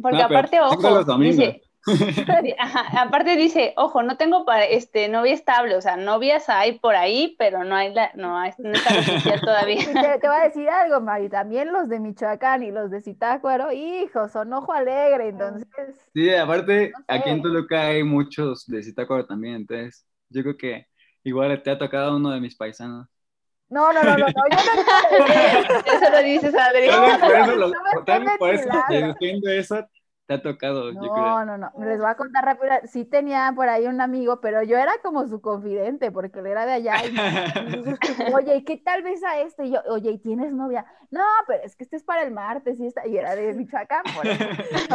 porque 0.00 0.22
aparte, 0.22 0.60
ojo, 0.62 1.18
dice, 1.18 1.60
aparte 2.98 3.36
dice, 3.36 3.74
ojo, 3.76 4.02
no 4.02 4.16
tengo 4.16 4.44
para 4.44 4.64
este 4.64 5.08
novia 5.08 5.34
estable, 5.34 5.76
o 5.76 5.80
sea, 5.80 5.96
novias 5.96 6.48
hay 6.48 6.78
por 6.78 6.94
ahí, 6.94 7.36
pero 7.38 7.64
no 7.64 7.74
hay 7.74 7.92
la, 7.92 8.10
no, 8.14 8.38
hay, 8.38 8.52
no 8.58 8.72
está 8.72 8.90
oficial 8.98 9.40
todavía. 9.40 9.84
Te, 9.84 10.18
te, 10.18 10.28
voy 10.28 10.36
a 10.36 10.44
decir 10.44 10.68
algo, 10.68 11.00
Mari, 11.00 11.28
también 11.28 11.72
los 11.72 11.88
de 11.88 12.00
Michoacán 12.00 12.62
y 12.62 12.70
los 12.70 12.90
de 12.90 13.02
Zitácuaro, 13.02 13.72
hijos, 13.72 14.32
son 14.32 14.52
ojo 14.52 14.72
alegre, 14.72 15.28
entonces. 15.28 15.66
Sí, 16.14 16.34
aparte, 16.34 16.92
aquí 17.06 17.30
en 17.30 17.42
Toluca 17.42 17.82
hay 17.86 18.02
muchos 18.02 18.66
de 18.66 18.82
Zitácuaro 18.82 19.26
también, 19.26 19.56
entonces 19.56 20.06
yo 20.30 20.42
creo 20.42 20.56
que 20.56 20.86
igual 21.22 21.62
te 21.62 21.70
ha 21.70 21.78
tocado 21.78 22.16
uno 22.16 22.30
de 22.30 22.40
mis 22.40 22.56
paisanos. 22.56 23.06
No, 23.68 23.92
no, 23.92 24.02
no, 24.02 24.16
no, 24.16 24.26
no, 24.26 24.26
yo 24.26 24.58
no 25.16 25.26
Eso 25.92 26.10
lo 26.10 26.22
dices, 26.22 26.54
Adrián. 26.54 27.18
por 27.18 27.34
eso, 27.34 27.56
lo, 27.56 27.72
por 28.38 28.54
eso, 28.54 28.68
eso, 29.48 29.88
te 30.26 30.34
ha 30.34 30.42
tocado, 30.42 30.90
no, 30.92 31.04
yo 31.04 31.12
creo. 31.12 31.44
No, 31.44 31.58
no, 31.58 31.72
Les 31.80 31.98
voy 31.98 32.08
a 32.08 32.14
contar 32.14 32.44
rápido. 32.44 32.72
Sí 32.84 33.04
tenía 33.04 33.52
por 33.54 33.68
ahí 33.68 33.86
un 33.86 34.00
amigo, 34.00 34.40
pero 34.40 34.62
yo 34.62 34.78
era 34.78 34.92
como 35.02 35.26
su 35.26 35.42
confidente, 35.42 36.10
porque 36.10 36.38
él 36.38 36.46
era 36.46 36.64
de 36.64 36.72
allá. 36.72 36.94
Y, 37.04 37.14
oye, 38.34 38.56
¿y 38.56 38.64
qué 38.64 38.78
tal 38.78 39.02
ves 39.02 39.22
a 39.22 39.40
este? 39.40 39.66
Y 39.66 39.72
yo, 39.72 39.82
oye, 39.88 40.12
¿y 40.12 40.18
tienes 40.18 40.52
novia? 40.52 40.86
No, 41.10 41.24
pero 41.46 41.62
es 41.62 41.76
que 41.76 41.84
este 41.84 41.96
es 41.96 42.04
para 42.04 42.22
el 42.22 42.30
martes 42.32 42.80
y, 42.80 42.86
esta, 42.86 43.06
y 43.06 43.18
era 43.18 43.36
de 43.36 43.52
Michoacán, 43.52 44.02
por 44.14 44.26
eso. 44.26 44.44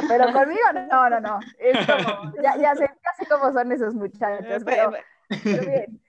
Pero 0.07 0.25
conmigo, 0.33 0.61
no, 0.91 1.09
no, 1.09 1.19
no. 1.19 1.39
Es 1.59 1.77
como, 1.85 2.33
ya, 2.41 2.57
ya 2.57 2.75
sé 2.75 2.89
casi 3.01 3.25
cómo 3.27 3.53
son 3.53 3.71
esos 3.71 3.93
muchachos, 3.95 4.63
pero, 4.65 4.91
pero 5.43 5.63
bien. 5.63 6.01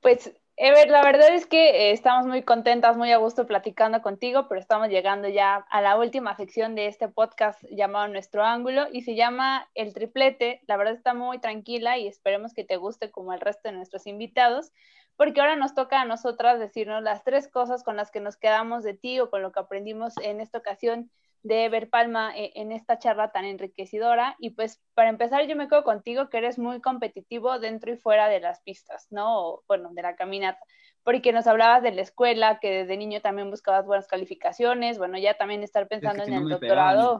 Pues 0.00 0.32
Ever, 0.64 0.90
la 0.90 1.02
verdad 1.02 1.34
es 1.34 1.44
que 1.44 1.70
eh, 1.70 1.90
estamos 1.90 2.24
muy 2.24 2.44
contentas, 2.44 2.96
muy 2.96 3.10
a 3.10 3.16
gusto 3.16 3.48
platicando 3.48 4.00
contigo, 4.00 4.46
pero 4.48 4.60
estamos 4.60 4.90
llegando 4.90 5.26
ya 5.28 5.56
a 5.56 5.80
la 5.80 5.98
última 5.98 6.36
sección 6.36 6.76
de 6.76 6.86
este 6.86 7.08
podcast 7.08 7.60
llamado 7.68 8.06
Nuestro 8.06 8.44
Ángulo 8.44 8.86
y 8.92 9.02
se 9.02 9.16
llama 9.16 9.68
El 9.74 9.92
Triplete. 9.92 10.60
La 10.68 10.76
verdad 10.76 10.94
está 10.94 11.14
muy 11.14 11.40
tranquila 11.40 11.98
y 11.98 12.06
esperemos 12.06 12.54
que 12.54 12.62
te 12.62 12.76
guste 12.76 13.10
como 13.10 13.32
el 13.32 13.40
resto 13.40 13.70
de 13.70 13.74
nuestros 13.74 14.06
invitados, 14.06 14.70
porque 15.16 15.40
ahora 15.40 15.56
nos 15.56 15.74
toca 15.74 16.00
a 16.00 16.04
nosotras 16.04 16.60
decirnos 16.60 17.02
las 17.02 17.24
tres 17.24 17.48
cosas 17.48 17.82
con 17.82 17.96
las 17.96 18.12
que 18.12 18.20
nos 18.20 18.36
quedamos 18.36 18.84
de 18.84 18.94
ti 18.94 19.18
o 19.18 19.30
con 19.30 19.42
lo 19.42 19.50
que 19.50 19.58
aprendimos 19.58 20.14
en 20.22 20.40
esta 20.40 20.58
ocasión 20.58 21.10
de 21.42 21.64
Ever 21.64 21.90
Palma 21.90 22.36
eh, 22.36 22.52
en 22.54 22.72
esta 22.72 22.98
charla 22.98 23.32
tan 23.32 23.44
enriquecedora. 23.44 24.36
Y 24.38 24.50
pues 24.50 24.82
para 24.94 25.08
empezar, 25.10 25.46
yo 25.46 25.56
me 25.56 25.68
quedo 25.68 25.84
contigo 25.84 26.28
que 26.28 26.38
eres 26.38 26.58
muy 26.58 26.80
competitivo 26.80 27.58
dentro 27.58 27.92
y 27.92 27.96
fuera 27.96 28.28
de 28.28 28.40
las 28.40 28.60
pistas, 28.62 29.06
¿no? 29.10 29.62
bueno, 29.66 29.90
de 29.92 30.02
la 30.02 30.16
caminata, 30.16 30.60
porque 31.02 31.32
nos 31.32 31.46
hablabas 31.46 31.82
de 31.82 31.92
la 31.92 32.02
escuela, 32.02 32.58
que 32.60 32.70
desde 32.70 32.96
niño 32.96 33.20
también 33.20 33.50
buscabas 33.50 33.86
buenas 33.86 34.06
calificaciones, 34.06 34.98
bueno, 34.98 35.18
ya 35.18 35.34
también 35.34 35.62
estar 35.62 35.88
pensando 35.88 36.24
en 36.24 36.32
el 36.32 36.48
doctorado. 36.48 37.18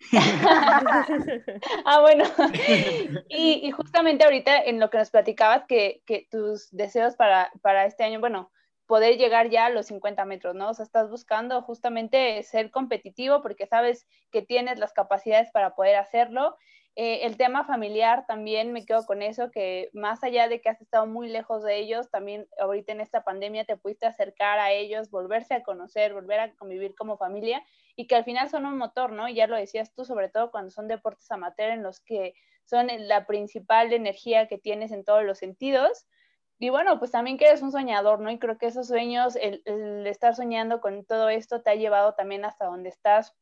ah, 1.84 2.00
bueno. 2.00 2.24
y, 3.28 3.70
justamente 3.70 4.24
ahorita 4.24 4.62
en 4.64 4.80
lo 4.80 4.90
que 4.90 4.98
nos 4.98 5.10
platicabas, 5.10 5.64
que, 5.66 6.02
que 6.06 6.26
tus 6.30 6.68
deseos 6.70 7.14
para, 7.16 7.50
para 7.62 7.86
este 7.86 8.04
año, 8.04 8.20
bueno, 8.20 8.50
poder 8.86 9.16
llegar 9.16 9.50
ya 9.50 9.66
a 9.66 9.70
los 9.70 9.86
50 9.86 10.24
metros, 10.24 10.54
¿no? 10.54 10.70
O 10.70 10.74
sea, 10.74 10.84
estás 10.84 11.10
buscando 11.10 11.62
justamente 11.62 12.42
ser 12.42 12.70
competitivo 12.70 13.42
porque 13.42 13.66
sabes 13.66 14.06
que 14.30 14.42
tienes 14.42 14.78
las 14.78 14.92
capacidades 14.92 15.50
para 15.52 15.74
poder 15.74 15.96
hacerlo. 15.96 16.56
Eh, 16.96 17.26
el 17.26 17.36
tema 17.36 17.64
familiar 17.64 18.24
también 18.26 18.72
me 18.72 18.86
quedo 18.86 19.04
con 19.04 19.20
eso, 19.20 19.50
que 19.50 19.90
más 19.94 20.22
allá 20.22 20.48
de 20.48 20.60
que 20.60 20.68
has 20.68 20.80
estado 20.80 21.06
muy 21.06 21.28
lejos 21.28 21.64
de 21.64 21.76
ellos, 21.76 22.08
también 22.10 22.46
ahorita 22.60 22.92
en 22.92 23.00
esta 23.00 23.24
pandemia 23.24 23.64
te 23.64 23.76
pudiste 23.76 24.06
acercar 24.06 24.60
a 24.60 24.70
ellos, 24.70 25.10
volverse 25.10 25.54
a 25.54 25.62
conocer, 25.64 26.12
volver 26.12 26.38
a 26.38 26.54
convivir 26.54 26.94
como 26.94 27.16
familia 27.16 27.64
y 27.96 28.06
que 28.06 28.14
al 28.14 28.24
final 28.24 28.48
son 28.48 28.64
un 28.66 28.78
motor, 28.78 29.10
¿no? 29.10 29.28
Y 29.28 29.34
ya 29.34 29.48
lo 29.48 29.56
decías 29.56 29.92
tú, 29.92 30.04
sobre 30.04 30.28
todo 30.28 30.52
cuando 30.52 30.70
son 30.70 30.86
deportes 30.86 31.28
amateur 31.32 31.70
en 31.70 31.82
los 31.82 32.00
que 32.00 32.34
son 32.64 32.88
la 32.96 33.26
principal 33.26 33.92
energía 33.92 34.46
que 34.46 34.58
tienes 34.58 34.92
en 34.92 35.04
todos 35.04 35.24
los 35.24 35.38
sentidos 35.38 36.06
y 36.64 36.70
bueno, 36.70 36.98
pues 36.98 37.10
también 37.10 37.36
que 37.36 37.44
eres 37.44 37.60
un 37.60 37.72
soñador, 37.72 38.20
¿no? 38.20 38.30
Y 38.30 38.38
creo 38.38 38.56
que 38.56 38.64
esos 38.64 38.88
sueños, 38.88 39.36
el, 39.36 40.06
estar 40.06 40.34
soñando 40.34 40.80
con 40.80 41.04
todo 41.04 41.28
esto 41.28 41.60
te 41.60 41.68
ha 41.68 41.74
llevado 41.74 42.14
también 42.14 42.46
hasta 42.46 42.64
donde 42.64 42.88
estás, 42.88 43.36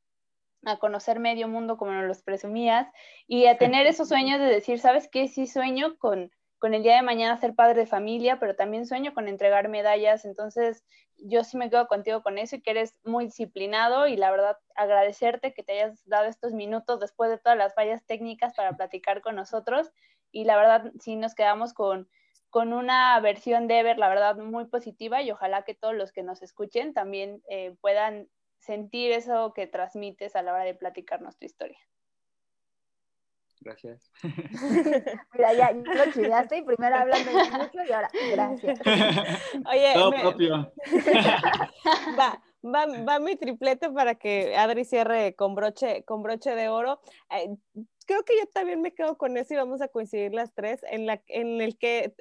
a 0.64 0.78
conocer 0.78 1.20
medio 1.20 1.46
mundo 1.46 1.76
como 1.76 1.92
nos 1.92 2.04
los 2.04 2.22
presumías, 2.22 2.88
y 3.28 3.46
a 3.46 3.58
tener 3.58 3.86
esos 3.86 4.08
sueños 4.08 4.40
de 4.40 4.46
decir, 4.46 4.80
¿sabes 4.80 5.08
qué? 5.08 5.28
Sí 5.28 5.46
sueño 5.46 5.96
con, 5.98 6.32
con 6.58 6.74
el 6.74 6.82
día 6.82 6.96
de 6.96 7.02
mañana 7.02 7.36
ser 7.36 7.54
padre 7.54 7.82
de 7.82 7.86
familia, 7.86 8.40
pero 8.40 8.56
también 8.56 8.86
sueño 8.86 9.14
con 9.14 9.28
entregar 9.28 9.68
medallas, 9.68 10.24
entonces 10.24 10.84
yo 11.16 11.44
sí 11.44 11.56
me 11.56 11.70
quedo 11.70 11.86
contigo 11.86 12.24
con 12.24 12.38
eso 12.38 12.56
y 12.56 12.60
que 12.60 12.72
eres 12.72 12.96
muy 13.04 13.26
disciplinado 13.26 14.08
y 14.08 14.16
la 14.16 14.32
verdad 14.32 14.58
agradecerte 14.74 15.54
que 15.54 15.62
te 15.62 15.74
hayas 15.74 16.04
dado 16.08 16.24
estos 16.24 16.54
minutos 16.54 16.98
después 16.98 17.30
de 17.30 17.38
todas 17.38 17.56
las 17.56 17.72
fallas 17.76 18.04
técnicas 18.04 18.52
para 18.54 18.76
platicar 18.76 19.22
con 19.22 19.36
nosotros 19.36 19.92
y 20.32 20.42
la 20.42 20.56
verdad 20.56 20.90
sí 20.98 21.14
nos 21.14 21.36
quedamos 21.36 21.72
con 21.72 22.08
con 22.52 22.74
una 22.74 23.18
versión 23.20 23.66
de 23.66 23.78
Ever, 23.78 23.96
la 23.96 24.10
verdad, 24.10 24.36
muy 24.36 24.66
positiva 24.66 25.22
y 25.22 25.30
ojalá 25.30 25.62
que 25.62 25.74
todos 25.74 25.94
los 25.94 26.12
que 26.12 26.22
nos 26.22 26.42
escuchen 26.42 26.92
también 26.92 27.42
eh, 27.48 27.74
puedan 27.80 28.28
sentir 28.58 29.10
eso 29.10 29.54
que 29.54 29.66
transmites 29.66 30.36
a 30.36 30.42
la 30.42 30.52
hora 30.52 30.64
de 30.64 30.74
platicarnos 30.74 31.38
tu 31.38 31.46
historia. 31.46 31.78
Gracias. 33.62 34.12
Mira, 35.32 35.54
ya, 35.54 35.72
lo 35.72 36.12
chingaste 36.12 36.58
y 36.58 36.62
primero 36.62 36.94
hablando 36.94 37.30
mucho 37.32 37.84
y 37.88 37.90
ahora, 37.90 38.10
gracias. 38.30 38.78
Oye, 39.70 39.94
Todo 39.94 40.10
propio. 40.10 40.72
Va, 42.18 42.42
va, 42.62 42.86
va, 43.08 43.18
mi 43.18 43.36
triplete 43.36 43.90
para 43.90 44.14
que 44.14 44.54
Adri 44.56 44.84
cierre 44.84 45.34
con 45.34 45.54
broche, 45.54 46.04
con 46.04 46.22
broche 46.22 46.54
de 46.54 46.68
oro. 46.68 47.00
Eh, 47.30 47.56
creo 48.04 48.24
que 48.24 48.36
yo 48.38 48.46
también 48.46 48.80
me 48.80 48.94
quedo 48.94 49.16
con 49.16 49.36
eso 49.36 49.54
y 49.54 49.56
vamos 49.56 49.80
a 49.80 49.88
coincidir 49.88 50.32
las 50.34 50.52
tres 50.54 50.80
en, 50.90 51.06
la, 51.06 51.22
en 51.28 51.60
el 51.60 51.78
que 51.78 52.14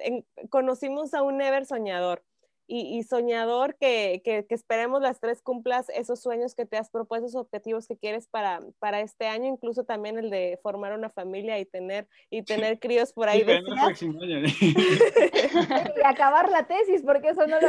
conocimos 0.50 1.14
a 1.14 1.22
un 1.22 1.40
Ever 1.40 1.66
soñador 1.66 2.24
y, 2.66 3.02
soñador 3.02 3.76
que, 3.76 4.22
que, 4.24 4.46
esperemos 4.48 5.02
las 5.02 5.20
tres 5.20 5.42
cumplas 5.42 5.88
esos 5.90 6.20
sueños 6.20 6.54
que 6.54 6.64
te 6.64 6.76
has 6.76 6.90
propuesto, 6.90 7.26
esos 7.26 7.40
objetivos 7.42 7.86
que 7.86 7.96
quieres 7.96 8.28
para, 8.28 8.60
para 8.78 9.00
este 9.00 9.26
año, 9.26 9.46
incluso 9.46 9.84
también 9.84 10.18
el 10.18 10.30
de 10.30 10.58
formar 10.62 10.92
una 10.92 11.10
familia 11.10 11.58
y 11.58 11.64
tener, 11.64 12.08
y 12.30 12.42
tener 12.42 12.78
críos 12.78 13.12
por 13.12 13.28
ahí. 13.28 13.42
y 14.60 16.04
acabar 16.04 16.48
la 16.48 16.66
tesis, 16.66 17.02
porque 17.02 17.30
eso 17.30 17.46
no 17.46 17.60
lo... 17.60 17.68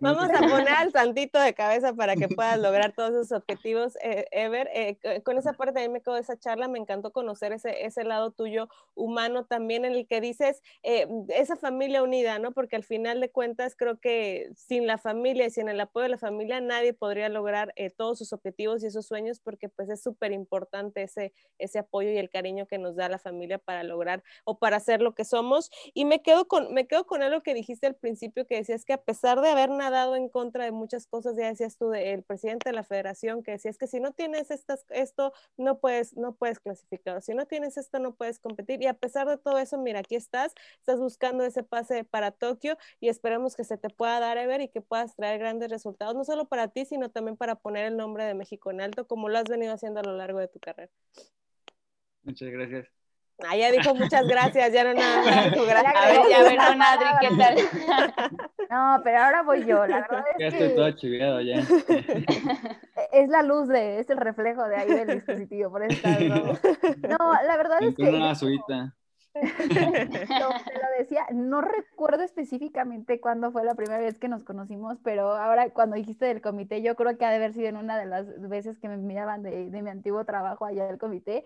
Vamos 0.00 0.28
a 0.30 0.40
poner 0.40 0.68
al 0.68 0.92
santito 0.92 1.38
de 1.38 1.54
cabeza 1.54 1.94
para 1.94 2.16
que 2.16 2.28
puedas 2.28 2.58
lograr 2.60 2.92
todos 2.92 3.10
esos 3.10 3.32
objetivos, 3.32 3.96
eh, 4.02 4.26
Ever. 4.30 4.68
Eh, 4.72 4.98
con 5.24 5.38
esa 5.38 5.52
parte 5.52 5.72
también 5.72 5.92
me 5.92 6.00
quedo 6.00 6.14
de 6.14 6.22
esa 6.22 6.38
charla, 6.38 6.68
me 6.68 6.78
encantó 6.78 7.12
conocer 7.12 7.52
ese, 7.52 7.84
ese 7.84 8.04
lado 8.04 8.30
tuyo 8.30 8.68
humano 8.94 9.44
también 9.44 9.84
en 9.84 9.92
el 9.92 10.06
que 10.06 10.20
dices 10.20 10.62
eh, 10.82 11.06
esa 11.28 11.56
familia 11.56 12.02
unida, 12.02 12.38
¿no? 12.38 12.52
Porque 12.52 12.76
al 12.76 12.84
final 12.84 13.19
de 13.20 13.30
cuentas, 13.30 13.74
creo 13.76 13.98
que 14.00 14.50
sin 14.56 14.86
la 14.86 14.98
familia 14.98 15.46
y 15.46 15.50
sin 15.50 15.68
el 15.68 15.80
apoyo 15.80 16.04
de 16.04 16.10
la 16.10 16.18
familia, 16.18 16.60
nadie 16.60 16.92
podría 16.92 17.28
lograr 17.28 17.72
eh, 17.76 17.90
todos 17.90 18.18
sus 18.18 18.32
objetivos 18.32 18.82
y 18.82 18.86
esos 18.86 19.06
sueños, 19.06 19.40
porque 19.40 19.68
pues 19.68 19.88
es 19.90 20.02
súper 20.02 20.32
importante 20.32 21.02
ese, 21.02 21.32
ese 21.58 21.78
apoyo 21.78 22.10
y 22.10 22.18
el 22.18 22.30
cariño 22.30 22.66
que 22.66 22.78
nos 22.78 22.96
da 22.96 23.08
la 23.08 23.18
familia 23.18 23.58
para 23.58 23.82
lograr 23.82 24.22
o 24.44 24.58
para 24.58 24.76
hacer 24.76 25.02
lo 25.02 25.14
que 25.14 25.24
somos. 25.24 25.70
Y 25.94 26.04
me 26.04 26.22
quedo 26.22 26.46
con, 26.46 26.72
me 26.72 26.86
quedo 26.86 27.06
con 27.06 27.22
algo 27.22 27.42
que 27.42 27.54
dijiste 27.54 27.86
al 27.86 27.96
principio, 27.96 28.46
que 28.46 28.56
decías 28.56 28.84
que 28.84 28.92
a 28.92 29.02
pesar 29.02 29.40
de 29.40 29.48
haber 29.48 29.70
nadado 29.70 30.16
en 30.16 30.28
contra 30.28 30.64
de 30.64 30.72
muchas 30.72 31.06
cosas, 31.06 31.36
ya 31.36 31.48
decías 31.48 31.76
tú, 31.76 31.92
el 31.92 32.22
presidente 32.22 32.70
de 32.70 32.74
la 32.74 32.84
federación, 32.84 33.42
que 33.42 33.52
decías 33.52 33.78
que 33.78 33.86
si 33.86 34.00
no 34.00 34.12
tienes 34.12 34.50
estas, 34.50 34.84
esto, 34.90 35.32
no 35.56 35.78
puedes, 35.78 36.16
no 36.16 36.34
puedes 36.34 36.60
clasificar, 36.60 37.22
si 37.22 37.34
no 37.34 37.46
tienes 37.46 37.76
esto, 37.76 37.98
no 37.98 38.14
puedes 38.14 38.38
competir. 38.38 38.82
Y 38.82 38.86
a 38.86 38.94
pesar 38.94 39.28
de 39.28 39.38
todo 39.38 39.58
eso, 39.58 39.78
mira, 39.78 40.00
aquí 40.00 40.16
estás, 40.16 40.54
estás 40.78 40.98
buscando 40.98 41.44
ese 41.44 41.62
pase 41.62 42.04
para 42.04 42.30
Tokio 42.30 42.76
y 43.00 43.08
esperemos 43.10 43.56
que 43.56 43.64
se 43.64 43.76
te 43.76 43.90
pueda 43.90 44.20
dar, 44.20 44.38
Ever, 44.38 44.60
y 44.60 44.68
que 44.68 44.80
puedas 44.80 45.14
traer 45.16 45.38
grandes 45.38 45.70
resultados, 45.70 46.14
no 46.14 46.24
solo 46.24 46.46
para 46.46 46.68
ti, 46.68 46.84
sino 46.84 47.10
también 47.10 47.36
para 47.36 47.56
poner 47.56 47.86
el 47.86 47.96
nombre 47.96 48.24
de 48.24 48.34
México 48.34 48.70
en 48.70 48.80
alto, 48.80 49.06
como 49.06 49.28
lo 49.28 49.38
has 49.38 49.44
venido 49.44 49.72
haciendo 49.72 50.00
a 50.00 50.02
lo 50.02 50.16
largo 50.16 50.38
de 50.38 50.48
tu 50.48 50.58
carrera. 50.60 50.90
Muchas 52.22 52.50
gracias. 52.50 52.86
Ah, 53.48 53.56
ya 53.56 53.70
dijo 53.70 53.94
muchas 53.94 54.26
gracias, 54.26 54.72
ya 54.72 54.84
no 54.84 54.94
nada 54.94 55.22
gracias. 55.22 55.94
A 55.96 56.06
ver, 56.08 56.20
ya 56.28 56.42
ver, 56.42 56.58
Adri, 56.60 57.06
¿qué 57.20 57.36
tal? 57.36 58.40
No, 58.70 59.00
pero 59.02 59.18
ahora 59.18 59.42
voy 59.42 59.66
yo, 59.66 59.84
la 59.84 60.02
verdad 60.02 60.24
es 60.32 60.38
ya 60.38 60.46
estoy 60.46 60.76
todo 60.76 60.90
chiviado 60.92 61.40
ya. 61.40 61.56
Es 63.12 63.28
la 63.28 63.42
luz 63.42 63.66
de, 63.66 63.98
es 63.98 64.08
el 64.08 64.18
reflejo 64.18 64.62
de 64.68 64.76
ahí 64.76 64.88
del 64.88 65.08
dispositivo, 65.08 65.70
por 65.70 65.82
eso 65.82 66.00
No, 67.08 67.32
la 67.44 67.56
verdad 67.56 67.82
es 67.82 67.96
que... 67.96 68.02
Una 68.02 68.30
azulita. 68.30 68.94
te 69.32 70.38
lo 70.38 70.98
decía, 70.98 71.26
no 71.32 71.60
recuerdo 71.60 72.22
específicamente 72.22 73.20
cuándo 73.20 73.52
fue 73.52 73.64
la 73.64 73.74
primera 73.74 74.00
vez 74.00 74.18
que 74.18 74.28
nos 74.28 74.44
conocimos, 74.44 74.98
pero 75.04 75.36
ahora 75.36 75.70
cuando 75.70 75.96
dijiste 75.96 76.26
del 76.26 76.40
comité, 76.40 76.82
yo 76.82 76.96
creo 76.96 77.16
que 77.16 77.24
ha 77.24 77.30
de 77.30 77.36
haber 77.36 77.52
sido 77.52 77.68
en 77.68 77.76
una 77.76 77.98
de 77.98 78.06
las 78.06 78.48
veces 78.48 78.78
que 78.78 78.88
me 78.88 78.94
enviaban 78.94 79.42
de, 79.42 79.70
de 79.70 79.82
mi 79.82 79.90
antiguo 79.90 80.24
trabajo 80.24 80.64
allá 80.64 80.86
del 80.86 80.98
comité, 80.98 81.44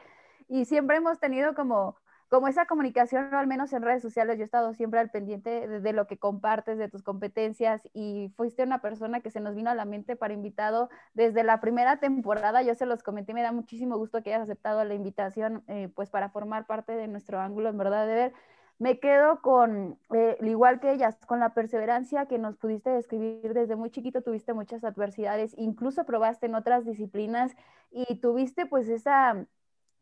y 0.48 0.64
siempre 0.64 0.96
hemos 0.96 1.18
tenido 1.18 1.54
como 1.54 1.96
como 2.34 2.48
esa 2.48 2.66
comunicación, 2.66 3.32
al 3.32 3.46
menos 3.46 3.72
en 3.72 3.82
redes 3.82 4.02
sociales, 4.02 4.36
yo 4.36 4.42
he 4.42 4.44
estado 4.44 4.74
siempre 4.74 4.98
al 4.98 5.08
pendiente 5.08 5.68
de, 5.68 5.92
lo 5.92 6.08
que 6.08 6.18
compartes, 6.18 6.78
de 6.78 6.88
tus 6.88 7.04
competencias 7.04 7.88
y 7.92 8.32
fuiste 8.36 8.64
una 8.64 8.80
persona 8.80 9.20
que 9.20 9.30
se 9.30 9.38
nos 9.38 9.54
vino 9.54 9.70
a 9.70 9.76
la 9.76 9.84
mente 9.84 10.16
para 10.16 10.34
invitado 10.34 10.90
desde 11.12 11.44
la 11.44 11.60
primera 11.60 12.00
temporada. 12.00 12.60
Yo 12.62 12.74
se 12.74 12.86
los 12.86 13.04
comenté, 13.04 13.34
me 13.34 13.42
da 13.42 13.52
muchísimo 13.52 13.96
gusto 13.98 14.20
que 14.24 14.34
hayas 14.34 14.48
aceptado 14.48 14.84
la 14.84 14.94
invitación, 14.94 15.62
eh, 15.68 15.88
pues 15.94 16.10
para 16.10 16.28
formar 16.28 16.66
parte 16.66 16.96
de 16.96 17.06
nuestro 17.06 17.38
ángulo, 17.38 17.68
en 17.68 17.78
verdad, 17.78 18.04
de 18.08 18.14
ver. 18.16 18.32
Me 18.80 18.98
quedo 18.98 19.40
con, 19.40 19.96
eh, 20.12 20.36
igual 20.40 20.80
que 20.80 20.90
ellas, 20.90 21.16
con 21.26 21.38
la 21.38 21.54
perseverancia 21.54 22.26
que 22.26 22.38
nos 22.38 22.56
pudiste 22.56 22.90
describir 22.90 23.54
desde 23.54 23.76
muy 23.76 23.90
chiquito, 23.90 24.22
tuviste 24.22 24.54
muchas 24.54 24.82
adversidades, 24.82 25.54
incluso 25.56 26.04
probaste 26.04 26.46
en 26.46 26.56
otras 26.56 26.84
disciplinas 26.84 27.54
y 27.92 28.16
tuviste 28.16 28.66
pues 28.66 28.88
esa 28.88 29.46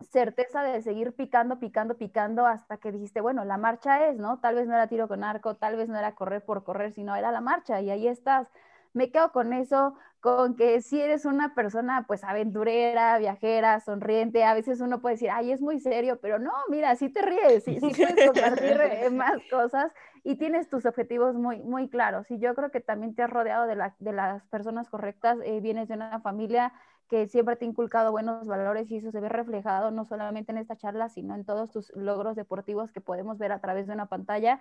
certeza 0.05 0.62
de 0.62 0.82
seguir 0.82 1.14
picando, 1.14 1.59
picando, 1.59 1.96
picando 1.96 2.46
hasta 2.46 2.76
que 2.78 2.92
dijiste, 2.92 3.20
bueno, 3.20 3.44
la 3.44 3.57
marcha 3.59 4.09
es, 4.09 4.18
¿no? 4.18 4.38
Tal 4.40 4.55
vez 4.57 4.66
no 4.66 4.74
era 4.74 4.86
tiro 4.88 5.09
con 5.09 5.24
arco, 5.24 5.57
tal 5.57 5.76
vez 5.76 5.88
no 5.88 5.98
era 5.98 6.14
correr 6.14 6.44
por 6.44 6.64
correr, 6.64 6.92
sino 6.92 7.16
era 7.16 7.32
la 7.32 7.40
marcha 7.40 7.80
y 7.80 7.90
ahí 7.90 8.09
estás. 8.09 8.48
Me 8.94 9.11
quedo 9.11 9.32
con 9.32 9.53
eso, 9.53 9.94
con 10.20 10.55
que 10.55 10.82
si 10.82 11.00
eres 11.00 11.24
una 11.24 11.55
persona 11.55 12.05
pues 12.07 12.24
aventurera, 12.24 13.18
viajera, 13.18 13.80
sonriente, 13.80 14.44
a 14.44 14.55
veces 14.55 14.80
uno 14.80 15.00
puede 15.00 15.14
decir, 15.14 15.30
ay, 15.30 15.50
es 15.50 15.61
muy 15.61 15.80
serio, 15.80 16.20
pero 16.20 16.38
no, 16.38 16.53
mira, 16.68 16.94
sí 16.96 17.09
te 17.09 17.22
ríes, 17.22 17.64
sí, 17.64 17.80
sí 17.80 17.90
puedes 17.96 18.26
compartir 18.30 18.76
más 19.12 19.40
cosas 19.50 19.92
y 20.24 20.36
tienes 20.36 20.68
tus 20.68 20.86
objetivos 20.86 21.34
muy, 21.34 21.61
muy 21.61 21.88
claros. 21.88 22.30
Y 22.30 22.38
yo 22.38 22.55
creo 22.55 22.70
que 22.70 22.80
también 22.80 23.14
te 23.14 23.22
has 23.22 23.30
rodeado 23.30 23.66
de, 23.66 23.76
la, 23.76 23.94
de 23.98 24.12
las 24.12 24.46
personas 24.46 24.88
correctas, 24.88 25.38
eh, 25.44 25.61
vienes 25.61 25.88
de 25.88 25.94
una 25.94 26.20
familia 26.20 26.72
que 27.09 27.28
siempre 27.28 27.57
te 27.57 27.64
ha 27.64 27.68
inculcado 27.68 28.11
buenos 28.11 28.46
valores 28.46 28.90
y 28.90 28.96
eso 28.96 29.11
se 29.11 29.20
ve 29.20 29.28
reflejado 29.28 29.90
no 29.90 30.05
solamente 30.05 30.53
en 30.53 30.59
esta 30.59 30.76
charla, 30.76 31.09
sino 31.09 31.34
en 31.34 31.44
todos 31.44 31.70
tus 31.70 31.92
logros 31.94 32.36
deportivos 32.36 32.90
que 32.92 33.00
podemos 33.00 33.38
ver 33.38 33.53
a 33.53 33.61
través 33.61 33.86
de 33.86 33.92
una 33.92 34.07
pantalla. 34.07 34.61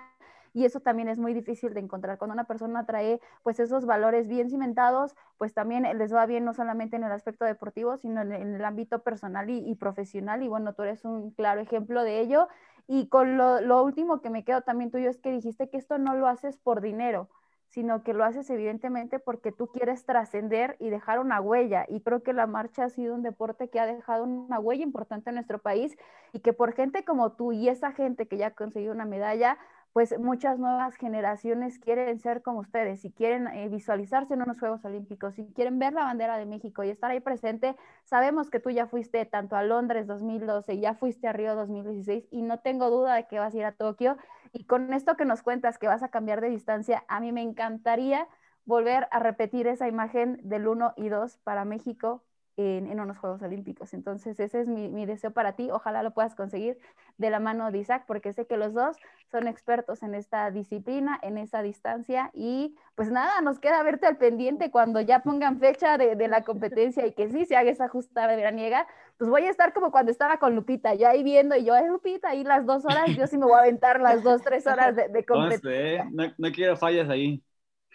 Y 0.54 0.66
eso 0.66 0.82
también 0.82 1.08
es 1.08 1.18
muy 1.18 1.34
difícil 1.34 1.74
de 1.74 1.80
encontrar. 1.80 2.18
Cuando 2.18 2.34
una 2.34 2.44
persona 2.44 2.86
trae 2.86 3.22
pues 3.44 3.60
esos 3.60 3.86
valores 3.86 4.28
bien 4.28 4.50
cimentados, 4.50 5.16
pues 5.38 5.54
también 5.54 5.84
les 5.98 6.14
va 6.14 6.26
bien 6.26 6.44
no 6.44 6.54
solamente 6.54 6.98
en 6.98 7.04
el 7.04 7.12
aspecto 7.12 7.46
deportivo, 7.46 7.98
sino 7.98 8.22
en, 8.22 8.32
el 8.34 8.66
ámbito 8.66 9.00
personal 9.02 9.50
y, 9.50 9.74
profesional. 9.76 10.44
Y 10.44 10.50
bueno, 10.50 10.74
tú 10.74 10.84
eres 10.84 11.06
un 11.06 11.32
claro 11.32 11.62
ejemplo 11.62 12.04
de 12.04 12.20
ello. 12.20 12.50
Y 12.88 13.08
con 13.08 13.38
lo, 13.38 13.84
último 13.84 14.22
que 14.22 14.30
me 14.30 14.44
quedo 14.44 14.62
también 14.62 14.92
tuyo 14.92 15.10
es 15.10 15.20
que 15.20 15.32
dijiste 15.32 15.70
que 15.70 15.78
esto 15.78 15.98
no 15.98 16.16
lo 16.16 16.28
haces 16.28 16.58
por 16.58 16.82
dinero 16.82 17.30
sino 17.72 18.04
que 18.04 18.14
lo 18.14 18.26
haces 18.26 18.50
evidentemente 18.50 19.18
porque 19.18 19.52
tú 19.54 19.68
quieres 19.68 20.06
trascender 20.06 20.76
y 20.80 20.90
dejar 20.90 21.20
una 21.20 21.40
huella. 21.40 21.86
Y 21.88 22.02
creo 22.02 22.22
que 22.22 22.34
la 22.34 22.46
marcha 22.46 22.84
ha 22.84 22.90
sido 22.90 23.16
un 23.16 23.24
deporte 23.24 23.70
que 23.70 23.80
ha 23.80 23.86
dejado 23.86 24.26
una 24.26 24.60
huella 24.60 24.84
importante 24.84 25.30
en 25.30 25.36
nuestro 25.36 25.58
país 25.58 25.98
y 26.34 26.40
que 26.40 26.52
por 26.52 26.74
gente 26.74 27.06
como 27.06 27.32
tú 27.32 27.54
y 27.54 27.70
esa 27.70 27.94
gente 27.94 28.28
que 28.28 28.38
ya 28.38 28.48
ha 28.48 28.52
conseguido 28.52 28.94
una 28.94 29.06
medalla, 29.06 29.58
pues 29.94 30.18
muchas 30.20 30.58
nuevas 30.58 30.96
generaciones 30.96 31.78
quieren 31.80 32.20
ser 32.20 32.42
como 32.42 32.60
ustedes 32.60 33.04
y 33.04 33.12
quieren 33.12 33.48
eh, 33.48 33.68
visualizarse 33.68 34.34
en 34.34 34.42
unos 34.42 34.60
Juegos 34.60 34.84
Olímpicos 34.86 35.38
y 35.38 35.46
quieren 35.54 35.80
ver 35.80 35.94
la 35.94 36.04
bandera 36.04 36.38
de 36.38 36.46
México 36.46 36.84
y 36.84 36.90
estar 36.90 37.12
ahí 37.12 37.20
presente. 37.20 37.76
Sabemos 38.04 38.50
que 38.50 38.60
tú 38.60 38.70
ya 38.70 38.88
fuiste 38.88 39.26
tanto 39.26 39.56
a 39.56 39.64
Londres 39.64 40.08
2012, 40.08 40.80
ya 40.80 40.96
fuiste 40.96 41.28
a 41.28 41.34
Río 41.34 41.56
2016 41.56 42.26
y 42.32 42.42
no 42.42 42.60
tengo 42.60 42.90
duda 42.90 43.16
de 43.16 43.28
que 43.28 43.40
vas 43.40 43.54
a 43.54 43.58
ir 43.58 43.66
a 43.66 43.74
Tokio. 43.74 44.18
Y 44.54 44.66
con 44.66 44.94
esto 44.94 45.16
que 45.16 45.26
nos 45.26 45.44
cuentas 45.44 45.78
que 45.78 45.88
vas 45.88 46.04
a 46.04 46.10
cambiar 46.10 46.42
de 46.42 46.50
distancia, 46.50 47.06
a 47.08 47.20
mí 47.20 47.32
me 47.32 47.42
encantaría 47.42 48.28
volver 48.66 49.08
a 49.12 49.20
repetir 49.20 49.68
esa 49.68 49.88
imagen 49.88 50.40
del 50.44 50.68
1 50.68 50.94
y 50.98 51.10
2 51.10 51.38
para 51.40 51.66
México 51.66 52.24
en, 52.58 53.00
unos 53.00 53.18
Juegos 53.18 53.42
Olímpicos. 53.42 53.94
Entonces, 53.94 54.40
ese 54.40 54.62
es 54.62 54.68
mi, 54.68 55.06
deseo 55.06 55.32
para 55.32 55.54
ti. 55.54 55.70
Ojalá 55.72 56.04
lo 56.04 56.12
puedas 56.12 56.36
conseguir 56.36 56.78
de 57.18 57.30
la 57.30 57.40
mano 57.40 57.72
de 57.72 57.80
Isaac, 57.80 58.04
porque 58.08 58.34
sé 58.34 58.46
que 58.46 58.58
los 58.58 58.74
dos 58.74 58.98
son 59.32 59.48
expertos 59.48 60.04
en 60.04 60.16
esta 60.16 60.52
disciplina, 60.52 61.20
en 61.22 61.38
esa 61.38 61.62
distancia. 61.62 62.32
Y 62.34 62.76
pues 62.96 63.12
nada, 63.12 63.42
nos 63.42 63.60
queda 63.60 63.82
verte 63.84 64.08
al 64.08 64.18
pendiente 64.18 64.72
cuando 64.72 65.02
ya 65.02 65.20
pongan 65.24 65.60
fecha 65.60 65.98
de, 65.98 66.28
la 66.28 66.44
competencia 66.44 67.06
y 67.06 67.14
que 67.14 67.30
sí 67.30 67.46
se 67.46 67.56
haga 67.56 67.72
esa 67.72 67.88
justa 67.88 68.28
veraniega. 68.28 68.88
Pues 69.18 69.30
voy 69.30 69.44
a 69.44 69.50
estar 69.50 69.74
como 69.74 69.92
cuando 69.92 70.12
estaba 70.12 70.38
con 70.38 70.56
Lupita, 70.56 70.94
ya 70.94 71.10
ahí 71.10 71.24
viendo, 71.24 71.56
y 71.56 71.66
yo, 71.66 71.76
es 71.76 71.88
Lupita, 71.88 72.30
ahí 72.30 72.44
las 72.44 72.66
dos 72.66 72.86
horas, 72.86 73.16
yo 73.16 73.28
sí 73.28 73.38
me 73.38 73.46
voy 73.46 73.56
a 73.56 73.60
aventar 73.60 74.02
las 74.02 74.24
dos, 74.24 74.42
tres 74.42 74.66
horas 74.68 74.96
de, 74.96 75.10
de 75.10 75.26
competencia. 75.26 76.08
No, 76.12 76.24
no 76.38 76.52
quiero 76.52 76.78
fallas 76.78 77.10
ahí. 77.10 77.44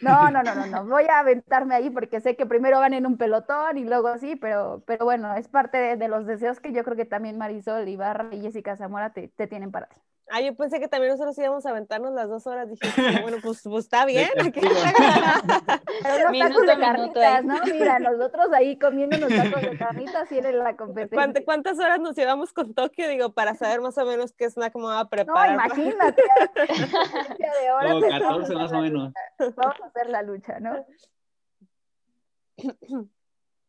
No, 0.00 0.30
no, 0.30 0.42
no, 0.42 0.54
no, 0.54 0.66
no, 0.66 0.84
voy 0.86 1.04
a 1.04 1.20
aventarme 1.20 1.74
ahí 1.74 1.90
porque 1.90 2.20
sé 2.20 2.36
que 2.36 2.46
primero 2.46 2.78
van 2.78 2.94
en 2.94 3.06
un 3.06 3.16
pelotón 3.16 3.78
y 3.78 3.84
luego 3.84 4.08
así, 4.08 4.36
pero, 4.36 4.82
pero 4.86 5.04
bueno, 5.04 5.34
es 5.34 5.48
parte 5.48 5.96
de, 5.96 6.08
los 6.08 6.26
deseos 6.26 6.60
que 6.60 6.72
yo 6.72 6.84
creo 6.84 6.96
que 6.96 7.06
también 7.06 7.38
Marisol 7.38 7.88
Ibarra 7.88 8.28
y 8.32 8.40
Jessica 8.40 8.76
Zamora 8.76 9.12
te, 9.12 9.28
te 9.28 9.46
tienen 9.46 9.70
para 9.70 9.86
ti. 9.86 9.96
Ah, 10.28 10.40
yo 10.40 10.56
pensé 10.56 10.80
que 10.80 10.88
también 10.88 11.12
nosotros 11.12 11.38
íbamos 11.38 11.64
a 11.66 11.70
aventarnos 11.70 12.12
las 12.12 12.28
dos 12.28 12.46
horas. 12.48 12.68
Dije, 12.68 12.82
bueno, 13.22 13.38
pues, 13.40 13.62
pues 13.62 13.84
está 13.84 14.04
bien. 14.04 14.28
Aquí 14.40 14.60
Pero 16.02 16.32
los 16.32 16.38
tacos 16.38 16.66
de 16.66 16.78
carnitas, 16.78 17.44
¿no? 17.44 17.54
Mira, 17.64 17.98
nosotros 18.00 18.52
ahí 18.52 18.76
comiendo 18.76 19.16
los 19.18 19.28
tacos 19.28 19.62
de 19.62 19.78
carnitas 19.78 20.32
y 20.32 20.38
en 20.38 20.58
la 20.58 20.76
competencia. 20.76 21.44
¿Cuántas, 21.44 21.78
horas 21.78 22.00
nos 22.00 22.16
llevamos 22.16 22.52
con 22.52 22.74
Tokio? 22.74 23.08
Digo, 23.08 23.32
para 23.32 23.54
saber 23.54 23.80
más 23.80 23.96
o 23.98 24.04
menos 24.04 24.32
qué 24.32 24.50
snack 24.50 24.74
me 24.74 24.82
va 24.82 25.00
a 25.00 25.08
preparar. 25.08 25.48
No, 25.48 25.64
imagínate. 25.64 26.22
de 27.38 27.70
horas 27.70 27.92
Como 27.92 28.08
14 28.08 28.54
más 28.54 28.72
o 28.72 28.80
menos. 28.80 29.12
Vamos 29.56 29.80
a 29.82 29.86
hacer 29.86 30.08
la 30.10 30.22
lucha, 30.22 30.60
¿no? 30.60 30.84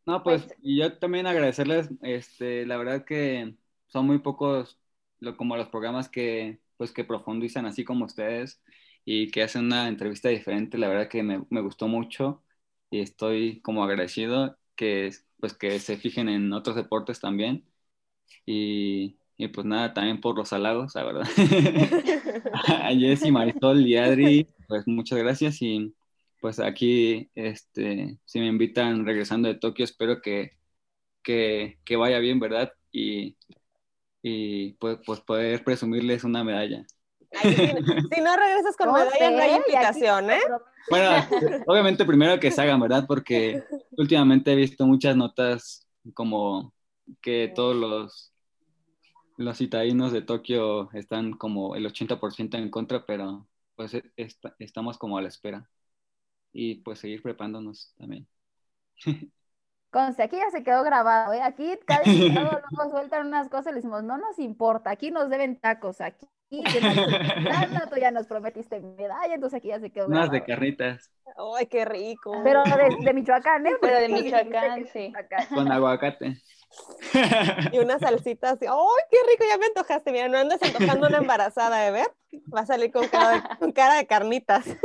No, 0.06 0.22
pues, 0.22 0.46
pues 0.46 0.58
yo 0.62 0.98
también 0.98 1.26
agradecerles, 1.26 1.90
este, 2.02 2.64
la 2.64 2.78
verdad 2.78 3.04
que 3.04 3.54
son 3.88 4.06
muy 4.06 4.18
pocos 4.20 4.80
como 5.36 5.56
los 5.56 5.68
programas 5.68 6.08
que, 6.08 6.60
pues, 6.78 6.92
que 6.92 7.04
profundizan 7.04 7.66
así 7.66 7.84
como 7.84 8.06
ustedes 8.06 8.62
y 9.04 9.30
que 9.30 9.42
hacen 9.42 9.66
una 9.66 9.88
entrevista 9.88 10.30
diferente, 10.30 10.78
la 10.78 10.88
verdad 10.88 11.08
que 11.10 11.22
me, 11.22 11.44
me 11.50 11.60
gustó 11.60 11.88
mucho 11.88 12.42
y 12.90 13.00
estoy 13.00 13.60
como 13.60 13.84
agradecido 13.84 14.58
que, 14.76 15.10
pues, 15.40 15.52
que 15.54 15.78
se 15.78 15.98
fijen 15.98 16.28
en 16.30 16.52
otros 16.54 16.76
deportes 16.76 17.20
también. 17.20 17.66
Y, 18.46 19.17
y 19.38 19.48
pues 19.48 19.66
nada, 19.66 19.94
también 19.94 20.20
por 20.20 20.36
los 20.36 20.52
halagos, 20.52 20.94
la 20.94 21.04
verdad. 21.04 21.28
a 22.68 22.90
Jessy, 22.90 23.32
Marisol 23.32 23.86
y 23.86 23.96
Adri, 23.96 24.48
pues 24.66 24.86
muchas 24.86 25.18
gracias 25.18 25.62
y 25.62 25.94
pues 26.40 26.60
aquí, 26.60 27.30
este, 27.34 28.18
si 28.24 28.40
me 28.40 28.46
invitan 28.48 29.06
regresando 29.06 29.48
de 29.48 29.54
Tokio, 29.54 29.84
espero 29.84 30.20
que, 30.20 30.52
que, 31.22 31.78
que 31.84 31.96
vaya 31.96 32.18
bien, 32.18 32.38
¿verdad? 32.38 32.72
Y 32.92 33.36
y 34.22 34.72
pues, 34.74 34.98
pues 35.04 35.20
poder 35.20 35.62
presumirles 35.64 36.24
una 36.24 36.44
medalla. 36.44 36.84
si, 37.42 38.20
no 38.20 38.36
regresas 38.36 38.76
con 38.76 38.92
medalla, 38.92 39.30
no 39.30 39.42
hay 39.42 39.56
invitación, 39.56 40.30
¿eh? 40.30 40.40
Bueno, 40.90 41.10
obviamente 41.66 42.04
primero 42.04 42.40
que 42.40 42.50
se 42.50 42.62
hagan, 42.62 42.80
¿verdad? 42.80 43.04
Porque 43.06 43.62
últimamente 43.96 44.52
he 44.52 44.56
visto 44.56 44.86
muchas 44.86 45.16
notas 45.16 45.86
como 46.14 46.72
que 47.20 47.52
todos 47.54 47.76
los, 47.76 48.32
los 49.38 49.56
citadinos 49.56 50.12
de 50.12 50.20
Tokio 50.22 50.90
están 50.92 51.32
como 51.32 51.76
el 51.76 51.86
80% 51.86 52.58
en 52.58 52.70
contra, 52.70 53.06
pero 53.06 53.46
pues 53.76 53.94
e, 53.94 54.02
estamos 54.58 54.98
como 54.98 55.16
a 55.16 55.22
la 55.22 55.28
espera. 55.28 55.70
Y 56.52 56.76
pues 56.76 56.98
seguir 56.98 57.22
preparándonos 57.22 57.94
también. 57.96 58.26
Conste, 59.90 60.24
aquí 60.24 60.36
ya 60.36 60.50
se 60.50 60.62
quedó 60.62 60.82
grabado, 60.82 61.32
¿eh? 61.32 61.40
Aquí 61.40 61.70
cada 61.86 62.02
invitado 62.04 62.60
luego 62.70 62.90
sueltan 62.90 63.28
unas 63.28 63.48
cosas 63.48 63.68
y 63.68 63.70
le 63.70 63.76
decimos, 63.76 64.02
no 64.02 64.18
nos 64.18 64.38
importa, 64.38 64.90
aquí 64.90 65.10
nos 65.10 65.30
deben 65.30 65.58
tacos, 65.58 66.00
aquí 66.00 66.26
tú 66.50 67.96
ya 67.98 68.10
nos 68.10 68.26
prometiste 68.26 68.80
medalla, 68.80 69.34
entonces 69.34 69.58
aquí 69.58 69.68
ya 69.68 69.80
se 69.80 69.90
quedó 69.90 70.08
grabado. 70.08 70.30
Unas 70.30 70.40
de 70.40 70.44
carnitas. 70.44 71.10
¡Ay, 71.56 71.66
qué 71.66 71.84
rico! 71.84 72.32
Pero 72.42 72.64
de, 72.64 73.04
de 73.04 73.14
Michoacán, 73.14 73.66
¿eh? 73.66 73.76
Pero 73.80 74.00
de 74.00 74.08
Michoacán, 74.08 74.86
sí. 74.92 75.12
Con 75.54 75.70
aguacate. 75.70 76.42
Y 77.72 77.78
una 77.78 77.98
salsita 77.98 78.50
así, 78.50 78.66
¡ay, 78.66 79.04
qué 79.10 79.16
rico! 79.28 79.44
Ya 79.48 79.58
me 79.58 79.66
antojaste, 79.66 80.12
mira, 80.12 80.28
no 80.28 80.38
andas 80.38 80.62
antojando 80.62 81.06
una 81.06 81.18
embarazada, 81.18 81.86
¿eh? 81.86 81.90
Ver? 81.90 82.06
Va 82.54 82.60
a 82.60 82.66
salir 82.66 82.92
con 82.92 83.08
cara 83.08 83.30
de, 83.30 83.58
con 83.58 83.72
cara 83.72 83.96
de 83.96 84.06
carnitas. 84.06 84.64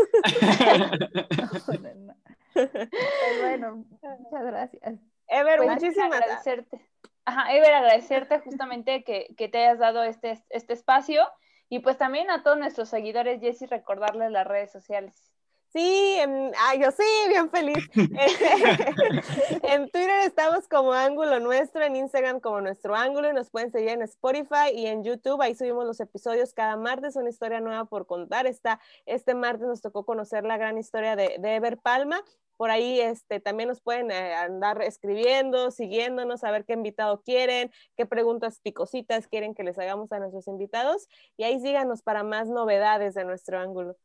Pues 2.54 3.42
bueno, 3.42 3.78
muchas 3.90 4.46
gracias. 4.46 5.00
Ever, 5.28 5.58
pues, 5.58 5.72
muchísimas 5.72 6.22
agradecerte. 6.22 6.88
Ajá, 7.26 7.52
Ever, 7.52 7.74
agradecerte 7.74 8.40
justamente 8.42 9.04
que, 9.04 9.34
que, 9.36 9.50
te 9.50 9.58
hayas 9.58 9.80
dado 9.80 10.04
este, 10.04 10.44
este 10.50 10.74
espacio 10.74 11.28
y 11.70 11.80
pues 11.80 11.98
también 11.98 12.30
a 12.30 12.44
todos 12.44 12.60
nuestros 12.60 12.90
seguidores, 12.90 13.42
Jessy, 13.42 13.66
recordarles 13.66 14.30
las 14.30 14.46
redes 14.46 14.72
sociales. 14.72 15.34
Sí, 15.74 16.20
ay, 16.60 16.80
yo 16.80 16.92
sí, 16.92 17.04
bien 17.30 17.50
feliz. 17.50 17.78
en 19.64 19.90
Twitter 19.90 20.22
estamos 20.24 20.68
como 20.68 20.94
Ángulo 20.94 21.40
Nuestro, 21.40 21.84
en 21.84 21.96
Instagram 21.96 22.40
como 22.40 22.62
Nuestro 22.62 22.96
Ángulo 22.96 23.32
y 23.32 23.34
nos 23.34 23.50
pueden 23.50 23.72
seguir 23.72 23.90
en 23.90 24.04
Spotify 24.04 24.72
y 24.72 24.86
en 24.86 25.04
YouTube. 25.04 25.42
Ahí 25.42 25.56
subimos 25.56 25.86
los 25.86 26.00
episodios 26.00 26.54
cada 26.54 26.78
martes, 26.78 27.16
una 27.16 27.30
historia 27.30 27.60
nueva 27.60 27.86
por 27.86 28.06
contar. 28.06 28.46
Esta, 28.46 28.80
este 29.08 29.34
martes 29.34 29.68
nos 29.68 29.82
tocó 29.82 30.06
conocer 30.06 30.44
la 30.44 30.58
gran 30.58 30.78
historia 30.78 31.16
de, 31.16 31.38
de 31.40 31.56
Ever 31.56 31.80
Palma 31.80 32.24
por 32.58 32.70
ahí 32.70 33.02
este, 33.02 33.40
también 33.40 33.70
nos 33.70 33.82
pueden 33.82 34.12
eh, 34.12 34.36
andar 34.36 34.82
escribiendo, 34.84 35.72
siguiéndonos, 35.72 36.44
a 36.44 36.52
ver 36.52 36.66
qué 36.66 36.74
invitado 36.74 37.22
quieren, 37.22 37.72
qué 37.98 38.06
preguntas 38.06 38.60
picositas 38.62 39.28
quieren 39.28 39.56
que 39.56 39.64
les 39.64 39.78
hagamos 39.80 40.12
a 40.12 40.20
nuestros 40.20 40.48
invitados. 40.48 41.08
Y 41.36 41.44
ahí 41.44 41.60
síganos 41.60 42.04
para 42.04 42.24
más 42.24 42.48
novedades 42.48 43.16
de 43.16 43.26
nuestro 43.26 43.60
ángulo. 43.60 43.98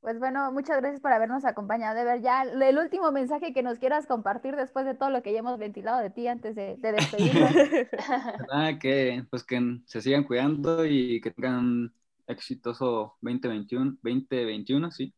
Pues 0.00 0.18
bueno, 0.20 0.52
muchas 0.52 0.80
gracias 0.80 1.00
por 1.00 1.12
habernos 1.12 1.44
acompañado. 1.44 1.96
De 1.96 2.04
ver, 2.04 2.22
ya 2.22 2.42
el 2.42 2.78
último 2.78 3.10
mensaje 3.10 3.52
que 3.52 3.62
nos 3.62 3.78
quieras 3.78 4.06
compartir 4.06 4.54
después 4.54 4.86
de 4.86 4.94
todo 4.94 5.10
lo 5.10 5.22
que 5.22 5.32
ya 5.32 5.40
hemos 5.40 5.58
ventilado 5.58 6.00
de 6.00 6.10
ti 6.10 6.28
antes 6.28 6.54
de, 6.54 6.76
de 6.76 6.92
despedirnos. 6.92 7.50
que, 8.80 9.24
pues 9.28 9.42
que 9.42 9.80
se 9.86 10.00
sigan 10.00 10.24
cuidando 10.24 10.86
y 10.86 11.20
que 11.20 11.32
tengan 11.32 11.58
un 11.58 11.94
exitoso 12.28 13.16
2021, 13.22 13.96
2021, 14.02 14.90
sí. 14.92 15.12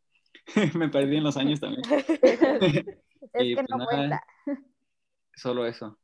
Me 0.74 0.88
perdí 0.88 1.16
en 1.16 1.24
los 1.24 1.36
años 1.36 1.60
también. 1.60 1.82
es 1.90 2.18
que 2.18 3.54
pues 3.54 3.66
no 3.68 3.84
cuenta. 3.84 4.24
Solo 5.34 5.66
eso. 5.66 5.98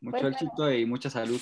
Mucho 0.00 0.20
pues 0.20 0.32
éxito 0.34 0.72
y 0.72 0.86
mucha 0.86 1.10
salud. 1.10 1.40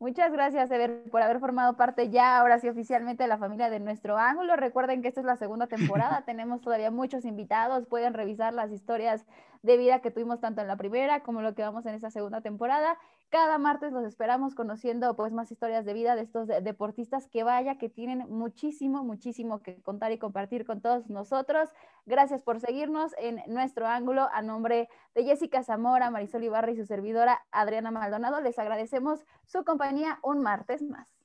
Muchas 0.00 0.32
gracias, 0.32 0.70
Ever, 0.70 1.02
por 1.10 1.20
haber 1.20 1.40
formado 1.40 1.76
parte 1.76 2.08
ya, 2.08 2.38
ahora 2.38 2.58
sí, 2.58 2.66
oficialmente 2.66 3.22
de 3.22 3.28
la 3.28 3.36
familia 3.36 3.68
de 3.68 3.80
nuestro 3.80 4.16
ángulo. 4.16 4.56
Recuerden 4.56 5.02
que 5.02 5.08
esta 5.08 5.20
es 5.20 5.26
la 5.26 5.36
segunda 5.36 5.66
temporada, 5.66 6.22
tenemos 6.26 6.62
todavía 6.62 6.90
muchos 6.90 7.26
invitados, 7.26 7.86
pueden 7.86 8.14
revisar 8.14 8.54
las 8.54 8.72
historias 8.72 9.26
de 9.60 9.76
vida 9.76 10.00
que 10.00 10.10
tuvimos 10.10 10.40
tanto 10.40 10.62
en 10.62 10.68
la 10.68 10.76
primera 10.76 11.20
como 11.20 11.42
lo 11.42 11.54
que 11.54 11.60
vamos 11.60 11.84
en 11.84 11.94
esta 11.94 12.10
segunda 12.10 12.40
temporada. 12.40 12.96
Cada 13.30 13.58
martes 13.58 13.92
los 13.92 14.04
esperamos 14.04 14.56
conociendo 14.56 15.14
pues 15.14 15.32
más 15.32 15.52
historias 15.52 15.84
de 15.84 15.94
vida 15.94 16.16
de 16.16 16.22
estos 16.22 16.48
deportistas 16.48 17.28
que 17.28 17.44
vaya, 17.44 17.78
que 17.78 17.88
tienen 17.88 18.28
muchísimo, 18.28 19.04
muchísimo 19.04 19.62
que 19.62 19.80
contar 19.82 20.10
y 20.10 20.18
compartir 20.18 20.66
con 20.66 20.80
todos 20.80 21.08
nosotros. 21.08 21.70
Gracias 22.06 22.42
por 22.42 22.58
seguirnos 22.58 23.14
en 23.18 23.40
nuestro 23.46 23.86
ángulo. 23.86 24.28
A 24.32 24.42
nombre 24.42 24.88
de 25.14 25.22
Jessica 25.22 25.62
Zamora, 25.62 26.10
Marisol 26.10 26.42
Ibarra 26.42 26.72
y 26.72 26.76
su 26.76 26.86
servidora 26.86 27.40
Adriana 27.52 27.92
Maldonado, 27.92 28.40
les 28.40 28.58
agradecemos 28.58 29.24
su 29.46 29.64
compañía 29.64 30.18
un 30.24 30.42
martes 30.42 30.82
más. 30.82 31.19